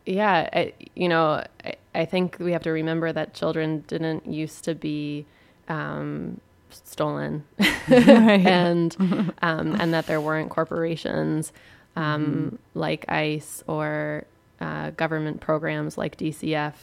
yeah, 0.06 0.48
I, 0.52 0.72
you 0.94 1.08
know, 1.08 1.44
I, 1.64 1.74
I 1.94 2.04
think 2.04 2.36
we 2.38 2.52
have 2.52 2.62
to 2.64 2.70
remember 2.70 3.12
that 3.12 3.34
children 3.34 3.84
didn't 3.86 4.26
used 4.26 4.64
to 4.64 4.74
be 4.74 5.26
um, 5.68 6.40
stolen, 6.72 7.44
Right. 7.58 7.70
and 7.88 8.96
um, 9.42 9.74
and 9.80 9.92
that 9.94 10.06
there 10.06 10.20
weren't 10.20 10.50
corporations 10.50 11.52
um, 11.96 12.58
like 12.74 13.04
ICE 13.08 13.64
or 13.66 14.24
uh, 14.60 14.90
government 14.90 15.40
programs 15.40 15.98
like 15.98 16.16
DCF 16.16 16.74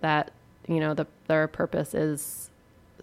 that 0.00 0.32
you 0.68 0.80
know 0.80 0.94
the 0.94 1.06
their 1.26 1.48
purpose 1.48 1.94
is 1.94 2.50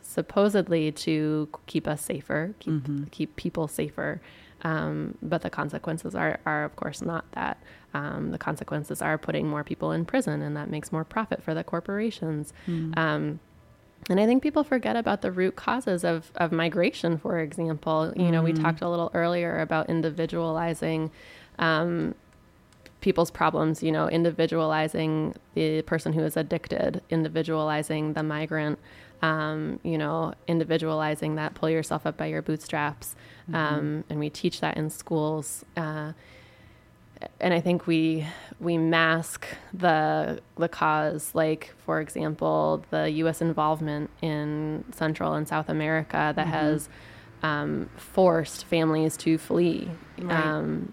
supposedly 0.02 0.92
to 0.92 1.48
keep 1.68 1.88
us 1.88 2.02
safer, 2.04 2.54
keep 2.60 2.74
keep 3.12 3.36
people 3.36 3.68
safer. 3.68 4.22
Um, 4.62 5.18
but 5.22 5.42
the 5.42 5.50
consequences 5.50 6.16
are, 6.16 6.40
are, 6.46 6.66
of 6.66 6.76
course, 6.76 7.02
not 7.02 7.24
that. 7.32 7.58
Um, 7.94 8.32
the 8.32 8.38
consequences 8.38 9.02
are 9.02 9.18
putting 9.18 9.48
more 9.48 9.64
people 9.64 9.94
in 9.94 10.04
prison, 10.04 10.42
and 10.42 10.56
that 10.58 10.70
makes 10.70 10.92
more 10.92 11.06
profit 11.06 11.42
for 11.42 11.54
the 11.54 11.64
corporations. 11.64 12.52
Mm. 12.68 12.98
Um, 12.98 13.40
and 14.10 14.20
I 14.20 14.26
think 14.26 14.41
people 14.41 14.64
forget 14.64 14.95
about 14.95 15.22
the 15.22 15.32
root 15.32 15.56
causes 15.56 16.04
of, 16.04 16.32
of 16.36 16.52
migration, 16.52 17.18
for 17.18 17.39
example. 17.39 18.14
You 18.16 18.32
know, 18.32 18.41
we 18.41 18.54
Mm. 18.54 18.62
talked 18.62 18.82
a 18.82 18.89
little 18.89 19.12
earlier 19.14 19.60
about 19.60 19.89
individualizing 19.89 21.12
um, 21.60 22.16
people's 23.02 23.32
problems, 23.32 23.82
you 23.84 23.91
know, 23.91 24.10
individualizing 24.10 25.36
the 25.54 25.82
person 25.84 26.14
who 26.14 26.22
is 26.22 26.36
addicted, 26.38 27.02
individualizing 27.10 28.14
the 28.14 28.24
migrant, 28.24 28.80
um, 29.22 29.80
you 29.84 29.97
know, 29.97 30.34
individualizing 30.47 31.36
that 31.36 31.54
pull 31.54 31.70
yourself 31.70 32.06
up 32.06 32.18
by 32.18 32.26
your 32.26 32.41
bootstraps. 32.41 33.16
Mhm. 33.50 33.56
Um, 33.56 34.04
and 34.10 34.20
we 34.20 34.30
teach 34.30 34.60
that 34.62 34.78
in 34.78 34.89
schools. 34.89 35.66
Uh, 35.78 36.14
and 37.39 37.53
I 37.53 37.59
think 37.61 37.88
we 37.88 38.26
we 38.59 38.78
mask 38.78 39.45
the 39.74 40.41
the 40.57 40.67
cause, 40.70 41.32
like 41.34 41.74
for 41.86 41.99
example, 42.01 42.84
the 42.91 43.09
U.S. 43.24 43.41
involvement 43.41 44.09
in 44.22 44.84
Central 44.91 45.34
and 45.34 45.47
South 45.47 45.70
America 45.70 46.34
that 46.36 46.47
Mhm. 46.47 46.51
has 46.51 46.89
um, 47.41 47.89
forced 47.95 48.65
families 48.65 49.15
to 49.17 49.38
flee. 49.38 49.89
Right. 50.22 50.45
Um, 50.45 50.91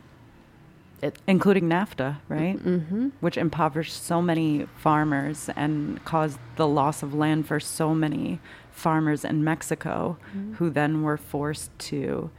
it, 1.02 1.18
including 1.26 1.64
NAFTA, 1.68 2.16
right? 2.28 2.56
Mhm. 2.64 3.10
Which 3.20 3.36
impoverished 3.36 4.00
so 4.02 4.22
many 4.22 4.66
farmers 4.76 5.50
and 5.56 6.02
caused 6.04 6.38
the 6.56 6.66
loss 6.68 7.02
of 7.02 7.12
land 7.12 7.46
for 7.46 7.58
so 7.60 7.94
many 7.94 8.38
farmers 8.70 9.24
in 9.24 9.42
Mexico, 9.44 10.16
Mhm. 10.34 10.54
who 10.56 10.70
then 10.70 11.02
were 11.02 11.16
forced 11.16 11.76
to 11.90 12.30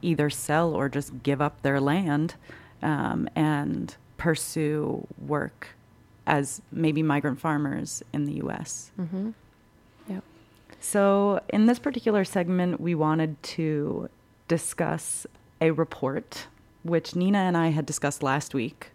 either 0.00 0.30
sell 0.30 0.72
or 0.74 0.88
just 0.88 1.22
give 1.22 1.40
up 1.42 1.60
their 1.62 1.80
land 1.80 2.34
um, 2.82 3.28
and 3.34 3.96
pursue 4.16 5.06
work 5.26 5.68
as 6.26 6.62
maybe 6.70 7.02
migrant 7.02 7.40
farmers 7.40 8.02
in 8.12 8.24
the 8.24 8.34
U.S. 8.34 8.92
Mhm. 8.98 9.34
Yep. 10.08 10.22
So, 10.80 11.40
in 11.48 11.66
this 11.66 11.78
particular 11.78 12.24
segment, 12.24 12.80
we 12.80 12.94
wanted 12.94 13.42
to 13.42 14.08
discuss 14.48 15.26
a 15.60 15.70
report 15.70 16.46
which 16.82 17.14
Nina 17.14 17.38
and 17.38 17.56
I 17.56 17.68
had 17.68 17.86
discussed 17.86 18.22
last 18.22 18.54
week, 18.54 18.90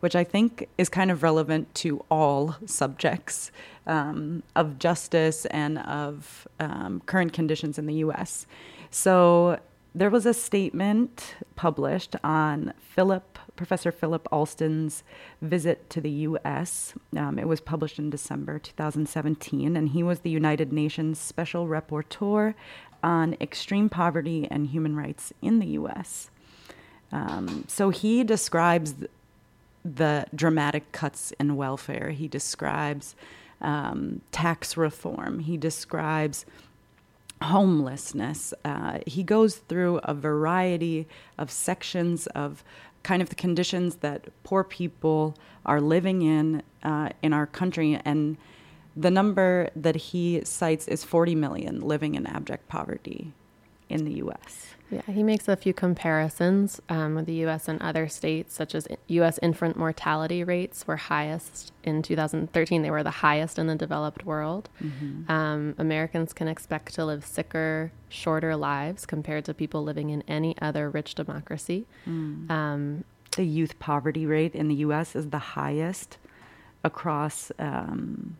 which 0.00 0.14
I 0.14 0.24
think 0.24 0.68
is 0.78 0.88
kind 0.88 1.10
of 1.10 1.22
relevant 1.22 1.74
to 1.76 2.04
all 2.08 2.56
subjects 2.66 3.50
um, 3.86 4.42
of 4.54 4.78
justice 4.78 5.44
and 5.46 5.78
of 5.78 6.46
um, 6.60 7.02
current 7.06 7.32
conditions 7.32 7.78
in 7.78 7.86
the 7.86 7.94
US. 7.94 8.46
So, 8.90 9.58
there 9.94 10.10
was 10.10 10.24
a 10.24 10.32
statement 10.32 11.34
published 11.54 12.16
on 12.24 12.72
Philip, 12.78 13.38
Professor 13.56 13.92
Philip 13.92 14.26
Alston's 14.32 15.02
visit 15.42 15.90
to 15.90 16.00
the 16.00 16.10
U.S. 16.10 16.94
Um, 17.16 17.38
it 17.38 17.46
was 17.46 17.60
published 17.60 17.98
in 17.98 18.08
December 18.08 18.58
2017, 18.58 19.76
and 19.76 19.90
he 19.90 20.02
was 20.02 20.20
the 20.20 20.30
United 20.30 20.72
Nations 20.72 21.18
Special 21.18 21.66
Rapporteur 21.66 22.54
on 23.02 23.36
extreme 23.40 23.88
poverty 23.88 24.48
and 24.50 24.68
human 24.68 24.96
rights 24.96 25.32
in 25.42 25.58
the 25.58 25.66
U.S. 25.68 26.30
Um, 27.10 27.64
so 27.68 27.90
he 27.90 28.24
describes 28.24 28.94
the 29.84 30.26
dramatic 30.34 30.90
cuts 30.92 31.32
in 31.38 31.56
welfare. 31.56 32.10
He 32.10 32.28
describes 32.28 33.14
um, 33.60 34.22
tax 34.32 34.76
reform. 34.76 35.40
He 35.40 35.56
describes 35.56 36.46
homelessness. 37.42 38.54
Uh, 38.64 38.98
he 39.06 39.22
goes 39.22 39.56
through 39.56 39.98
a 40.04 40.14
variety 40.14 41.06
of 41.38 41.50
sections 41.50 42.26
of 42.28 42.64
kind 43.02 43.20
of 43.20 43.28
the 43.28 43.34
conditions 43.34 43.96
that 43.96 44.28
poor 44.44 44.64
people 44.64 45.36
are 45.66 45.80
living 45.80 46.22
in 46.22 46.62
uh, 46.82 47.10
in 47.22 47.32
our 47.32 47.46
country. 47.46 48.00
And 48.04 48.36
the 48.96 49.10
number 49.10 49.70
that 49.76 49.96
he 49.96 50.44
cites 50.44 50.88
is 50.88 51.04
40 51.04 51.34
million 51.34 51.80
living 51.80 52.14
in 52.14 52.26
abject 52.26 52.68
poverty 52.68 53.32
in 53.88 54.04
the 54.04 54.12
U.S. 54.14 54.74
Yeah, 54.92 55.00
he 55.10 55.22
makes 55.22 55.48
a 55.48 55.56
few 55.56 55.72
comparisons 55.72 56.80
um, 56.90 57.14
with 57.14 57.24
the 57.24 57.32
U.S. 57.46 57.66
and 57.66 57.80
other 57.80 58.08
states, 58.08 58.54
such 58.54 58.74
as 58.74 58.86
U.S. 59.08 59.38
infant 59.40 59.74
mortality 59.76 60.44
rates 60.44 60.86
were 60.86 60.96
highest 60.96 61.72
in 61.82 62.02
2013. 62.02 62.82
They 62.82 62.90
were 62.90 63.02
the 63.02 63.10
highest 63.10 63.58
in 63.58 63.68
the 63.68 63.74
developed 63.74 64.26
world. 64.26 64.68
Mhm. 64.82 65.30
Um, 65.30 65.74
Americans 65.78 66.34
can 66.34 66.46
expect 66.46 66.94
to 66.94 67.06
live 67.06 67.24
sicker, 67.24 67.90
shorter 68.10 68.54
lives 68.54 69.06
compared 69.06 69.46
to 69.46 69.54
people 69.54 69.82
living 69.82 70.10
in 70.10 70.22
any 70.28 70.54
other 70.60 70.90
rich 70.90 71.14
democracy. 71.14 71.86
Mm. 72.06 72.50
Um, 72.50 73.04
the 73.36 73.44
youth 73.44 73.78
poverty 73.78 74.26
rate 74.26 74.54
in 74.54 74.68
the 74.68 74.74
U.S. 74.76 75.16
is 75.16 75.30
the 75.30 75.38
highest 75.38 76.18
across 76.84 77.50
um, 77.58 78.36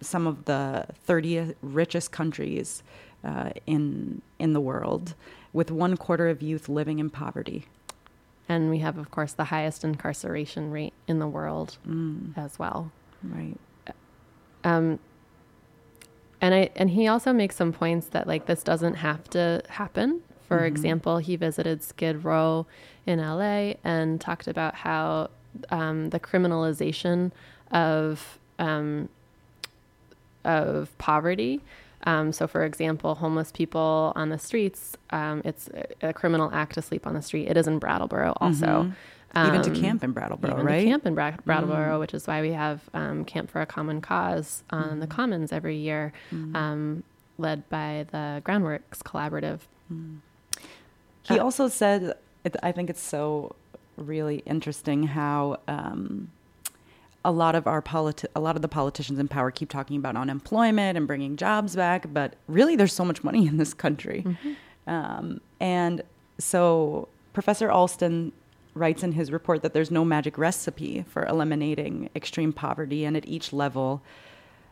some 0.00 0.26
of 0.26 0.46
the 0.46 0.86
30 1.04 1.54
richest 1.60 2.10
countries 2.10 2.82
uh, 3.24 3.50
in 3.66 4.22
in 4.38 4.52
the 4.52 4.60
world, 4.60 5.14
with 5.52 5.70
one 5.70 5.96
quarter 5.96 6.28
of 6.28 6.40
youth 6.42 6.68
living 6.68 6.98
in 6.98 7.10
poverty. 7.10 7.66
and 8.48 8.68
we 8.68 8.78
have, 8.78 8.98
of 8.98 9.10
course, 9.10 9.32
the 9.32 9.44
highest 9.44 9.84
incarceration 9.84 10.70
rate 10.70 10.92
in 11.06 11.20
the 11.20 11.28
world 11.28 11.78
Mm. 11.88 12.36
as 12.36 12.58
well. 12.58 12.90
Right. 13.22 13.56
Um, 14.64 14.98
and 16.40 16.52
I 16.54 16.70
and 16.74 16.90
he 16.90 17.06
also 17.06 17.32
makes 17.32 17.54
some 17.56 17.72
points 17.72 18.08
that 18.08 18.26
like 18.26 18.46
this 18.46 18.62
doesn't 18.64 18.94
have 18.94 19.30
to 19.30 19.62
happen. 19.68 20.22
For 20.48 20.58
Mhm. 20.58 20.66
example, 20.66 21.18
he 21.18 21.36
visited 21.36 21.82
Skid 21.84 22.24
Row 22.24 22.66
in 23.06 23.20
LA 23.20 23.74
and 23.84 24.20
talked 24.20 24.48
about 24.48 24.74
how 24.74 25.30
um, 25.70 26.10
the 26.10 26.18
criminalization 26.20 27.30
of 27.70 28.38
um, 28.58 29.08
of 30.44 30.96
poverty. 30.98 31.60
Um, 32.04 32.32
so, 32.32 32.46
for 32.46 32.64
example, 32.64 33.14
homeless 33.14 33.52
people 33.52 34.12
on 34.16 34.28
the 34.30 34.38
streets, 34.38 34.96
um, 35.10 35.42
it's 35.44 35.68
a, 36.02 36.08
a 36.08 36.12
criminal 36.12 36.50
act 36.52 36.74
to 36.74 36.82
sleep 36.82 37.06
on 37.06 37.14
the 37.14 37.22
street. 37.22 37.48
It 37.48 37.56
is 37.56 37.66
in 37.66 37.78
Brattleboro 37.78 38.34
also. 38.40 38.66
Mhm. 38.66 38.94
Even 39.34 39.62
to 39.62 39.70
Um, 39.70 39.76
camp 39.76 40.04
in 40.04 40.12
Brattleboro, 40.12 40.52
even 40.60 40.66
to 40.66 40.84
camp 40.84 41.06
in 41.06 41.14
Bra- 41.14 41.36
Brattleboro, 41.46 41.96
Mm. 41.96 42.00
which 42.00 42.12
is 42.12 42.26
why 42.26 42.42
we 42.42 42.52
have 42.52 42.82
um, 42.92 43.24
Camp 43.24 43.50
for 43.50 43.62
a 43.62 43.66
Common 43.66 44.02
Cause 44.02 44.62
on 44.68 45.00
the 45.00 45.06
Mhm. 45.06 45.10
Commons 45.10 45.52
every 45.52 45.76
year, 45.76 46.12
Mhm. 46.30 46.54
um, 46.54 47.02
led 47.38 47.66
by 47.70 48.04
the 48.10 48.42
Groundworks 48.44 48.98
Collaborative. 49.02 49.60
He 51.22 51.38
Uh, 51.38 51.42
also 51.44 51.68
said, 51.68 52.12
I 52.62 52.72
think 52.72 52.90
it's 52.90 53.00
so 53.00 53.54
really 53.96 54.42
interesting 54.44 55.04
how 55.04 55.60
um, 55.66 56.28
a 57.24 57.30
lot 57.32 57.54
of 57.54 57.66
our 57.66 57.80
politi- 57.82 58.26
a 58.34 58.40
lot 58.40 58.56
of 58.56 58.62
the 58.62 58.68
politicians 58.68 59.18
in 59.18 59.28
power 59.28 59.50
keep 59.50 59.70
talking 59.70 59.96
about 59.96 60.16
unemployment 60.16 60.96
and 60.98 61.06
bringing 61.06 61.36
jobs 61.36 61.76
back, 61.76 62.12
but 62.12 62.34
really, 62.48 62.76
there's 62.76 62.92
so 62.92 63.04
much 63.04 63.22
money 63.22 63.46
in 63.46 63.56
this 63.56 63.74
country, 63.74 64.24
um, 64.86 65.40
and 65.60 66.02
so 66.38 67.08
Professor 67.32 67.70
Alston 67.70 68.32
writes 68.74 69.02
in 69.02 69.12
his 69.12 69.30
report 69.30 69.62
that 69.62 69.74
there's 69.74 69.90
no 69.90 70.04
magic 70.04 70.38
recipe 70.38 71.04
for 71.08 71.24
eliminating 71.26 72.08
extreme 72.16 72.52
poverty, 72.52 73.04
and 73.04 73.16
at 73.16 73.26
each 73.26 73.52
level 73.52 74.02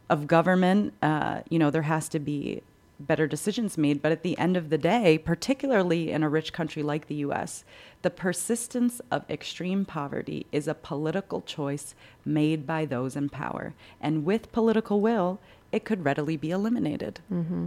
of 0.09 0.26
government, 0.26 0.92
uh, 1.03 1.42
you 1.51 1.59
know, 1.59 1.70
there 1.70 1.82
has 1.82 2.09
to 2.09 2.18
be 2.18 2.62
better 3.01 3.26
decisions 3.26 3.78
made. 3.78 4.03
But 4.03 4.12
at 4.12 4.22
the 4.22 4.38
end 4.38 4.57
of 4.57 4.70
the 4.70 4.78
day, 4.78 5.18
particularly 5.18 6.11
in 6.11 6.22
a 6.22 6.28
rich 6.28 6.53
country 6.53 6.82
like 6.82 7.07
the 7.07 7.16
US, 7.16 7.64
the 8.03 8.11
persistence 8.11 9.01
of 9.11 9.28
extreme 9.28 9.84
poverty 9.84 10.46
is 10.53 10.68
a 10.68 10.74
political 10.74 11.40
choice 11.40 11.94
made 12.24 12.66
by 12.66 12.84
those 12.84 13.16
in 13.16 13.28
power. 13.28 13.74
And 14.01 14.24
with 14.24 14.53
political 14.53 15.01
will, 15.01 15.40
it 15.72 15.84
could 15.84 16.05
readily 16.05 16.36
be 16.36 16.51
eliminated. 16.51 17.20
Mm-hmm. 17.32 17.66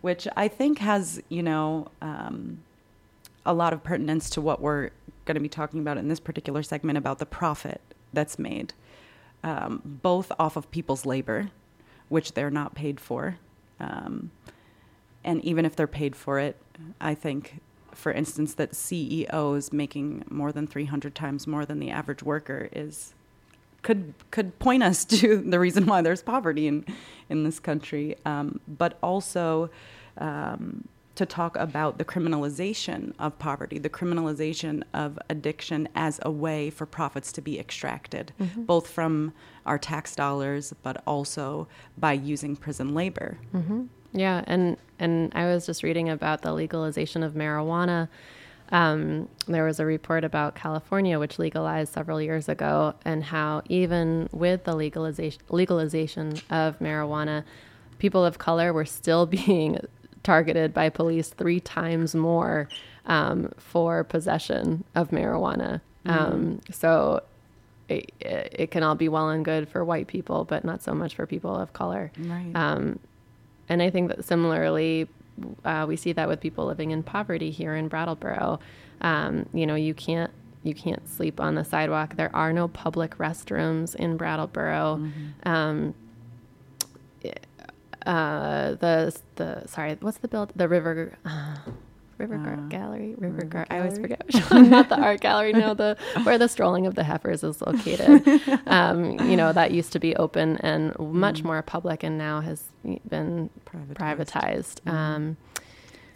Which 0.00 0.28
I 0.36 0.48
think 0.48 0.78
has, 0.78 1.22
you 1.28 1.42
know, 1.42 1.88
um, 2.00 2.58
a 3.44 3.54
lot 3.54 3.72
of 3.72 3.82
pertinence 3.82 4.28
to 4.30 4.40
what 4.40 4.60
we're 4.60 4.90
going 5.24 5.34
to 5.34 5.40
be 5.40 5.48
talking 5.48 5.80
about 5.80 5.98
in 5.98 6.08
this 6.08 6.20
particular 6.20 6.62
segment 6.62 6.98
about 6.98 7.18
the 7.18 7.26
profit 7.26 7.80
that's 8.12 8.38
made, 8.38 8.72
um, 9.42 9.82
both 9.84 10.32
off 10.38 10.56
of 10.56 10.70
people's 10.70 11.06
labor, 11.06 11.50
which 12.08 12.32
they're 12.32 12.50
not 12.50 12.74
paid 12.74 13.00
for. 13.00 13.38
Um, 13.80 14.30
and 15.24 15.44
even 15.44 15.64
if 15.64 15.74
they're 15.76 15.86
paid 15.86 16.14
for 16.14 16.38
it, 16.38 16.56
I 17.00 17.14
think, 17.14 17.60
for 17.92 18.12
instance, 18.12 18.54
that 18.54 18.74
CEOs 18.74 19.72
making 19.72 20.24
more 20.30 20.52
than 20.52 20.66
300 20.66 21.14
times 21.14 21.46
more 21.46 21.66
than 21.66 21.80
the 21.80 21.90
average 21.90 22.22
worker 22.22 22.68
is 22.72 23.14
could 23.82 24.14
could 24.30 24.58
point 24.58 24.82
us 24.82 25.04
to 25.20 25.38
the 25.38 25.58
reason 25.58 25.86
why 25.86 26.02
there's 26.02 26.22
poverty 26.22 26.66
in 26.66 26.84
in 27.28 27.44
this 27.44 27.58
country, 27.58 28.16
um, 28.24 28.60
but 28.66 28.98
also 29.02 29.70
um, 30.18 30.88
to 31.16 31.26
talk 31.26 31.56
about 31.56 31.98
the 31.98 32.04
criminalization 32.04 33.12
of 33.18 33.38
poverty, 33.38 33.78
the 33.78 33.90
criminalization 33.90 34.82
of 34.94 35.18
addiction 35.28 35.88
as 35.94 36.20
a 36.22 36.30
way 36.30 36.70
for 36.70 36.86
profits 36.86 37.32
to 37.32 37.40
be 37.40 37.58
extracted, 37.58 38.32
Mhm. 38.40 38.66
both 38.66 38.86
from 38.88 39.32
our 39.64 39.78
tax 39.78 40.14
dollars, 40.14 40.72
but 40.82 41.02
also 41.06 41.66
by 41.98 42.12
using 42.12 42.54
prison 42.56 42.94
labor. 42.94 43.38
hmm 43.52 43.84
Yeah, 44.12 44.44
and 44.46 44.76
and 44.98 45.30
I 45.34 45.44
was 45.46 45.66
just 45.66 45.82
reading 45.82 46.08
about 46.08 46.40
the 46.42 46.52
legalization 46.54 47.22
of 47.22 47.34
marijuana. 47.34 48.08
Um, 48.72 49.28
there 49.46 49.64
was 49.64 49.78
a 49.78 49.84
report 49.86 50.24
about 50.24 50.54
California, 50.54 51.18
which 51.18 51.38
legalized 51.38 51.92
several 51.92 52.20
years 52.20 52.48
ago, 52.48 52.94
and 53.04 53.22
how 53.24 53.62
even 53.68 54.28
with 54.32 54.64
the 54.64 54.74
legalization 54.74 55.40
legalization 55.50 56.34
of 56.50 56.78
marijuana, 56.78 57.44
people 57.98 58.24
of 58.24 58.38
color 58.38 58.72
were 58.72 58.84
still 58.84 59.26
being 59.38 59.78
targeted 60.26 60.74
by 60.74 60.88
police 60.90 61.28
three 61.28 61.60
times 61.60 62.14
more 62.14 62.68
um, 63.06 63.50
for 63.56 64.04
possession 64.04 64.84
of 64.94 65.10
marijuana 65.10 65.80
Um, 66.06 66.60
so 66.70 67.22
it, 67.88 68.12
it 68.20 68.70
can 68.70 68.82
all 68.82 68.94
be 68.94 69.08
well 69.08 69.28
and 69.28 69.44
good 69.44 69.68
for 69.68 69.84
white 69.84 70.06
people, 70.06 70.44
but 70.44 70.64
not 70.64 70.82
so 70.82 70.94
much 70.94 71.14
for 71.14 71.26
people 71.26 71.54
of 71.54 71.72
color. 71.72 72.10
Right. 72.18 72.52
Um, 72.54 72.98
and 73.68 73.82
I 73.82 73.90
think 73.90 74.08
that 74.08 74.24
similarly, 74.24 75.08
uh, 75.64 75.84
we 75.88 75.96
see 75.96 76.12
that 76.12 76.28
with 76.28 76.40
people 76.40 76.66
living 76.66 76.90
in 76.92 77.02
poverty 77.02 77.50
here 77.50 77.74
in 77.74 77.88
Brattleboro. 77.88 78.60
Um, 79.00 79.48
you 79.52 79.66
know, 79.66 79.74
you 79.74 79.94
can't 79.94 80.30
you 80.62 80.74
can't 80.74 81.08
sleep 81.08 81.40
on 81.40 81.54
the 81.54 81.64
sidewalk. 81.64 82.16
There 82.16 82.34
are 82.34 82.52
no 82.52 82.66
public 82.68 83.18
restrooms 83.18 83.94
in 83.94 84.16
Brattleboro. 84.16 84.94
Um, 85.44 85.94
uh, 88.06 88.74
the 88.76 89.14
the 89.36 89.66
sorry, 89.66 89.96
what's 90.00 90.18
the 90.18 90.28
build? 90.28 90.52
The 90.56 90.68
river. 90.68 91.16
Uh, 91.24 91.56
River 92.18 92.38
Gar- 92.38 92.56
Gallery, 92.70 93.14
River, 93.18 93.44
Gar- 93.44 93.66
I 93.68 93.80
always 93.80 93.98
forget. 93.98 94.24
which 94.24 94.42
one, 94.50 94.70
Not 94.70 94.88
the 94.88 94.98
art 94.98 95.20
gallery, 95.28 95.52
no, 95.52 95.74
the 95.74 95.98
where 96.22 96.38
the 96.38 96.48
strolling 96.48 96.86
of 96.86 96.94
the 96.94 97.04
heifers 97.04 97.44
is 97.44 97.60
located. 97.60 98.26
um, 98.66 99.20
you 99.28 99.36
know 99.36 99.52
that 99.52 99.70
used 99.72 99.92
to 99.92 99.98
be 99.98 100.16
open 100.16 100.56
and 100.62 100.98
much 100.98 101.42
more 101.44 101.60
public, 101.60 102.02
and 102.02 102.16
now 102.16 102.40
has 102.40 102.70
been 103.06 103.50
privatized. 103.66 104.80
Um, 104.90 105.36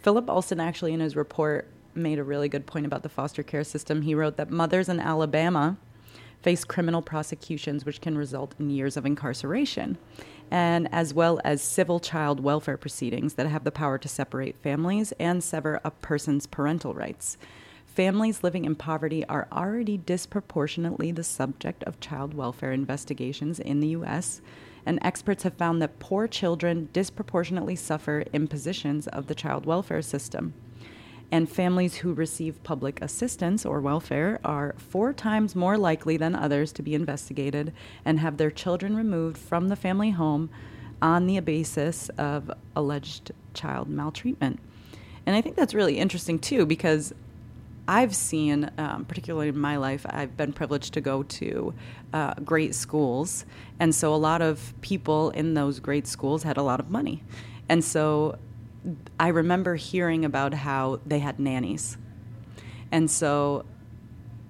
Philip 0.01 0.27
Alston 0.27 0.59
actually 0.59 0.93
in 0.93 1.01
his 1.01 1.15
report 1.15 1.67
made 1.93 2.17
a 2.17 2.23
really 2.23 2.49
good 2.49 2.65
point 2.65 2.87
about 2.87 3.03
the 3.03 3.09
foster 3.09 3.43
care 3.43 3.63
system. 3.63 4.01
He 4.01 4.15
wrote 4.15 4.37
that 4.37 4.49
mothers 4.49 4.89
in 4.89 4.99
Alabama 4.99 5.77
face 6.41 6.63
criminal 6.63 7.03
prosecutions 7.03 7.85
which 7.85 8.01
can 8.01 8.17
result 8.17 8.55
in 8.57 8.71
years 8.71 8.97
of 8.97 9.05
incarceration 9.05 9.99
and 10.51 10.87
as 10.93 11.13
well 11.13 11.39
as 11.45 11.61
civil 11.61 12.01
child 12.01 12.41
welfare 12.41 12.77
proceedings 12.77 13.35
that 13.35 13.47
have 13.47 13.63
the 13.63 13.71
power 13.71 13.97
to 13.97 14.09
separate 14.09 14.61
families 14.61 15.13
and 15.13 15.41
sever 15.41 15.79
a 15.85 15.89
person's 15.89 16.45
parental 16.45 16.93
rights. 16.93 17.37
Families 17.85 18.43
living 18.43 18.65
in 18.65 18.75
poverty 18.75 19.25
are 19.25 19.47
already 19.51 19.97
disproportionately 19.97 21.11
the 21.11 21.23
subject 21.23 21.83
of 21.85 21.99
child 22.01 22.33
welfare 22.33 22.73
investigations 22.73 23.59
in 23.59 23.79
the 23.79 23.89
US, 23.89 24.41
and 24.85 24.99
experts 25.01 25.43
have 25.43 25.53
found 25.53 25.81
that 25.81 25.99
poor 25.99 26.27
children 26.27 26.89
disproportionately 26.91 27.75
suffer 27.75 28.25
impositions 28.33 29.07
of 29.07 29.27
the 29.27 29.35
child 29.35 29.65
welfare 29.65 30.01
system. 30.01 30.53
And 31.31 31.49
families 31.49 31.95
who 31.95 32.13
receive 32.13 32.61
public 32.63 33.01
assistance 33.01 33.65
or 33.65 33.79
welfare 33.79 34.39
are 34.43 34.75
four 34.77 35.13
times 35.13 35.55
more 35.55 35.77
likely 35.77 36.17
than 36.17 36.35
others 36.35 36.73
to 36.73 36.83
be 36.83 36.93
investigated 36.93 37.71
and 38.03 38.19
have 38.19 38.35
their 38.37 38.51
children 38.51 38.95
removed 38.95 39.37
from 39.37 39.69
the 39.69 39.77
family 39.77 40.11
home 40.11 40.49
on 41.01 41.27
the 41.27 41.39
basis 41.39 42.09
of 42.17 42.51
alleged 42.75 43.31
child 43.53 43.89
maltreatment. 43.89 44.59
And 45.25 45.35
I 45.35 45.41
think 45.41 45.55
that's 45.55 45.73
really 45.73 45.97
interesting 45.97 46.37
too 46.37 46.65
because 46.65 47.13
I've 47.87 48.15
seen, 48.15 48.69
um, 48.77 49.05
particularly 49.05 49.49
in 49.49 49.57
my 49.57 49.77
life, 49.77 50.05
I've 50.09 50.37
been 50.37 50.53
privileged 50.53 50.93
to 50.93 51.01
go 51.01 51.23
to 51.23 51.73
uh, 52.13 52.33
great 52.35 52.75
schools. 52.75 53.45
And 53.79 53.93
so 53.93 54.13
a 54.13 54.17
lot 54.17 54.41
of 54.41 54.73
people 54.81 55.31
in 55.31 55.55
those 55.55 55.79
great 55.79 56.07
schools 56.07 56.43
had 56.43 56.57
a 56.57 56.63
lot 56.63 56.79
of 56.79 56.89
money. 56.89 57.23
And 57.69 57.83
so 57.83 58.37
I 59.19 59.27
remember 59.29 59.75
hearing 59.75 60.25
about 60.25 60.53
how 60.53 60.99
they 61.05 61.19
had 61.19 61.39
nannies. 61.39 61.97
And 62.91 63.09
so 63.09 63.65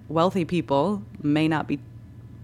wealthy 0.07 0.45
people 0.45 1.03
may 1.21 1.47
not 1.47 1.67
be 1.67 1.79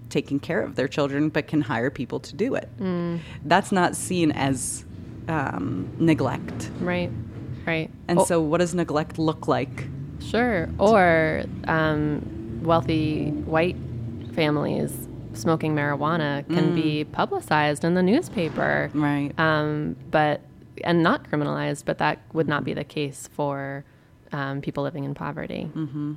taking 0.10 0.40
care 0.40 0.62
of 0.62 0.76
their 0.76 0.88
children, 0.88 1.30
but 1.30 1.48
can 1.48 1.62
hire 1.62 1.90
people 1.90 2.20
to 2.22 2.36
do 2.36 2.56
it. 2.56 2.70
Mm. 2.80 3.20
That's 3.46 3.72
not 3.72 3.96
seen 3.96 4.32
as 4.32 4.86
um, 5.28 5.90
neglect. 6.00 6.70
Right, 6.80 7.12
right. 7.66 7.90
And 8.08 8.20
Oh. 8.20 8.24
so, 8.26 8.42
what 8.42 8.60
does 8.60 8.74
neglect 8.74 9.20
look 9.20 9.48
like? 9.50 9.88
Sure. 10.20 10.70
Or 10.80 11.44
um, 11.68 12.62
wealthy 12.64 13.32
white 13.32 13.76
families 14.34 15.08
smoking 15.34 15.76
marijuana 15.76 16.48
can 16.48 16.72
Mm. 16.72 16.76
be 16.76 17.04
publicized 17.04 17.84
in 17.84 17.94
the 17.96 18.02
newspaper. 18.04 18.90
Right. 18.94 19.32
Um, 19.38 19.96
but, 20.10 20.42
and 20.84 21.04
not 21.04 21.30
criminalized, 21.30 21.86
but 21.86 21.98
that 21.98 22.20
would 22.34 22.48
not 22.48 22.64
be 22.64 22.74
the 22.74 22.84
case 22.84 23.30
for 23.34 23.84
um, 24.32 24.62
people 24.62 24.84
living 24.84 25.04
in 25.04 25.14
poverty. 25.14 25.64
hmm 25.74 26.14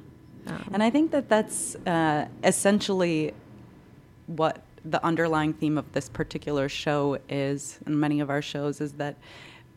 Um, 0.46 0.70
and 0.72 0.82
I 0.82 0.90
think 0.90 1.10
that 1.10 1.28
that's 1.28 1.76
uh, 1.86 2.26
essentially 2.42 3.34
what 4.26 4.62
the 4.84 5.04
underlying 5.04 5.52
theme 5.52 5.76
of 5.76 5.92
this 5.92 6.08
particular 6.08 6.68
show 6.68 7.18
is, 7.28 7.78
and 7.84 8.00
many 8.00 8.20
of 8.20 8.30
our 8.30 8.42
shows, 8.42 8.80
is 8.80 8.92
that 8.94 9.16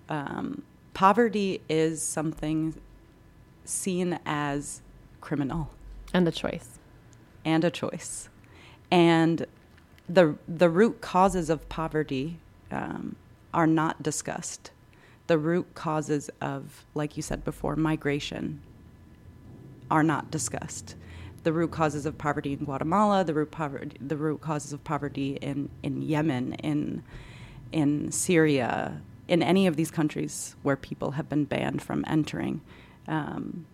um, 0.08 0.64
poverty 0.94 1.62
is 1.68 2.02
something 2.02 2.76
seen 3.66 4.20
as 4.26 4.82
criminal. 5.22 5.70
And 6.14 6.28
a 6.28 6.32
choice, 6.32 6.80
and 7.44 7.64
a 7.64 7.72
choice, 7.72 8.30
and 8.92 9.46
the 10.08 10.36
the 10.48 10.70
root 10.70 11.02
causes 11.02 11.50
of 11.50 11.68
poverty 11.70 12.40
um, 12.72 13.16
are 13.54 13.68
not 13.68 14.04
discussed. 14.04 14.72
The 15.28 15.38
root 15.38 15.74
causes 15.74 16.30
of, 16.42 16.86
like 16.96 17.16
you 17.16 17.24
said 17.24 17.44
before, 17.44 17.76
migration 17.76 18.62
are 19.90 20.04
not 20.04 20.32
discussed. 20.32 20.96
The 21.44 21.54
root 21.54 21.72
causes 21.72 22.06
of 22.06 22.18
poverty 22.18 22.54
in 22.54 22.66
Guatemala, 22.66 23.24
the 23.24 23.34
root 23.34 23.52
poverty, 23.52 23.98
the 24.00 24.18
root 24.18 24.42
causes 24.42 24.74
of 24.74 24.84
poverty 24.84 25.38
in, 25.42 25.70
in 25.82 26.02
Yemen, 26.02 26.54
in 26.56 27.04
in 27.74 28.12
Syria, 28.12 29.02
in 29.28 29.42
any 29.42 29.68
of 29.68 29.76
these 29.76 29.90
countries 29.92 30.56
where 30.62 30.76
people 30.76 31.12
have 31.12 31.28
been 31.28 31.44
banned 31.44 31.82
from 31.82 32.06
entering, 32.08 32.62
um, 33.08 33.66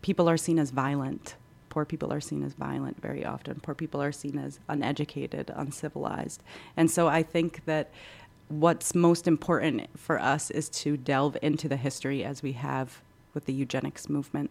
people 0.00 0.28
are 0.28 0.38
seen 0.38 0.58
as 0.58 0.70
violent. 0.70 1.36
Poor 1.68 1.84
people 1.84 2.10
are 2.10 2.20
seen 2.20 2.42
as 2.42 2.54
violent 2.54 3.00
very 3.00 3.24
often. 3.24 3.60
Poor 3.60 3.74
people 3.74 4.02
are 4.02 4.12
seen 4.12 4.38
as 4.38 4.58
uneducated, 4.68 5.52
uncivilized, 5.54 6.42
and 6.76 6.90
so 6.90 7.06
I 7.06 7.22
think 7.22 7.64
that 7.66 7.90
what's 8.48 8.94
most 8.94 9.28
important 9.28 9.88
for 9.98 10.18
us 10.18 10.50
is 10.50 10.68
to 10.70 10.96
delve 10.96 11.36
into 11.42 11.68
the 11.68 11.76
history 11.76 12.24
as 12.24 12.42
we 12.42 12.52
have 12.52 13.02
with 13.34 13.44
the 13.44 13.52
eugenics 13.52 14.08
movement 14.08 14.50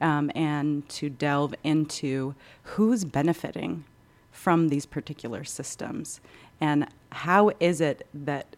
um, 0.00 0.30
and 0.34 0.88
to 0.88 1.08
delve 1.08 1.54
into 1.64 2.34
who's 2.62 3.04
benefiting 3.04 3.84
from 4.30 4.68
these 4.68 4.84
particular 4.84 5.44
systems. 5.44 6.20
And 6.60 6.88
how 7.10 7.52
is 7.60 7.80
it 7.80 8.06
that 8.12 8.56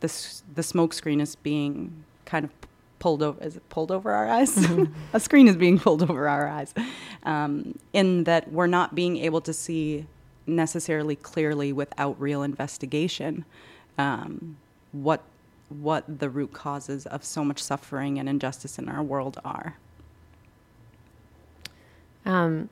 the, 0.00 0.12
the 0.54 0.62
smoke 0.62 0.92
screen 0.92 1.20
is 1.20 1.36
being 1.36 2.04
kind 2.24 2.44
of 2.44 2.50
pulled 2.98 3.22
over 3.22 3.42
is 3.42 3.56
it 3.56 3.68
pulled 3.68 3.90
over 3.90 4.12
our 4.12 4.28
eyes? 4.28 4.56
A 5.12 5.20
screen 5.20 5.48
is 5.48 5.56
being 5.56 5.78
pulled 5.78 6.02
over 6.02 6.28
our 6.28 6.46
eyes 6.48 6.72
um, 7.24 7.78
in 7.92 8.24
that 8.24 8.52
we're 8.52 8.66
not 8.66 8.94
being 8.94 9.16
able 9.18 9.40
to 9.42 9.52
see 9.52 10.06
necessarily 10.46 11.16
clearly 11.16 11.72
without 11.72 12.20
real 12.20 12.42
investigation 12.42 13.44
um, 13.98 14.56
what 14.92 15.22
what 15.68 16.20
the 16.20 16.28
root 16.28 16.52
causes 16.52 17.06
of 17.06 17.24
so 17.24 17.44
much 17.44 17.62
suffering 17.62 18.18
and 18.18 18.28
injustice 18.28 18.78
in 18.78 18.88
our 18.88 19.02
world 19.02 19.40
are. 19.44 19.76
Um, 22.26 22.68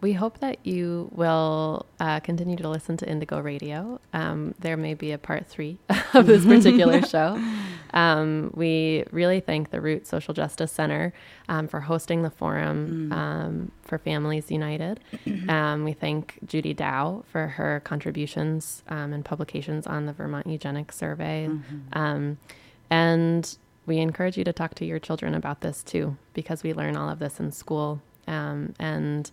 we 0.00 0.14
hope 0.14 0.38
that 0.38 0.64
you 0.66 1.10
will 1.12 1.86
uh, 1.98 2.20
continue 2.20 2.56
to 2.56 2.68
listen 2.68 2.96
to 2.98 3.08
Indigo 3.08 3.38
Radio. 3.40 4.00
Um, 4.12 4.54
there 4.58 4.76
may 4.76 4.94
be 4.94 5.12
a 5.12 5.18
part 5.18 5.46
three 5.46 5.78
of 6.14 6.26
this 6.26 6.44
particular 6.44 7.02
show. 7.06 7.42
Um, 7.92 8.50
we 8.54 9.04
really 9.10 9.40
thank 9.40 9.70
the 9.70 9.80
Root 9.80 10.06
Social 10.06 10.32
Justice 10.32 10.72
Center 10.72 11.12
um, 11.48 11.68
for 11.68 11.80
hosting 11.80 12.22
the 12.22 12.30
forum 12.30 13.12
um, 13.12 13.72
for 13.82 13.98
Families 13.98 14.50
United. 14.50 15.00
Um, 15.48 15.84
we 15.84 15.92
thank 15.94 16.38
Judy 16.46 16.74
Dow 16.74 17.24
for 17.30 17.48
her 17.48 17.80
contributions 17.80 18.82
um, 18.88 19.12
and 19.12 19.24
publications 19.24 19.86
on 19.86 20.06
the 20.06 20.12
Vermont 20.12 20.46
Eugenics 20.46 20.96
Survey. 20.96 21.48
Mhm. 21.48 21.96
Um, 21.96 22.38
and 22.88 23.56
we 23.86 23.98
encourage 23.98 24.36
you 24.36 24.44
to 24.44 24.52
talk 24.52 24.74
to 24.76 24.84
your 24.84 24.98
children 24.98 25.34
about 25.34 25.60
this 25.62 25.82
too, 25.82 26.16
because 26.34 26.62
we 26.62 26.72
learn 26.72 26.96
all 26.96 27.08
of 27.08 27.18
this 27.18 27.40
in 27.40 27.50
school. 27.52 28.00
Um, 28.28 28.74
and 28.78 29.30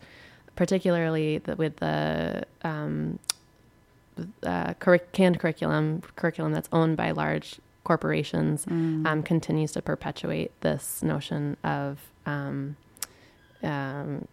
particularly 0.57 1.37
the, 1.37 1.55
with 1.55 1.77
the 1.77 2.43
um, 2.63 3.17
uh, 4.43 4.73
curric- 4.75 5.13
canned 5.13 5.39
curriculum, 5.39 6.01
curriculum 6.17 6.51
that's 6.51 6.67
owned 6.73 6.97
by 6.97 7.11
large 7.11 7.59
corporations, 7.85 8.65
Mm. 8.65 9.07
um, 9.07 9.23
continues 9.23 9.71
to 9.71 9.81
perpetuate 9.81 10.51
this 10.59 11.01
notion 11.01 11.55
of 11.63 11.99
um, 12.25 12.75
um, 13.63 14.27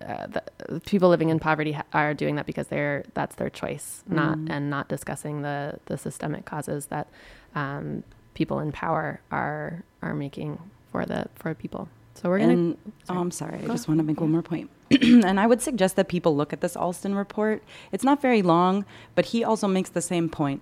uh, 0.00 0.26
the, 0.26 0.80
people 0.86 1.08
living 1.08 1.28
in 1.30 1.38
poverty 1.40 1.72
ha- 1.72 1.84
are 1.92 2.14
doing 2.14 2.36
that 2.36 2.46
because 2.46 2.68
they're 2.68 3.04
that's 3.14 3.34
their 3.36 3.50
choice, 3.50 4.04
not 4.06 4.36
Mm. 4.38 4.50
and 4.50 4.70
not 4.70 4.88
discussing 4.88 5.42
the 5.42 5.78
the 5.86 5.96
systemic 5.98 6.44
causes 6.44 6.86
that 6.86 7.08
um, 7.54 8.04
people 8.34 8.60
in 8.60 8.70
power 8.72 9.20
are 9.32 9.82
are 10.02 10.14
making 10.14 10.58
for 10.92 11.04
the 11.06 11.26
for 11.34 11.54
people. 11.54 11.88
So 12.20 12.28
we're 12.28 12.38
going 12.38 12.74
to. 12.74 12.78
Oh, 13.10 13.18
I'm 13.18 13.30
sorry. 13.30 13.58
Um, 13.60 13.66
Go 13.66 13.72
I 13.72 13.74
just 13.76 13.86
want 13.86 13.98
to 13.98 14.04
make 14.04 14.20
one 14.20 14.32
more 14.32 14.42
point. 14.42 14.70
and 14.90 15.38
I 15.38 15.46
would 15.46 15.62
suggest 15.62 15.94
that 15.96 16.08
people 16.08 16.34
look 16.34 16.52
at 16.52 16.60
this 16.60 16.76
Alston 16.76 17.14
report. 17.14 17.62
It's 17.92 18.02
not 18.02 18.20
very 18.20 18.42
long, 18.42 18.84
but 19.14 19.26
he 19.26 19.44
also 19.44 19.68
makes 19.68 19.90
the 19.90 20.02
same 20.02 20.28
point 20.28 20.60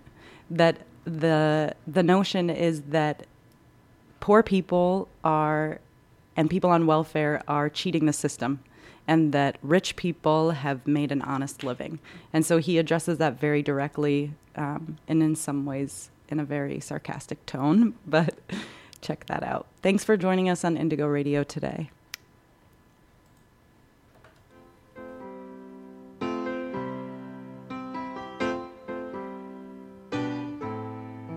that 0.50 0.78
the 1.04 1.74
the 1.86 2.02
notion 2.02 2.50
is 2.50 2.82
that 2.82 3.26
poor 4.20 4.42
people 4.42 5.08
are 5.24 5.80
and 6.36 6.50
people 6.50 6.68
on 6.68 6.86
welfare 6.86 7.42
are 7.48 7.70
cheating 7.70 8.04
the 8.04 8.12
system 8.12 8.60
and 9.08 9.32
that 9.32 9.56
rich 9.62 9.96
people 9.96 10.50
have 10.50 10.86
made 10.86 11.10
an 11.10 11.22
honest 11.22 11.62
living. 11.62 12.00
And 12.32 12.44
so 12.44 12.58
he 12.58 12.76
addresses 12.76 13.18
that 13.18 13.40
very 13.40 13.62
directly 13.62 14.34
um, 14.56 14.98
and 15.08 15.22
in 15.22 15.36
some 15.36 15.64
ways 15.64 16.10
in 16.28 16.40
a 16.40 16.44
very 16.44 16.80
sarcastic 16.80 17.46
tone, 17.46 17.94
but 18.06 18.34
Check 18.98 19.26
that 19.26 19.42
out. 19.42 19.66
Thanks 19.82 20.04
for 20.04 20.16
joining 20.16 20.48
us 20.48 20.64
on 20.64 20.76
Indigo 20.76 21.06
Radio 21.06 21.44
today. 21.44 21.90